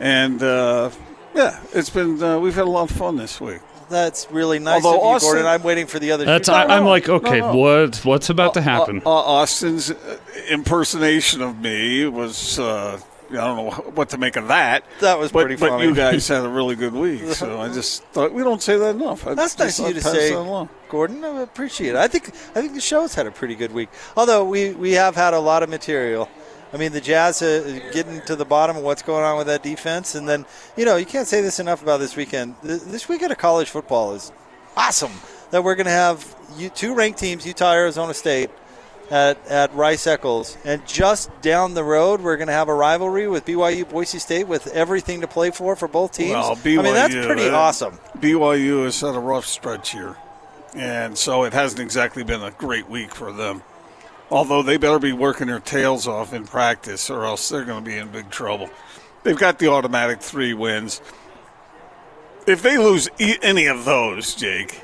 and 0.00 0.42
uh, 0.42 0.90
yeah, 1.36 1.60
it's 1.72 1.88
been 1.88 2.20
uh, 2.20 2.40
we've 2.40 2.56
had 2.56 2.64
a 2.64 2.68
lot 2.68 2.90
of 2.90 2.96
fun 2.96 3.16
this 3.16 3.40
week. 3.40 3.60
That's 3.88 4.28
really 4.32 4.58
nice 4.58 4.84
Although 4.84 4.98
of 4.98 5.04
you, 5.04 5.08
Austin- 5.10 5.28
Gordon. 5.34 5.46
I'm 5.46 5.62
waiting 5.62 5.86
for 5.86 6.00
the 6.00 6.10
other. 6.10 6.24
That's 6.24 6.48
I, 6.48 6.64
I'm 6.64 6.82
no, 6.82 6.90
like, 6.90 7.08
okay, 7.08 7.38
no. 7.38 7.54
what 7.56 8.04
what's 8.04 8.28
about 8.28 8.54
to 8.54 8.60
happen? 8.60 9.00
Uh, 9.06 9.10
uh, 9.10 9.12
Austin's 9.22 9.92
uh, 9.92 10.18
impersonation 10.48 11.42
of 11.42 11.60
me 11.60 12.06
was 12.08 12.58
uh, 12.58 12.98
I 13.30 13.34
don't 13.34 13.56
know 13.56 13.70
what 13.94 14.10
to 14.10 14.18
make 14.18 14.36
of 14.36 14.48
that. 14.48 14.84
That 15.00 15.18
was 15.18 15.32
but, 15.32 15.40
pretty 15.42 15.56
But 15.56 15.70
funny. 15.70 15.84
you 15.84 15.94
guys 15.94 16.28
had 16.28 16.44
a 16.44 16.48
really 16.48 16.76
good 16.76 16.92
week, 16.92 17.22
so 17.32 17.60
I 17.60 17.68
just 17.72 18.04
thought 18.04 18.32
we 18.32 18.42
don't 18.42 18.62
say 18.62 18.76
that 18.76 18.94
enough. 18.94 19.26
I 19.26 19.34
That's 19.34 19.58
nice 19.58 19.78
of 19.78 19.88
you 19.88 19.94
to 19.94 20.00
say, 20.00 20.30
that. 20.30 20.68
Gordon. 20.88 21.24
I 21.24 21.42
appreciate 21.42 21.90
it. 21.90 21.96
I 21.96 22.08
think 22.08 22.28
I 22.28 22.60
think 22.60 22.74
the 22.74 22.80
show's 22.80 23.14
had 23.14 23.26
a 23.26 23.30
pretty 23.30 23.54
good 23.54 23.72
week. 23.72 23.88
Although 24.16 24.44
we, 24.44 24.72
we 24.72 24.92
have 24.92 25.16
had 25.16 25.34
a 25.34 25.40
lot 25.40 25.62
of 25.62 25.68
material. 25.68 26.28
I 26.72 26.78
mean, 26.78 26.92
the 26.92 27.00
Jazz 27.00 27.42
uh, 27.42 27.80
getting 27.92 28.20
to 28.22 28.36
the 28.36 28.44
bottom 28.44 28.76
of 28.76 28.82
what's 28.82 29.02
going 29.02 29.24
on 29.24 29.38
with 29.38 29.46
that 29.46 29.62
defense, 29.62 30.14
and 30.14 30.28
then 30.28 30.44
you 30.76 30.84
know 30.84 30.96
you 30.96 31.06
can't 31.06 31.26
say 31.26 31.40
this 31.40 31.58
enough 31.58 31.82
about 31.82 31.98
this 32.00 32.16
weekend. 32.16 32.54
This 32.62 33.08
weekend 33.08 33.32
of 33.32 33.38
college 33.38 33.70
football 33.70 34.14
is 34.14 34.32
awesome. 34.76 35.12
That 35.52 35.62
we're 35.62 35.76
going 35.76 35.86
to 35.86 35.92
have 35.92 36.34
you, 36.56 36.68
two 36.68 36.94
ranked 36.94 37.18
teams, 37.20 37.46
Utah, 37.46 37.72
Arizona 37.72 38.12
State, 38.14 38.50
at, 39.10 39.44
at 39.48 39.74
Rice 39.74 40.06
Eccles, 40.06 40.56
and 40.64 40.86
just 40.86 41.30
down 41.40 41.74
the 41.74 41.84
road 41.84 42.20
we're 42.20 42.36
going 42.36 42.48
to 42.48 42.52
have 42.52 42.68
a 42.68 42.74
rivalry 42.74 43.28
with 43.28 43.44
BYU 43.44 43.88
Boise 43.88 44.18
State 44.18 44.48
with 44.48 44.66
everything 44.68 45.20
to 45.20 45.26
play 45.28 45.50
for 45.50 45.76
for 45.76 45.88
both 45.88 46.12
teams. 46.12 46.32
Well, 46.32 46.56
BYU, 46.56 46.78
I 46.78 46.82
mean, 46.82 46.94
that's 46.94 47.14
pretty 47.14 47.48
uh, 47.48 47.56
awesome. 47.56 47.98
BYU 48.18 48.84
has 48.84 49.00
had 49.00 49.14
a 49.14 49.20
rough 49.20 49.46
stretch 49.46 49.92
here, 49.92 50.16
and 50.74 51.16
so 51.16 51.44
it 51.44 51.52
hasn't 51.52 51.80
exactly 51.80 52.24
been 52.24 52.42
a 52.42 52.50
great 52.50 52.88
week 52.88 53.14
for 53.14 53.32
them. 53.32 53.62
Although 54.28 54.62
they 54.62 54.76
better 54.76 54.98
be 54.98 55.12
working 55.12 55.46
their 55.46 55.60
tails 55.60 56.08
off 56.08 56.32
in 56.32 56.44
practice, 56.46 57.08
or 57.10 57.24
else 57.24 57.48
they're 57.48 57.64
going 57.64 57.84
to 57.84 57.90
be 57.90 57.96
in 57.96 58.08
big 58.08 58.28
trouble. 58.30 58.68
They've 59.22 59.38
got 59.38 59.58
the 59.58 59.68
automatic 59.68 60.20
three 60.20 60.52
wins. 60.52 61.00
If 62.46 62.62
they 62.62 62.78
lose 62.78 63.08
any 63.18 63.66
of 63.66 63.84
those, 63.84 64.34
Jake, 64.34 64.82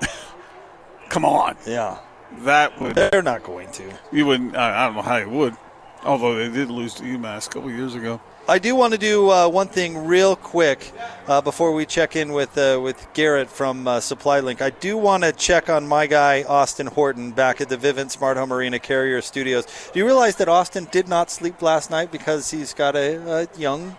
come 1.08 1.24
on, 1.24 1.56
Yeah. 1.66 1.98
That 2.38 2.80
would 2.80 2.94
They're 2.94 3.22
not 3.22 3.42
going 3.42 3.70
to. 3.72 3.92
you 4.12 4.26
wouldn't. 4.26 4.56
I, 4.56 4.84
I 4.84 4.86
don't 4.86 4.96
know 4.96 5.02
how 5.02 5.16
you 5.16 5.28
would. 5.28 5.56
Although 6.02 6.36
they 6.36 6.48
did 6.48 6.70
lose 6.70 6.94
to 6.94 7.02
UMass 7.02 7.46
a 7.46 7.50
couple 7.50 7.70
years 7.70 7.94
ago. 7.94 8.20
I 8.48 8.58
do 8.58 8.74
want 8.74 8.94
to 8.94 8.98
do 8.98 9.30
uh, 9.30 9.48
one 9.48 9.68
thing 9.68 10.06
real 10.06 10.34
quick 10.34 10.92
uh, 11.28 11.40
before 11.40 11.72
we 11.72 11.86
check 11.86 12.16
in 12.16 12.32
with 12.32 12.56
uh, 12.56 12.80
with 12.82 13.06
Garrett 13.12 13.48
from 13.50 13.86
uh, 13.86 14.00
Supply 14.00 14.40
Link. 14.40 14.62
I 14.62 14.70
do 14.70 14.96
want 14.96 15.22
to 15.24 15.32
check 15.32 15.68
on 15.68 15.86
my 15.86 16.06
guy 16.06 16.42
Austin 16.42 16.86
Horton 16.86 17.32
back 17.32 17.60
at 17.60 17.68
the 17.68 17.76
Vivint 17.76 18.10
Smart 18.10 18.38
Home 18.38 18.52
Arena 18.52 18.78
Carrier 18.78 19.20
Studios. 19.20 19.66
Do 19.92 19.98
you 19.98 20.06
realize 20.06 20.36
that 20.36 20.48
Austin 20.48 20.88
did 20.90 21.06
not 21.06 21.30
sleep 21.30 21.60
last 21.62 21.90
night 21.90 22.10
because 22.10 22.50
he's 22.50 22.72
got 22.74 22.96
a, 22.96 23.42
a 23.42 23.48
young 23.58 23.96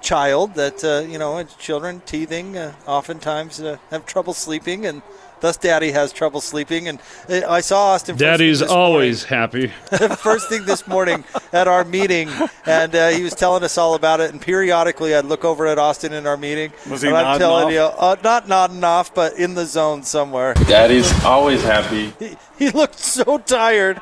child 0.00 0.54
that 0.54 0.82
uh, 0.84 1.06
you 1.06 1.18
know 1.18 1.42
children 1.58 2.00
teething 2.06 2.56
uh, 2.56 2.72
oftentimes 2.86 3.60
uh, 3.60 3.76
have 3.90 4.06
trouble 4.06 4.34
sleeping 4.34 4.86
and. 4.86 5.02
Thus, 5.40 5.56
Daddy 5.56 5.90
has 5.92 6.12
trouble 6.12 6.40
sleeping, 6.40 6.88
and 6.88 7.00
uh, 7.28 7.42
I 7.48 7.60
saw 7.60 7.88
Austin. 7.88 8.16
first 8.16 8.20
thing 8.20 8.30
Daddy's 8.30 8.60
this 8.60 8.68
morning 8.68 8.84
always 8.84 9.24
happy. 9.24 9.66
first 10.18 10.48
thing 10.48 10.64
this 10.64 10.86
morning 10.86 11.24
at 11.52 11.66
our 11.66 11.84
meeting, 11.84 12.28
and 12.66 12.94
uh, 12.94 13.08
he 13.08 13.22
was 13.22 13.34
telling 13.34 13.62
us 13.64 13.78
all 13.78 13.94
about 13.94 14.20
it. 14.20 14.30
And 14.30 14.40
periodically, 14.40 15.14
I'd 15.14 15.24
look 15.24 15.44
over 15.44 15.66
at 15.66 15.78
Austin 15.78 16.12
in 16.12 16.26
our 16.26 16.36
meeting. 16.36 16.72
Was 16.88 17.02
he 17.02 17.08
and 17.08 17.16
I'm 17.16 17.24
nodding 17.24 17.40
telling 17.40 17.66
off? 17.66 17.72
you, 17.72 17.80
uh, 17.80 18.16
not 18.22 18.48
nodding 18.48 18.84
off, 18.84 19.14
but 19.14 19.38
in 19.38 19.54
the 19.54 19.66
zone 19.66 20.02
somewhere. 20.02 20.54
Daddy's 20.54 21.12
always 21.24 21.62
happy. 21.62 22.12
He, 22.18 22.36
he 22.58 22.70
looked 22.70 22.98
so 22.98 23.38
tired. 23.38 24.00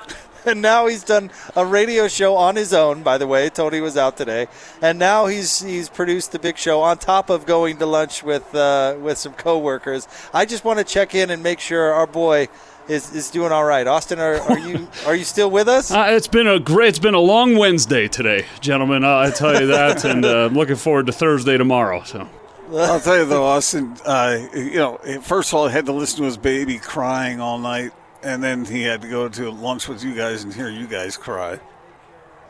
And 0.58 0.62
now 0.62 0.86
he's 0.86 1.04
done 1.04 1.30
a 1.54 1.64
radio 1.64 2.08
show 2.08 2.34
on 2.34 2.56
his 2.56 2.72
own. 2.72 3.02
By 3.02 3.18
the 3.18 3.26
way, 3.26 3.50
Tony 3.50 3.82
was 3.82 3.98
out 3.98 4.16
today, 4.16 4.46
and 4.80 4.98
now 4.98 5.26
he's 5.26 5.60
he's 5.60 5.90
produced 5.90 6.32
the 6.32 6.38
big 6.38 6.56
show 6.56 6.80
on 6.80 6.96
top 6.96 7.28
of 7.28 7.44
going 7.44 7.76
to 7.78 7.86
lunch 7.86 8.22
with 8.22 8.54
uh, 8.54 8.96
with 8.98 9.18
some 9.18 9.34
coworkers. 9.34 10.08
I 10.32 10.46
just 10.46 10.64
want 10.64 10.78
to 10.78 10.84
check 10.86 11.14
in 11.14 11.30
and 11.30 11.42
make 11.42 11.60
sure 11.60 11.92
our 11.92 12.06
boy 12.06 12.48
is, 12.88 13.14
is 13.14 13.30
doing 13.30 13.52
all 13.52 13.64
right. 13.64 13.86
Austin, 13.86 14.18
are, 14.18 14.40
are 14.40 14.58
you 14.58 14.88
are 15.06 15.14
you 15.14 15.24
still 15.24 15.50
with 15.50 15.68
us? 15.68 15.90
Uh, 15.98 16.06
it's 16.10 16.28
been 16.28 16.46
a 16.46 16.60
great, 16.60 16.90
it's 16.90 16.98
been 16.98 17.14
a 17.14 17.20
long 17.20 17.56
Wednesday 17.56 18.06
today, 18.08 18.46
gentlemen. 18.60 19.02
Uh, 19.04 19.18
I 19.18 19.30
tell 19.30 19.60
you 19.60 19.66
that, 19.66 20.04
and 20.04 20.24
uh, 20.24 20.46
I'm 20.46 20.54
looking 20.54 20.76
forward 20.76 21.06
to 21.06 21.12
Thursday 21.12 21.58
tomorrow. 21.58 22.04
So 22.04 22.28
I'll 22.72 23.00
tell 23.00 23.18
you 23.18 23.24
though, 23.24 23.44
Austin. 23.44 23.96
Uh, 24.04 24.46
you 24.54 24.76
know, 24.76 24.98
first 25.22 25.50
of 25.50 25.54
all, 25.54 25.66
I 25.66 25.70
had 25.70 25.86
to 25.86 25.92
listen 25.92 26.18
to 26.18 26.24
his 26.24 26.36
baby 26.36 26.78
crying 26.78 27.40
all 27.40 27.58
night, 27.58 27.92
and 28.22 28.42
then 28.42 28.64
he 28.64 28.82
had 28.82 29.02
to 29.02 29.08
go 29.08 29.28
to 29.28 29.50
lunch 29.50 29.88
with 29.88 30.02
you 30.04 30.14
guys 30.14 30.44
and 30.44 30.52
hear 30.54 30.68
you 30.68 30.86
guys 30.86 31.16
cry. 31.16 31.60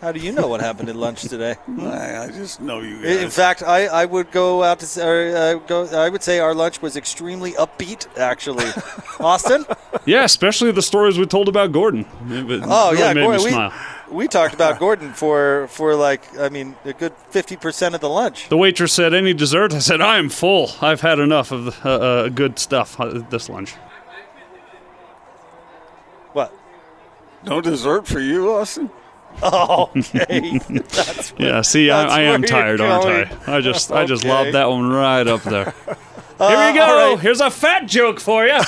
How 0.00 0.12
do 0.12 0.20
you 0.20 0.30
know 0.30 0.46
what 0.46 0.60
happened 0.60 0.88
at 0.88 0.94
lunch 0.94 1.22
today? 1.22 1.56
I, 1.80 2.18
I 2.26 2.28
just 2.30 2.60
know 2.60 2.78
you 2.80 3.02
guys. 3.02 3.16
In 3.16 3.30
fact, 3.30 3.64
I, 3.64 3.86
I 3.86 4.04
would 4.04 4.30
go 4.30 4.62
out 4.62 4.78
to 4.78 4.84
s- 4.84 4.96
or, 4.96 5.36
uh, 5.36 5.54
go. 5.66 5.86
I 5.86 6.08
would 6.08 6.22
say 6.22 6.38
our 6.38 6.54
lunch 6.54 6.80
was 6.80 6.96
extremely 6.96 7.52
upbeat. 7.54 8.06
Actually, 8.16 8.66
Austin. 9.20 9.66
yeah, 10.06 10.22
especially 10.22 10.70
the 10.70 10.82
stories 10.82 11.18
we 11.18 11.26
told 11.26 11.48
about 11.48 11.72
Gordon. 11.72 12.06
It, 12.30 12.48
it 12.48 12.62
Oh 12.64 12.92
really 12.92 13.02
yeah, 13.02 13.12
made 13.12 13.24
Gordon, 13.24 13.44
me 13.60 13.70
we, 14.10 14.14
we 14.18 14.28
talked 14.28 14.54
about 14.54 14.78
Gordon 14.78 15.12
for 15.14 15.66
for 15.66 15.96
like 15.96 16.22
I 16.38 16.48
mean 16.48 16.76
a 16.84 16.92
good 16.92 17.12
fifty 17.30 17.56
percent 17.56 17.96
of 17.96 18.00
the 18.00 18.08
lunch. 18.08 18.48
The 18.50 18.56
waitress 18.56 18.92
said, 18.92 19.12
"Any 19.14 19.34
dessert?" 19.34 19.74
I 19.74 19.80
said, 19.80 20.00
"I 20.00 20.18
am 20.18 20.28
full. 20.28 20.70
I've 20.80 21.00
had 21.00 21.18
enough 21.18 21.50
of 21.50 21.64
the, 21.64 21.74
uh, 21.84 21.88
uh, 21.88 22.28
good 22.28 22.60
stuff 22.60 23.00
uh, 23.00 23.20
this 23.30 23.48
lunch." 23.48 23.74
No 27.48 27.60
dessert 27.60 28.06
for 28.06 28.20
you, 28.20 28.52
Austin. 28.52 28.90
Oh, 29.42 29.90
okay. 29.96 30.58
That's 30.58 31.30
where- 31.32 31.48
Yeah, 31.48 31.60
see, 31.62 31.90
I, 31.90 32.18
I 32.18 32.20
am 32.22 32.42
tired, 32.42 32.80
aren't. 32.80 33.48
I? 33.48 33.56
I 33.56 33.60
just, 33.60 33.92
I 33.92 34.04
just 34.04 34.24
Okay. 34.24 34.32
lobbed 34.32 34.52
that 34.54 34.68
one 34.68 34.90
right 34.90 35.26
up 35.26 35.42
there. 35.42 35.74
Uh, 36.40 36.48
Here 36.48 36.72
we 36.72 36.78
go. 36.78 36.84
all 36.84 37.14
right. 37.14 37.20
Here's 37.20 37.40
a 37.40 37.50
fat 37.50 37.86
joke 37.86 38.20
for 38.20 38.44
you. 38.46 38.58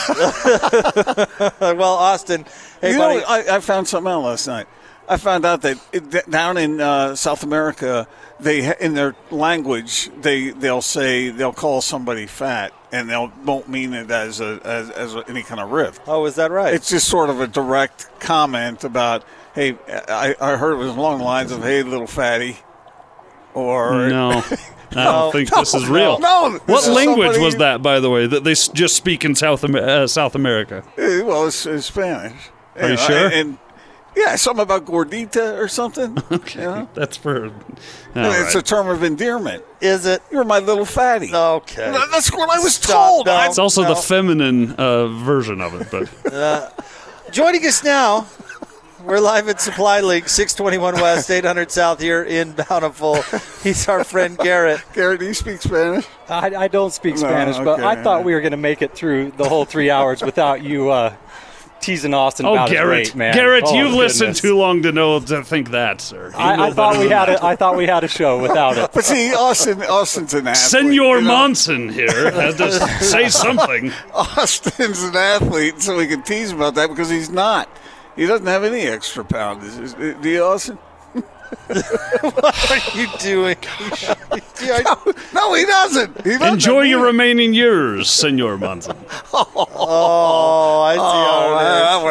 well, 1.60 1.82
Austin, 1.94 2.44
hey 2.80 2.92
you 2.92 2.98
buddy. 2.98 3.20
know, 3.20 3.24
I, 3.26 3.56
I 3.56 3.60
found 3.60 3.88
something 3.88 4.10
out 4.12 4.22
last 4.22 4.46
night. 4.46 4.66
I 5.08 5.16
found 5.16 5.44
out 5.44 5.62
that 5.62 5.76
it, 5.92 6.10
that 6.12 6.30
down 6.30 6.56
in 6.56 6.80
uh, 6.80 7.16
South 7.16 7.42
America, 7.42 8.06
they 8.38 8.76
in 8.78 8.94
their 8.94 9.16
language 9.32 10.08
they 10.20 10.50
they'll 10.50 10.82
say 10.82 11.30
they'll 11.30 11.52
call 11.52 11.80
somebody 11.80 12.26
fat, 12.26 12.72
and 12.92 13.08
they'll 13.08 13.32
won't 13.44 13.68
mean 13.68 13.92
it 13.94 14.10
as 14.10 14.40
a 14.40 14.60
as, 14.64 14.90
as 14.90 15.14
a, 15.14 15.24
any 15.28 15.42
kind 15.42 15.60
of 15.60 15.70
riff. 15.70 16.00
oh, 16.06 16.24
is 16.26 16.34
that 16.36 16.50
right? 16.50 16.74
It's 16.74 16.88
just 16.90 17.08
sort 17.08 17.30
of 17.30 17.40
a 17.40 17.46
direct 17.46 18.08
comment 18.20 18.84
about, 18.84 19.24
hey, 19.54 19.76
I, 19.88 20.34
I 20.40 20.56
heard 20.56 20.72
it 20.72 20.76
was 20.76 20.88
along 20.96 21.18
the 21.18 21.24
lines 21.24 21.52
of, 21.52 21.62
hey, 21.62 21.82
little 21.82 22.06
fatty, 22.06 22.56
or 23.54 24.08
No, 24.08 24.30
I 24.92 25.04
don't 25.04 25.32
think 25.32 25.50
this 25.50 25.74
is 25.74 25.88
real. 25.88 26.18
No, 26.18 26.52
this 26.52 26.62
What 26.66 26.82
is 26.82 26.88
language 26.88 27.26
somebody- 27.32 27.44
was 27.44 27.56
that, 27.56 27.82
by 27.82 28.00
the 28.00 28.10
way? 28.10 28.26
That 28.26 28.44
they 28.44 28.52
s- 28.52 28.68
just 28.68 28.96
speak 28.96 29.24
in 29.24 29.34
South 29.34 29.62
uh, 29.64 30.06
South 30.06 30.34
America. 30.34 30.82
Well, 30.96 31.46
it's, 31.46 31.64
it's 31.66 31.86
Spanish. 31.86 32.32
Are 32.76 32.82
you 32.82 32.88
know, 32.90 32.96
sure? 32.96 33.28
And 33.32 33.58
yeah, 34.16 34.36
something 34.36 34.62
about 34.62 34.84
gordita 34.86 35.56
or 35.58 35.68
something. 35.68 36.16
Okay, 36.32 36.60
you 36.60 36.66
know? 36.66 36.88
that's 36.94 37.16
for. 37.16 37.46
All 37.46 37.52
it's 38.14 38.54
right. 38.54 38.56
a 38.56 38.62
term 38.62 38.88
of 38.88 39.02
endearment. 39.02 39.62
Is 39.80 40.06
it? 40.06 40.22
You're 40.30 40.44
my 40.44 40.58
little 40.58 40.84
fatty. 40.84 41.32
Okay. 41.34 41.90
No, 41.92 42.06
That's 42.10 42.32
what 42.32 42.50
I 42.50 42.58
was 42.62 42.74
Stop. 42.74 42.90
told. 43.08 43.26
No. 43.26 43.32
I- 43.32 43.46
It's 43.46 43.58
also 43.58 43.82
No. 43.82 43.90
the 43.90 43.96
feminine 43.96 44.72
uh, 44.72 45.06
version 45.08 45.60
of 45.60 45.80
it, 45.80 45.88
but 45.90 46.32
Uh, 46.32 46.70
joining 47.30 47.64
us 47.66 47.84
now, 47.84 48.26
we're 49.04 49.20
live 49.20 49.48
at 49.48 49.60
Supply 49.60 50.00
Link, 50.00 50.28
621 50.28 50.94
West, 51.00 51.30
800 51.38 51.70
South 51.70 52.00
here 52.00 52.22
in 52.22 52.52
Bountiful. 52.52 53.22
He's 53.62 53.88
our 53.88 54.02
friend 54.04 54.36
Garrett. 54.38 54.80
Garrett, 54.92 55.20
do 55.20 55.26
you 55.26 55.34
speak 55.34 55.62
Spanish? 55.62 56.06
I, 56.28 56.54
I 56.54 56.68
don't 56.68 56.92
speak 56.92 57.14
No, 57.14 57.20
Spanish, 57.22 57.58
but. 57.58 57.80
I 57.80 58.02
thought 58.02 58.24
we 58.24 58.34
were 58.34 58.40
going 58.40 58.50
to 58.52 58.56
make 58.56 58.82
it 58.82 58.94
through 58.94 59.30
the 59.36 59.48
whole 59.48 59.64
three 59.64 59.90
hours 59.90 60.20
without 60.22 60.62
you 60.62 60.90
uh, 60.90 61.14
teasing 61.80 62.14
Austin 62.14 62.46
oh, 62.46 62.52
about 62.52 62.70
Garrett, 62.70 63.00
his 63.00 63.08
weight, 63.10 63.16
man. 63.16 63.34
Garrett, 63.34 63.64
Oh, 63.66 63.74
you've 63.74 63.94
listened 63.94 64.36
too 64.36 64.56
long 64.56 64.82
to 64.82 64.92
know 64.92 65.18
to 65.20 65.42
think 65.44 65.70
that, 65.70 66.00
sir. 66.00 66.32
I, 66.34 66.68
I 66.68 66.70
thought 66.72 66.98
we 66.98 67.08
had 67.08 67.28
that. 67.28 67.42
a, 67.42 67.44
I 67.44 67.56
thought 67.56 67.76
we 67.76 67.86
had 67.86 68.04
a 68.04 68.08
show 68.08 68.40
without 68.40 68.76
it. 68.78 68.90
But 68.92 69.04
see, 69.04 69.34
Austin, 69.34 69.82
Austin's 69.82 70.34
an 70.34 70.46
athlete. 70.46 70.56
Senor 70.56 71.18
you 71.18 71.22
know? 71.22 71.28
Monson 71.28 71.88
here 71.88 72.30
had 72.30 72.56
to 72.58 72.70
say 73.04 73.28
something. 73.28 73.92
Austin's 74.14 75.02
an 75.02 75.16
athlete, 75.16 75.80
so 75.80 75.96
we 75.96 76.06
can 76.06 76.22
tease 76.22 76.52
him 76.52 76.58
about 76.58 76.74
that 76.74 76.88
because 76.88 77.10
he's 77.10 77.30
not. 77.30 77.68
He 78.16 78.26
doesn't 78.26 78.46
have 78.46 78.64
any 78.64 78.82
extra 78.82 79.24
poundage. 79.24 79.78
Is- 79.78 79.94
Do 79.94 80.28
you, 80.28 80.42
Austin? 80.42 80.78
what 81.66 82.70
are 82.70 82.98
you 82.98 83.08
doing? 83.18 83.56
No, 85.34 85.54
he 85.54 85.64
doesn't. 85.64 86.24
He 86.24 86.30
doesn't 86.32 86.54
Enjoy 86.54 86.82
your 86.82 87.04
remaining 87.04 87.54
years, 87.54 88.08
Senor 88.10 88.58
Monson. 88.58 88.96
Oh, 89.32 90.82
I 90.82 90.94
see 90.94 91.00
how 91.00 91.54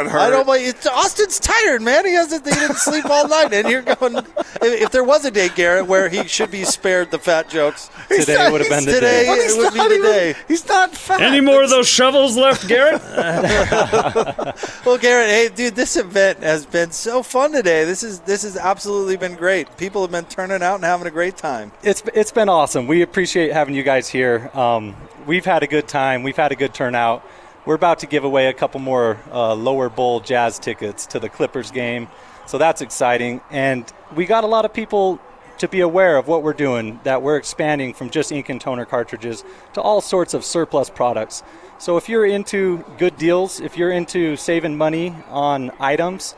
it 0.06 0.08
is. 0.08 0.12
that 0.12 0.20
would 0.20 0.24
hurt. 0.24 0.28
I 0.28 0.30
don't 0.30 0.46
blame 0.46 0.68
it's, 0.70 0.88
Austin's 0.88 1.40
tired, 1.40 1.82
man. 1.82 2.06
He 2.06 2.14
hasn't 2.14 2.46
he 2.46 2.54
didn't 2.54 2.78
sleep 2.78 3.06
all 3.06 3.28
night, 3.28 3.54
and 3.54 3.68
you're 3.70 3.82
going. 3.82 4.18
If, 4.18 4.82
if 4.82 4.92
there 4.92 5.04
was 5.04 5.26
a 5.26 5.32
day, 5.32 5.50
Garrett, 5.50 5.88
where 5.88 6.10
he 6.10 6.28
should 6.28 6.52
be 6.52 6.64
spared 6.66 7.12
the 7.12 7.20
fat 7.20 7.50
jokes, 7.50 7.90
Today 8.10 8.50
would 8.52 8.62
have 8.62 8.70
been 8.70 8.86
the 8.86 8.92
today 8.94 9.24
day. 9.24 9.28
But 9.28 9.36
he's 9.42 9.56
it 9.56 9.58
would 9.58 9.74
be 9.74 9.78
not 9.80 9.90
the 9.90 9.96
even- 9.96 10.12
day. 10.12 10.36
He's 10.48 10.68
not 10.68 10.92
fat. 10.96 11.22
Any 11.22 11.42
more 11.42 11.64
of 11.64 11.70
those 11.70 11.88
shovels 11.88 12.36
left, 12.38 12.68
Garrett? 12.68 13.02
Well, 14.86 14.98
Garrett, 14.98 15.30
hey, 15.30 15.50
dude, 15.54 15.76
this 15.76 15.98
event 15.98 16.40
has 16.40 16.66
been 16.66 16.92
so 16.92 17.22
fun 17.22 17.52
today. 17.52 17.86
This 17.86 18.04
is 18.04 18.20
this 18.22 18.44
has 18.44 18.58
absolutely 18.58 19.18
been 19.18 19.36
great. 19.36 19.76
People 19.78 20.02
have 20.02 20.12
been 20.12 20.26
turning 20.26 20.62
out 20.64 20.76
and 20.76 20.84
having 20.84 21.08
a 21.08 21.12
great 21.12 21.38
time. 21.38 21.72
It's 21.84 22.02
it's 22.14 22.32
been 22.32 22.50
awesome. 22.50 22.88
We 22.88 23.02
appreciate 23.02 23.52
having 23.52 23.76
you 23.76 23.84
guys 23.84 24.08
here. 24.08 24.50
Um, 24.54 24.96
we've 25.28 25.46
had 25.46 25.64
a 25.64 25.68
good 25.68 25.88
time. 25.88 26.24
We've 26.24 26.36
had 26.38 26.52
a 26.52 26.56
good 26.56 26.74
turnout. 26.74 27.24
We're 27.70 27.76
about 27.76 28.00
to 28.00 28.08
give 28.08 28.24
away 28.24 28.48
a 28.48 28.54
couple 28.54 28.80
more 28.80 29.20
uh, 29.32 29.54
lower 29.54 29.90
bowl 29.90 30.22
jazz 30.22 30.58
tickets 30.58 31.06
to 31.06 31.20
the 31.20 31.30
Clippers 31.30 31.70
game, 31.70 32.08
so 32.48 32.58
that's 32.58 32.82
exciting. 32.82 33.42
And 33.52 33.86
we 34.16 34.26
got 34.26 34.44
a 34.44 34.48
lot 34.48 34.66
of 34.66 34.74
people 34.74 35.20
to 35.60 35.68
be 35.68 35.82
aware 35.82 36.18
of 36.18 36.28
what 36.28 36.42
we're 36.42 36.54
doing, 36.54 37.00
that 37.04 37.22
we're 37.22 37.38
expanding 37.38 37.94
from 37.94 38.10
just 38.10 38.32
ink 38.32 38.50
and 38.50 38.60
toner 38.60 38.86
cartridges 38.86 39.44
to 39.74 39.82
all 39.82 40.02
sorts 40.02 40.34
of 40.34 40.44
surplus 40.44 40.90
products. 40.90 41.44
So 41.78 41.96
if 41.98 42.10
you're 42.10 42.26
into 42.26 42.84
good 42.98 43.18
deals, 43.18 43.60
if 43.60 43.78
you're 43.78 43.92
into 43.92 44.36
saving 44.36 44.76
money 44.76 45.16
on 45.28 45.72
items, 45.80 46.34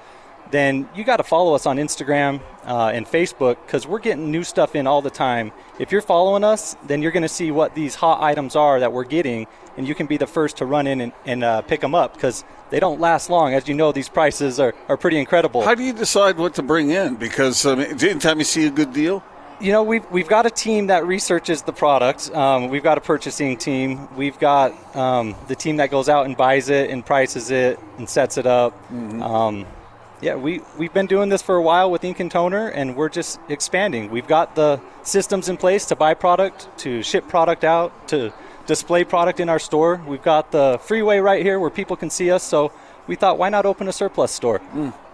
then 0.51 0.87
you 0.95 1.03
got 1.03 1.17
to 1.17 1.23
follow 1.23 1.55
us 1.55 1.65
on 1.65 1.77
Instagram 1.77 2.41
uh, 2.65 2.91
and 2.93 3.05
Facebook 3.05 3.57
because 3.65 3.87
we're 3.87 3.99
getting 3.99 4.31
new 4.31 4.43
stuff 4.43 4.75
in 4.75 4.85
all 4.85 5.01
the 5.01 5.09
time. 5.09 5.51
If 5.79 5.91
you're 5.91 6.01
following 6.01 6.43
us, 6.43 6.75
then 6.85 7.01
you're 7.01 7.11
going 7.11 7.23
to 7.23 7.29
see 7.29 7.51
what 7.51 7.73
these 7.73 7.95
hot 7.95 8.21
items 8.21 8.55
are 8.55 8.79
that 8.79 8.93
we're 8.93 9.05
getting, 9.05 9.47
and 9.77 9.87
you 9.87 9.95
can 9.95 10.07
be 10.07 10.17
the 10.17 10.27
first 10.27 10.57
to 10.57 10.65
run 10.65 10.87
in 10.87 11.01
and, 11.01 11.13
and 11.25 11.43
uh, 11.43 11.61
pick 11.61 11.81
them 11.81 11.95
up 11.95 12.13
because 12.13 12.43
they 12.69 12.79
don't 12.79 12.99
last 12.99 13.29
long. 13.29 13.53
As 13.53 13.67
you 13.67 13.73
know, 13.73 13.91
these 13.91 14.09
prices 14.09 14.59
are, 14.59 14.75
are 14.87 14.97
pretty 14.97 15.17
incredible. 15.17 15.61
How 15.61 15.75
do 15.75 15.83
you 15.83 15.93
decide 15.93 16.37
what 16.37 16.55
to 16.55 16.63
bring 16.63 16.91
in? 16.91 17.15
Because 17.15 17.65
mean, 17.65 17.79
anytime 17.79 18.37
you 18.37 18.45
see 18.45 18.67
a 18.67 18.71
good 18.71 18.93
deal, 18.93 19.23
you 19.61 19.71
know, 19.71 19.83
we've, 19.83 20.09
we've 20.09 20.27
got 20.27 20.47
a 20.47 20.49
team 20.49 20.87
that 20.87 21.05
researches 21.05 21.61
the 21.61 21.71
product. 21.71 22.31
Um, 22.31 22.69
we've 22.69 22.81
got 22.81 22.97
a 22.97 23.01
purchasing 23.01 23.57
team. 23.57 24.07
We've 24.15 24.37
got 24.39 24.73
um, 24.95 25.35
the 25.47 25.55
team 25.55 25.77
that 25.77 25.91
goes 25.91 26.09
out 26.09 26.25
and 26.25 26.35
buys 26.35 26.69
it 26.69 26.89
and 26.89 27.05
prices 27.05 27.51
it 27.51 27.79
and 27.99 28.09
sets 28.09 28.37
it 28.37 28.47
up. 28.47 28.73
Um, 28.91 29.67
yeah, 30.21 30.35
we, 30.35 30.61
we've 30.77 30.93
been 30.93 31.07
doing 31.07 31.29
this 31.29 31.41
for 31.41 31.55
a 31.55 31.61
while 31.61 31.89
with 31.89 32.03
Ink 32.03 32.19
and 32.19 32.29
Toner, 32.29 32.67
and 32.67 32.95
we're 32.95 33.09
just 33.09 33.39
expanding. 33.49 34.11
We've 34.11 34.27
got 34.27 34.55
the 34.55 34.79
systems 35.01 35.49
in 35.49 35.57
place 35.57 35.85
to 35.87 35.95
buy 35.95 36.13
product, 36.13 36.69
to 36.79 37.01
ship 37.01 37.27
product 37.27 37.63
out, 37.63 38.07
to 38.09 38.31
display 38.67 39.03
product 39.03 39.39
in 39.39 39.49
our 39.49 39.57
store. 39.57 39.99
We've 40.07 40.21
got 40.21 40.51
the 40.51 40.79
freeway 40.83 41.17
right 41.19 41.43
here 41.43 41.59
where 41.59 41.71
people 41.71 41.95
can 41.95 42.11
see 42.11 42.29
us, 42.29 42.43
so 42.43 42.71
we 43.07 43.15
thought, 43.15 43.39
why 43.39 43.49
not 43.49 43.65
open 43.65 43.87
a 43.87 43.91
surplus 43.91 44.31
store? 44.31 44.61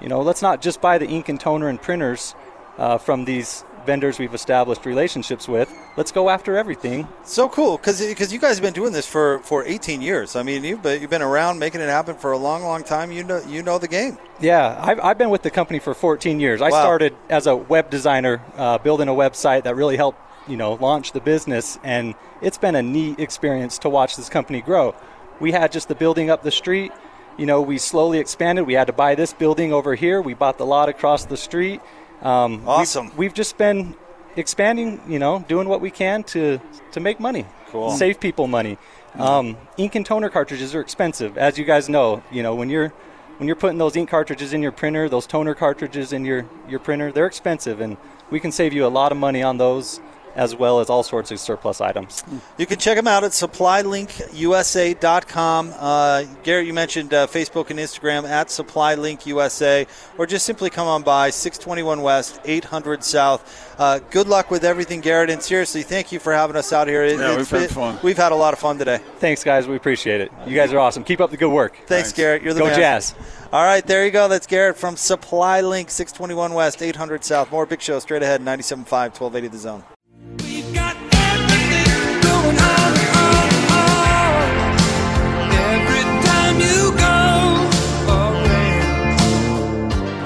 You 0.02 0.10
know, 0.10 0.22
let's 0.22 0.42
not 0.42 0.62
just 0.62 0.82
buy 0.82 0.98
the 0.98 1.08
ink 1.08 1.30
and 1.30 1.40
toner 1.40 1.70
and 1.70 1.82
printers 1.82 2.36
uh, 2.78 2.98
from 2.98 3.24
these 3.24 3.64
vendors 3.88 4.20
we've 4.20 4.36
established 4.36 4.86
relationships 4.86 5.48
with. 5.48 5.74
Let's 5.96 6.12
go 6.12 6.30
after 6.30 6.58
everything. 6.58 7.08
So 7.24 7.50
cool, 7.50 7.78
because 7.78 8.02
you 8.02 8.40
guys 8.40 8.58
have 8.58 8.62
been 8.62 8.74
doing 8.74 8.94
this 8.94 9.08
for, 9.08 9.40
for 9.40 9.66
18 9.66 10.02
years. 10.02 10.36
I 10.36 10.44
mean, 10.44 10.64
you've 10.64 10.84
been, 10.84 11.02
you've 11.02 11.10
been 11.10 11.24
around 11.24 11.58
making 11.58 11.82
it 11.82 11.90
happen 11.90 12.16
for 12.16 12.34
a 12.34 12.38
long, 12.38 12.62
long 12.62 12.84
time. 12.84 13.12
You 13.12 13.24
know 13.24 13.42
you 13.48 13.64
know 13.64 13.80
the 13.80 13.88
game. 13.88 14.18
Yeah, 14.40 14.80
I've, 14.80 15.00
I've 15.00 15.18
been 15.18 15.32
with 15.32 15.42
the 15.42 15.50
company 15.50 15.80
for 15.80 15.96
14 15.96 16.40
years. 16.40 16.62
I 16.62 16.70
started 16.70 17.16
as 17.30 17.48
a 17.48 17.56
web 17.56 17.90
designer, 17.90 18.42
uh, 18.56 18.78
building 18.78 19.08
a 19.08 19.14
website 19.14 19.64
that 19.64 19.76
really 19.76 19.98
helped, 19.98 20.20
you 20.48 20.58
know, 20.58 20.74
launch 20.74 21.14
the 21.14 21.22
business, 21.22 21.80
and 21.84 22.14
it's 22.42 22.58
been 22.58 22.76
a 22.76 22.84
neat 22.84 23.20
experience 23.20 23.80
to 23.80 23.90
watch 23.90 24.16
this 24.16 24.30
company 24.30 24.62
grow. 24.62 24.94
We 25.40 25.54
had 25.54 25.72
just 25.72 25.88
the 25.88 25.96
building 25.96 26.30
up 26.30 26.44
the 26.44 26.52
street. 26.52 26.92
You 27.38 27.46
know, 27.46 27.62
we 27.62 27.78
slowly 27.78 28.20
expanded. 28.20 28.66
We 28.66 28.74
had 28.74 28.88
to 28.88 28.94
buy 28.94 29.16
this 29.16 29.34
building 29.34 29.72
over 29.72 29.96
here. 29.96 30.22
We 30.22 30.34
bought 30.34 30.58
the 30.58 30.66
lot 30.66 30.90
across 30.90 31.26
the 31.26 31.38
street. 31.38 31.82
Um, 32.22 32.52
we've- 32.58 32.68
Awesome. 32.68 33.12
We've, 33.16 33.34
just 33.34 33.58
been 33.58 33.96
expanding. 34.36 35.02
You 35.08 35.20
know, 35.20 35.44
doing 35.48 35.68
what 35.68 35.82
we 35.82 35.92
can 35.92 36.24
to 36.26 36.60
to 36.92 37.00
make 37.00 37.20
money, 37.20 37.46
Cool. 37.72 37.92
save 37.92 38.20
people 38.20 38.48
money. 38.48 38.78
Um, 39.18 39.58
ink 39.78 39.96
and 39.96 40.06
toner 40.06 40.30
cartridges 40.30 40.76
are 40.76 40.82
expensive, 40.82 41.38
as 41.38 41.58
you 41.58 41.66
guys 41.66 41.90
know. 41.90 42.22
You 42.32 42.44
know, 42.44 42.54
when 42.56 42.70
you're 42.70 42.90
when 43.38 43.48
you're 43.48 43.56
putting 43.56 43.78
those 43.78 43.96
ink 43.96 44.10
cartridges 44.10 44.54
in 44.54 44.62
your 44.62 44.72
printer, 44.72 45.10
those 45.10 45.28
toner 45.28 45.54
cartridges 45.54 46.14
in 46.14 46.26
your 46.26 46.46
your 46.68 46.80
printer, 46.80 47.12
they're 47.12 47.26
expensive, 47.26 47.80
and 47.82 47.98
we 48.30 48.40
can 48.40 48.52
save 48.52 48.74
you 48.74 48.86
a 48.86 48.90
lot 48.90 49.12
of 49.12 49.18
money 49.18 49.42
on 49.44 49.58
those, 49.58 50.00
as 50.38 50.56
well 50.56 50.80
as 50.80 50.90
all 50.90 51.04
sorts 51.04 51.32
of 51.32 51.40
surplus 51.40 51.82
items. 51.82 52.24
You 52.58 52.66
can 52.66 52.80
check 52.80 52.96
them 52.96 53.08
out 53.08 53.26
at 53.26 53.32
supplylinkusa.com. 53.32 55.74
Uh, 55.78 56.24
Garrett, 56.44 56.68
you 56.68 56.74
mentioned 56.74 57.14
uh, 57.14 57.28
Facebook 57.28 57.70
and 57.72 57.80
Instagram 57.80 58.24
at 58.28 58.48
supplylinkusa, 58.48 59.88
or 60.18 60.26
just 60.26 60.46
simply 60.46 60.70
come 60.70 60.88
on 60.88 61.04
by 61.04 61.30
621 61.32 62.02
West, 62.02 62.40
800 62.46 63.04
South. 63.04 63.76
Uh, 63.80 64.00
good 64.12 64.28
luck 64.28 64.50
with 64.52 64.64
everything, 64.64 65.02
Garrett, 65.02 65.30
and 65.30 65.42
seriously, 65.42 65.82
thank 65.84 66.12
you 66.12 66.20
for 66.20 66.34
having 66.34 66.56
us 66.56 66.72
out 66.72 66.88
here. 66.88 67.04
It- 67.04 67.20
Yeah, 67.20 67.36
we've 67.36 67.50
had 67.50 67.70
fun. 67.72 67.98
We've 68.04 68.18
had 68.18 68.32
a 68.32 68.36
lot 68.36 68.54
of 68.54 68.60
fun 68.60 68.78
today. 68.78 69.00
Thanks, 69.20 69.44
guys. 69.44 69.68
We 69.68 69.76
appreciate 69.76 70.22
it. 70.22 70.32
You 70.46 70.56
guys 70.56 70.72
are 70.72 70.80
awesome. 70.80 71.04
Keep 71.04 71.20
up 71.20 71.32
the 71.32 71.38
good 71.38 71.52
work. 71.52 71.76
Thanks, 71.88 72.14
Garrett. 72.14 72.44
You're 72.44 72.54
the 72.54 72.60
Go 72.62 72.68
man. 72.68 72.76
Jazz. 72.76 73.16
All 73.52 73.64
right, 73.64 73.84
there 73.86 74.06
you 74.06 74.12
go. 74.12 74.28
That's 74.28 74.46
Garrett 74.46 74.78
from 74.78 74.96
Supply 74.98 75.62
Link, 75.62 75.90
621 75.90 76.54
West, 76.54 76.82
800 76.84 77.24
South. 77.24 77.50
More 77.52 77.66
big 77.66 77.82
show 77.82 77.98
straight 78.00 78.22
ahead, 78.22 78.42
97.5, 78.42 78.86
1280 79.20 79.48
The 79.48 79.58
Zone. 79.58 79.84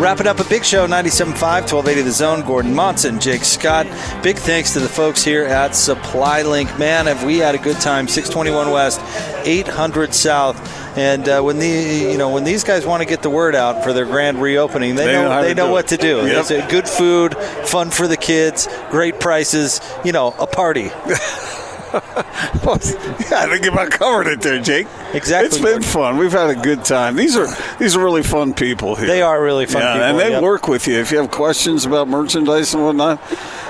Wrapping 0.02 0.26
up 0.26 0.40
a 0.40 0.44
big 0.46 0.66
show, 0.66 0.88
97.5, 0.88 1.38
1280 1.72 2.02
The 2.02 2.12
Zone. 2.12 2.42
Gordon 2.42 2.74
Monson, 2.74 3.20
Jake 3.20 3.44
Scott. 3.44 3.86
Big 4.24 4.36
thanks 4.36 4.74
to 4.74 4.80
the 4.80 4.90
folks 4.90 5.24
here 5.24 5.46
at 5.46 5.76
Supply 5.76 6.42
Link. 6.42 6.76
Man, 6.80 7.06
have 7.06 7.24
we 7.24 7.38
had 7.38 7.54
a 7.54 7.60
good 7.60 7.80
time. 7.80 8.08
621 8.08 8.72
West, 8.74 9.00
800 9.46 10.16
South. 10.16 10.58
And 10.98 11.30
uh, 11.30 11.44
when 11.44 11.60
the 11.60 11.68
you 11.68 12.18
know 12.18 12.30
when 12.30 12.44
these 12.44 12.64
guys 12.64 12.84
want 12.84 13.04
to 13.04 13.08
get 13.08 13.22
the 13.22 13.30
word 13.30 13.54
out 13.54 13.84
for 13.84 13.94
their 13.94 14.06
grand 14.06 14.42
reopening, 14.42 14.96
they, 14.96 15.06
They 15.06 15.14
know, 15.14 15.30
know 15.30 15.42
they 15.44 15.54
know 15.54 15.68
do 15.68 15.72
what 15.72 15.88
to 15.90 15.98
do. 15.98 16.26
Yep. 16.26 16.46
It's 16.50 16.72
good 16.72 16.90
food, 16.90 17.38
fun 17.68 17.92
for 17.92 18.08
the 18.08 18.18
kids, 18.18 18.68
great 18.90 19.20
prices. 19.20 19.82
You 20.04 20.14
know, 20.14 20.34
a 20.40 20.48
party. 20.48 20.90
yeah, 21.94 23.40
I 23.40 23.48
think 23.50 23.66
about 23.66 23.92
covered 23.92 24.28
it 24.28 24.42
there, 24.42 24.62
Jake. 24.62 24.88
Exactly. 25.14 25.48
It's 25.48 25.58
been 25.58 25.82
fun. 25.82 26.18
We've 26.18 26.32
had 26.32 26.50
a 26.50 26.56
good 26.56 26.86
time. 26.86 27.16
These 27.16 27.36
are 27.36 27.48
these 27.80 27.96
are 27.96 28.04
really 28.04 28.24
fun 28.24 28.54
people 28.54 28.96
here. 28.96 29.08
They 29.08 29.22
are 29.22 29.42
really 29.42 29.66
fun 29.66 29.82
yeah, 29.82 29.94
people, 29.94 30.06
and 30.06 30.20
they 30.20 30.32
yep. 30.32 30.44
work 30.44 30.68
with 30.68 30.88
you 30.88 31.00
if 31.00 31.12
you 31.12 31.18
have 31.18 31.32
questions 31.32 31.86
about 31.86 32.08
merchandise 32.08 32.74
and 32.74 32.84
whatnot. 32.84 33.20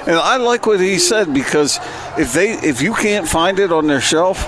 And 0.08 0.16
I 0.16 0.38
like 0.38 0.68
what 0.68 0.80
he 0.80 1.00
said 1.00 1.34
because 1.34 1.80
if 2.18 2.34
they 2.34 2.52
if 2.52 2.82
you 2.82 2.94
can't 2.94 3.28
find 3.28 3.60
it 3.60 3.72
on 3.72 3.88
their 3.88 4.02
shelf, 4.02 4.48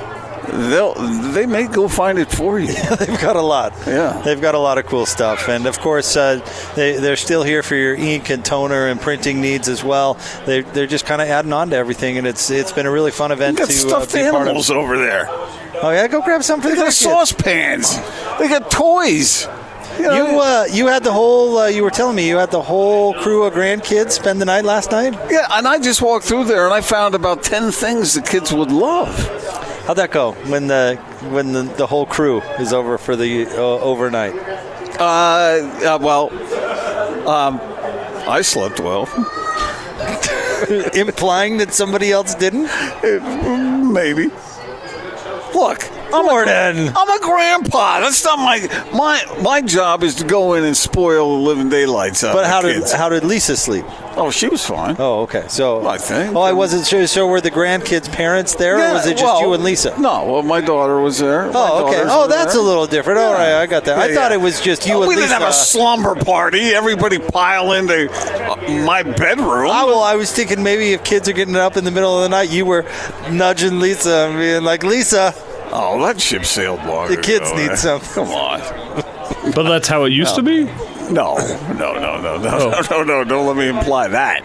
they'll 0.51 0.93
they 1.31 1.45
may 1.45 1.67
go 1.67 1.87
find 1.87 2.19
it 2.19 2.31
for 2.31 2.59
you. 2.59 2.67
They've 2.97 3.19
got 3.21 3.35
a 3.35 3.41
lot. 3.41 3.73
Yeah. 3.87 4.21
They've 4.23 4.39
got 4.41 4.55
a 4.55 4.59
lot 4.59 4.77
of 4.77 4.85
cool 4.85 5.05
stuff. 5.05 5.47
And 5.49 5.65
of 5.65 5.79
course, 5.79 6.15
uh, 6.15 6.39
they, 6.75 6.93
they're 6.97 7.15
still 7.15 7.43
here 7.43 7.63
for 7.63 7.75
your 7.75 7.95
ink 7.95 8.29
and 8.29 8.43
toner 8.43 8.87
and 8.87 8.99
printing 8.99 9.41
needs 9.41 9.67
as 9.69 9.83
well. 9.83 10.17
They're, 10.45 10.63
they're 10.63 10.87
just 10.87 11.05
kind 11.05 11.21
of 11.21 11.27
adding 11.27 11.53
on 11.53 11.69
to 11.71 11.75
everything. 11.75 12.17
And 12.17 12.27
it's 12.27 12.49
it's 12.49 12.71
been 12.71 12.85
a 12.85 12.91
really 12.91 13.11
fun 13.11 13.31
event 13.31 13.57
They 13.57 13.63
got 13.63 13.69
to 13.69 13.73
stuffed 13.75 14.15
uh, 14.15 14.17
be 14.17 14.23
part 14.23 14.35
of. 14.35 14.47
animals 14.47 14.69
over 14.71 14.97
there. 14.97 15.25
Oh, 15.29 15.89
yeah? 15.91 16.07
Go 16.07 16.21
grab 16.21 16.43
some 16.43 16.61
for 16.61 16.69
They 16.69 16.75
the 16.75 16.81
got 16.83 16.93
saucepans. 16.93 17.95
They 18.39 18.47
got 18.47 18.69
toys. 18.71 19.47
You 19.99 20.09
uh, 20.09 20.65
you 20.71 20.87
had 20.87 21.03
the 21.03 21.11
whole. 21.11 21.59
Uh, 21.59 21.67
you 21.67 21.83
were 21.83 21.91
telling 21.91 22.15
me 22.15 22.27
you 22.27 22.37
had 22.37 22.49
the 22.49 22.61
whole 22.63 23.13
crew 23.13 23.43
of 23.43 23.53
grandkids 23.53 24.13
spend 24.13 24.41
the 24.41 24.45
night 24.45 24.65
last 24.65 24.89
night. 24.89 25.13
Yeah, 25.29 25.45
and 25.51 25.67
I 25.67 25.77
just 25.77 26.01
walked 26.01 26.25
through 26.25 26.45
there 26.45 26.65
and 26.65 26.73
I 26.73 26.81
found 26.81 27.13
about 27.13 27.43
ten 27.43 27.71
things 27.71 28.15
the 28.15 28.23
kids 28.23 28.51
would 28.51 28.71
love. 28.71 29.15
How'd 29.85 29.97
that 29.97 30.11
go 30.11 30.31
when 30.47 30.67
the 30.67 30.95
when 31.29 31.51
the, 31.51 31.63
the 31.63 31.87
whole 31.87 32.05
crew 32.05 32.39
is 32.59 32.71
over 32.73 32.97
for 32.97 33.15
the 33.15 33.45
uh, 33.47 33.51
overnight? 33.57 34.33
Uh, 34.99 35.03
uh, 35.03 35.97
well, 36.01 36.29
um, 37.27 37.59
I 38.29 38.41
slept 38.41 38.79
well. 38.79 39.03
Implying 40.93 41.57
that 41.57 41.73
somebody 41.73 42.11
else 42.11 42.33
didn't? 42.35 42.69
Maybe. 43.91 44.29
Look, 45.53 45.83
I'm. 46.13 46.25
A, 46.29 46.31
I'm 46.95 47.09
a 47.09 47.19
grandpa. 47.21 47.99
That's 47.99 48.23
not 48.23 48.37
my 48.39 48.59
my 48.93 49.21
my 49.41 49.61
job 49.61 50.03
is 50.03 50.15
to 50.15 50.23
go 50.25 50.53
in 50.53 50.63
and 50.63 50.75
spoil 50.77 51.37
the 51.37 51.43
living 51.43 51.69
daylights 51.69 52.23
out 52.23 52.33
But 52.33 52.45
of 52.45 52.49
how 52.49 52.61
did 52.61 52.75
kids. 52.77 52.93
how 52.93 53.09
did 53.09 53.23
Lisa 53.25 53.57
sleep? 53.57 53.85
Oh, 54.15 54.29
she 54.29 54.47
was 54.47 54.63
fine. 54.65 54.95
Oh, 54.99 55.21
okay. 55.21 55.45
So 55.47 55.87
I 55.87 55.97
think. 55.97 56.35
Oh, 56.35 56.41
I 56.41 56.53
wasn't 56.53 56.85
sure. 56.85 57.07
So 57.07 57.25
were 57.27 57.41
the 57.41 57.49
grandkids' 57.49 58.11
parents 58.11 58.53
there, 58.55 58.75
or 58.77 58.93
was 58.93 59.07
it 59.07 59.13
just 59.13 59.23
well, 59.23 59.41
you 59.41 59.53
and 59.53 59.63
Lisa? 59.63 59.99
No, 59.99 60.25
well, 60.25 60.43
my 60.43 60.61
daughter 60.61 60.99
was 60.99 61.17
there. 61.17 61.47
My 61.47 61.51
Oh, 61.55 61.87
okay. 61.87 62.03
Oh, 62.05 62.27
that's 62.27 62.53
there. 62.53 62.61
a 62.61 62.65
little 62.65 62.85
different. 62.85 63.19
All 63.19 63.33
right, 63.33 63.53
I 63.55 63.65
got 63.65 63.85
that. 63.85 63.97
I 63.97 64.13
thought 64.13 64.29
yeah. 64.31 64.37
it 64.37 64.41
was 64.41 64.61
just 64.61 64.85
you 64.87 64.93
Oh, 64.93 65.01
and 65.01 65.09
we 65.09 65.15
Lisa. 65.15 65.29
didn't 65.29 65.41
have 65.41 65.49
a 65.49 65.53
slumber 65.53 66.13
party. 66.15 66.61
Everybody 66.75 67.17
pile 67.17 67.71
into 67.73 68.09
uh, 68.11 68.55
my 68.85 69.01
bedroom. 69.01 69.69
Ah, 69.71 69.85
well, 69.87 70.03
I 70.03 70.15
was 70.15 70.31
thinking 70.31 70.61
maybe 70.61 70.93
if 70.93 71.03
kids 71.03 71.27
are 71.27 71.33
getting 71.33 71.55
up 71.55 71.75
in 71.75 71.83
the 71.83 71.91
middle 71.91 72.15
of 72.15 72.23
the 72.23 72.29
night, 72.29 72.51
you 72.51 72.65
were 72.65 72.85
nudging 73.31 73.79
Lisa 73.79 74.27
and 74.29 74.37
being 74.37 74.63
like, 74.63 74.83
Lisa, 74.83 75.33
Oh, 75.75 75.99
that 76.05 76.21
ship 76.21 76.45
sailed 76.45 76.83
long 76.85 77.09
the 77.09 77.17
kids 77.17 77.49
ago, 77.49 77.57
need 77.59 77.67
man. 77.69 77.77
some. 77.77 77.99
Come 78.01 78.27
on. 78.27 78.59
But 79.55 79.63
that's 79.63 79.87
how 79.87 80.03
it 80.03 80.11
used 80.13 80.35
to 80.35 80.43
be. 80.43 80.69
No, 81.11 81.35
no, 81.77 81.93
no, 81.93 82.19
no, 82.21 82.37
no, 82.37 82.49
Oh. 82.53 82.81
no, 82.89 83.03
no, 83.03 83.03
no. 83.03 83.23
Don't 83.23 83.47
let 83.47 83.57
me 83.57 83.67
imply 83.67 84.07
that. 84.09 84.43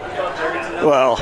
Well, 0.83 1.17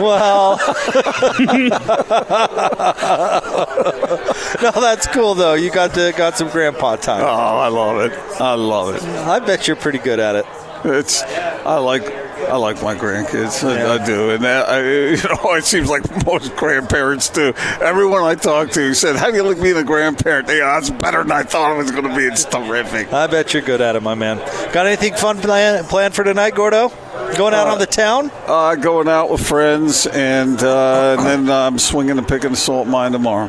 Well, 0.00 0.56
no, 4.62 4.70
that's 4.72 5.06
cool 5.08 5.34
though. 5.34 5.54
You 5.54 5.70
got 5.70 5.94
to, 5.94 6.12
got 6.16 6.36
some 6.36 6.48
grandpa 6.50 6.96
time. 6.96 7.22
oh, 7.22 7.26
I 7.26 7.68
love 7.68 8.00
it. 8.00 8.12
I 8.40 8.54
love 8.54 8.94
it. 8.96 9.02
I 9.02 9.38
bet 9.40 9.66
you're 9.66 9.76
pretty 9.76 9.98
good 9.98 10.20
at 10.20 10.36
it. 10.36 10.46
It's 10.84 11.22
I 11.22 11.78
like 11.78 12.04
I 12.36 12.56
like 12.56 12.82
my 12.82 12.94
grandkids. 12.94 13.64
I, 13.64 13.94
I 13.94 14.06
do, 14.06 14.30
and 14.30 14.44
that, 14.44 14.68
I, 14.68 14.80
you 14.80 15.16
know, 15.16 15.54
it 15.54 15.64
seems 15.64 15.88
like 15.88 16.02
most 16.26 16.54
grandparents 16.56 17.30
do. 17.30 17.52
Everyone 17.80 18.22
I 18.22 18.34
talked 18.34 18.74
to 18.74 18.94
said, 18.94 19.16
"How 19.16 19.30
do 19.30 19.36
you 19.36 19.42
like 19.42 19.60
being 19.60 19.76
a 19.76 19.84
grandparent?" 19.84 20.48
Yeah, 20.48 20.78
it's 20.78 20.90
better 20.90 21.22
than 21.22 21.32
I 21.32 21.42
thought 21.42 21.72
it 21.72 21.78
was 21.78 21.90
going 21.90 22.04
to 22.04 22.14
be. 22.14 22.24
It's 22.24 22.44
terrific. 22.44 23.12
I 23.12 23.26
bet 23.26 23.54
you're 23.54 23.62
good 23.62 23.80
at 23.80 23.96
it, 23.96 24.02
my 24.02 24.14
man. 24.14 24.38
Got 24.72 24.86
anything 24.86 25.14
fun 25.14 25.38
plan, 25.38 25.82
planned 25.84 26.14
for 26.14 26.24
tonight, 26.24 26.54
Gordo? 26.54 26.92
Going 27.36 27.54
out 27.54 27.66
on 27.66 27.78
the 27.78 27.86
town? 27.86 28.30
Uh, 28.46 28.76
going 28.76 29.08
out 29.08 29.30
with 29.30 29.46
friends, 29.46 30.06
and, 30.06 30.62
uh, 30.62 31.16
and 31.18 31.26
then 31.26 31.50
I'm 31.50 31.78
swinging 31.78 32.18
and 32.18 32.26
picking 32.28 32.50
the 32.50 32.56
salt 32.56 32.86
mine 32.86 33.12
tomorrow. 33.12 33.48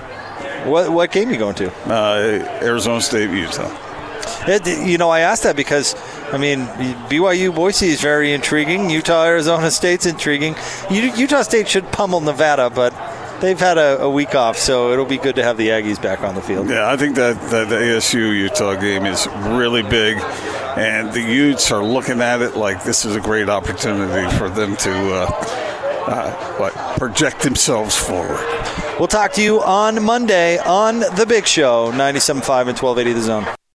What 0.66 0.90
what 0.92 1.12
game 1.12 1.30
you 1.30 1.38
going 1.38 1.56
to? 1.56 1.72
Uh, 1.86 2.60
Arizona 2.62 3.02
State, 3.02 3.30
Utah. 3.30 3.72
It, 4.48 4.88
you 4.88 4.98
know, 4.98 5.10
I 5.10 5.22
asked 5.22 5.44
that 5.44 5.56
because, 5.56 5.94
I 6.32 6.38
mean, 6.38 6.60
BYU 7.10 7.56
Boise 7.56 7.88
is 7.88 8.02
very 8.02 8.34
intriguing. 8.34 8.90
Utah 8.90 9.26
Arizona 9.26 9.72
State's 9.72 10.06
intriguing. 10.06 10.56
U- 10.92 11.14
Utah 11.16 11.42
State 11.42 11.70
should 11.70 11.90
pummel 11.92 12.20
Nevada, 12.20 12.70
but 12.70 12.94
they've 13.40 13.60
had 13.60 13.78
a, 13.78 14.02
a, 14.02 14.10
week 14.10 14.36
off, 14.36 14.58
so 14.58 14.92
it'll 14.92 15.06
be 15.06 15.18
good 15.18 15.36
to 15.36 15.44
have 15.44 15.58
the 15.58 15.70
Aggies 15.70 16.02
back 16.02 16.22
on 16.22 16.36
the 16.36 16.42
field. 16.42 16.70
Yeah, 16.70 16.92
I 16.92 16.98
think 16.98 17.16
that, 17.16 17.40
that 17.52 17.70
the 17.70 17.76
ASU 17.76 18.38
Utah 18.38 18.76
game 18.76 19.06
is 19.06 19.28
really 19.58 19.84
big, 19.84 20.18
and 20.78 21.14
the 21.14 21.22
Utes 21.22 21.72
are 21.72 21.84
looking 21.84 22.20
at 22.20 22.42
it 22.42 22.58
like 22.58 22.84
this 22.84 23.06
is 23.06 23.16
a 23.16 23.22
great 23.22 23.50
opportunity 23.50 24.38
for 24.38 24.50
them 24.50 24.76
to. 24.78 25.14
Uh, 25.14 25.64
uh, 26.08 26.32
what 26.56 26.74
project 26.98 27.42
themselves 27.42 27.98
forward. 27.98 28.40
We'll 28.98 29.10
talk 29.10 29.34
to 29.34 29.44
you 29.44 29.62
on 29.62 30.02
Monday 30.02 30.58
on 30.58 31.00
The 31.00 31.26
Big 31.28 31.46
Show, 31.46 31.92
97.5 31.92 32.70
and 32.70 32.80
1280 32.80 33.12
The 33.12 33.22
Zone. 33.22 33.57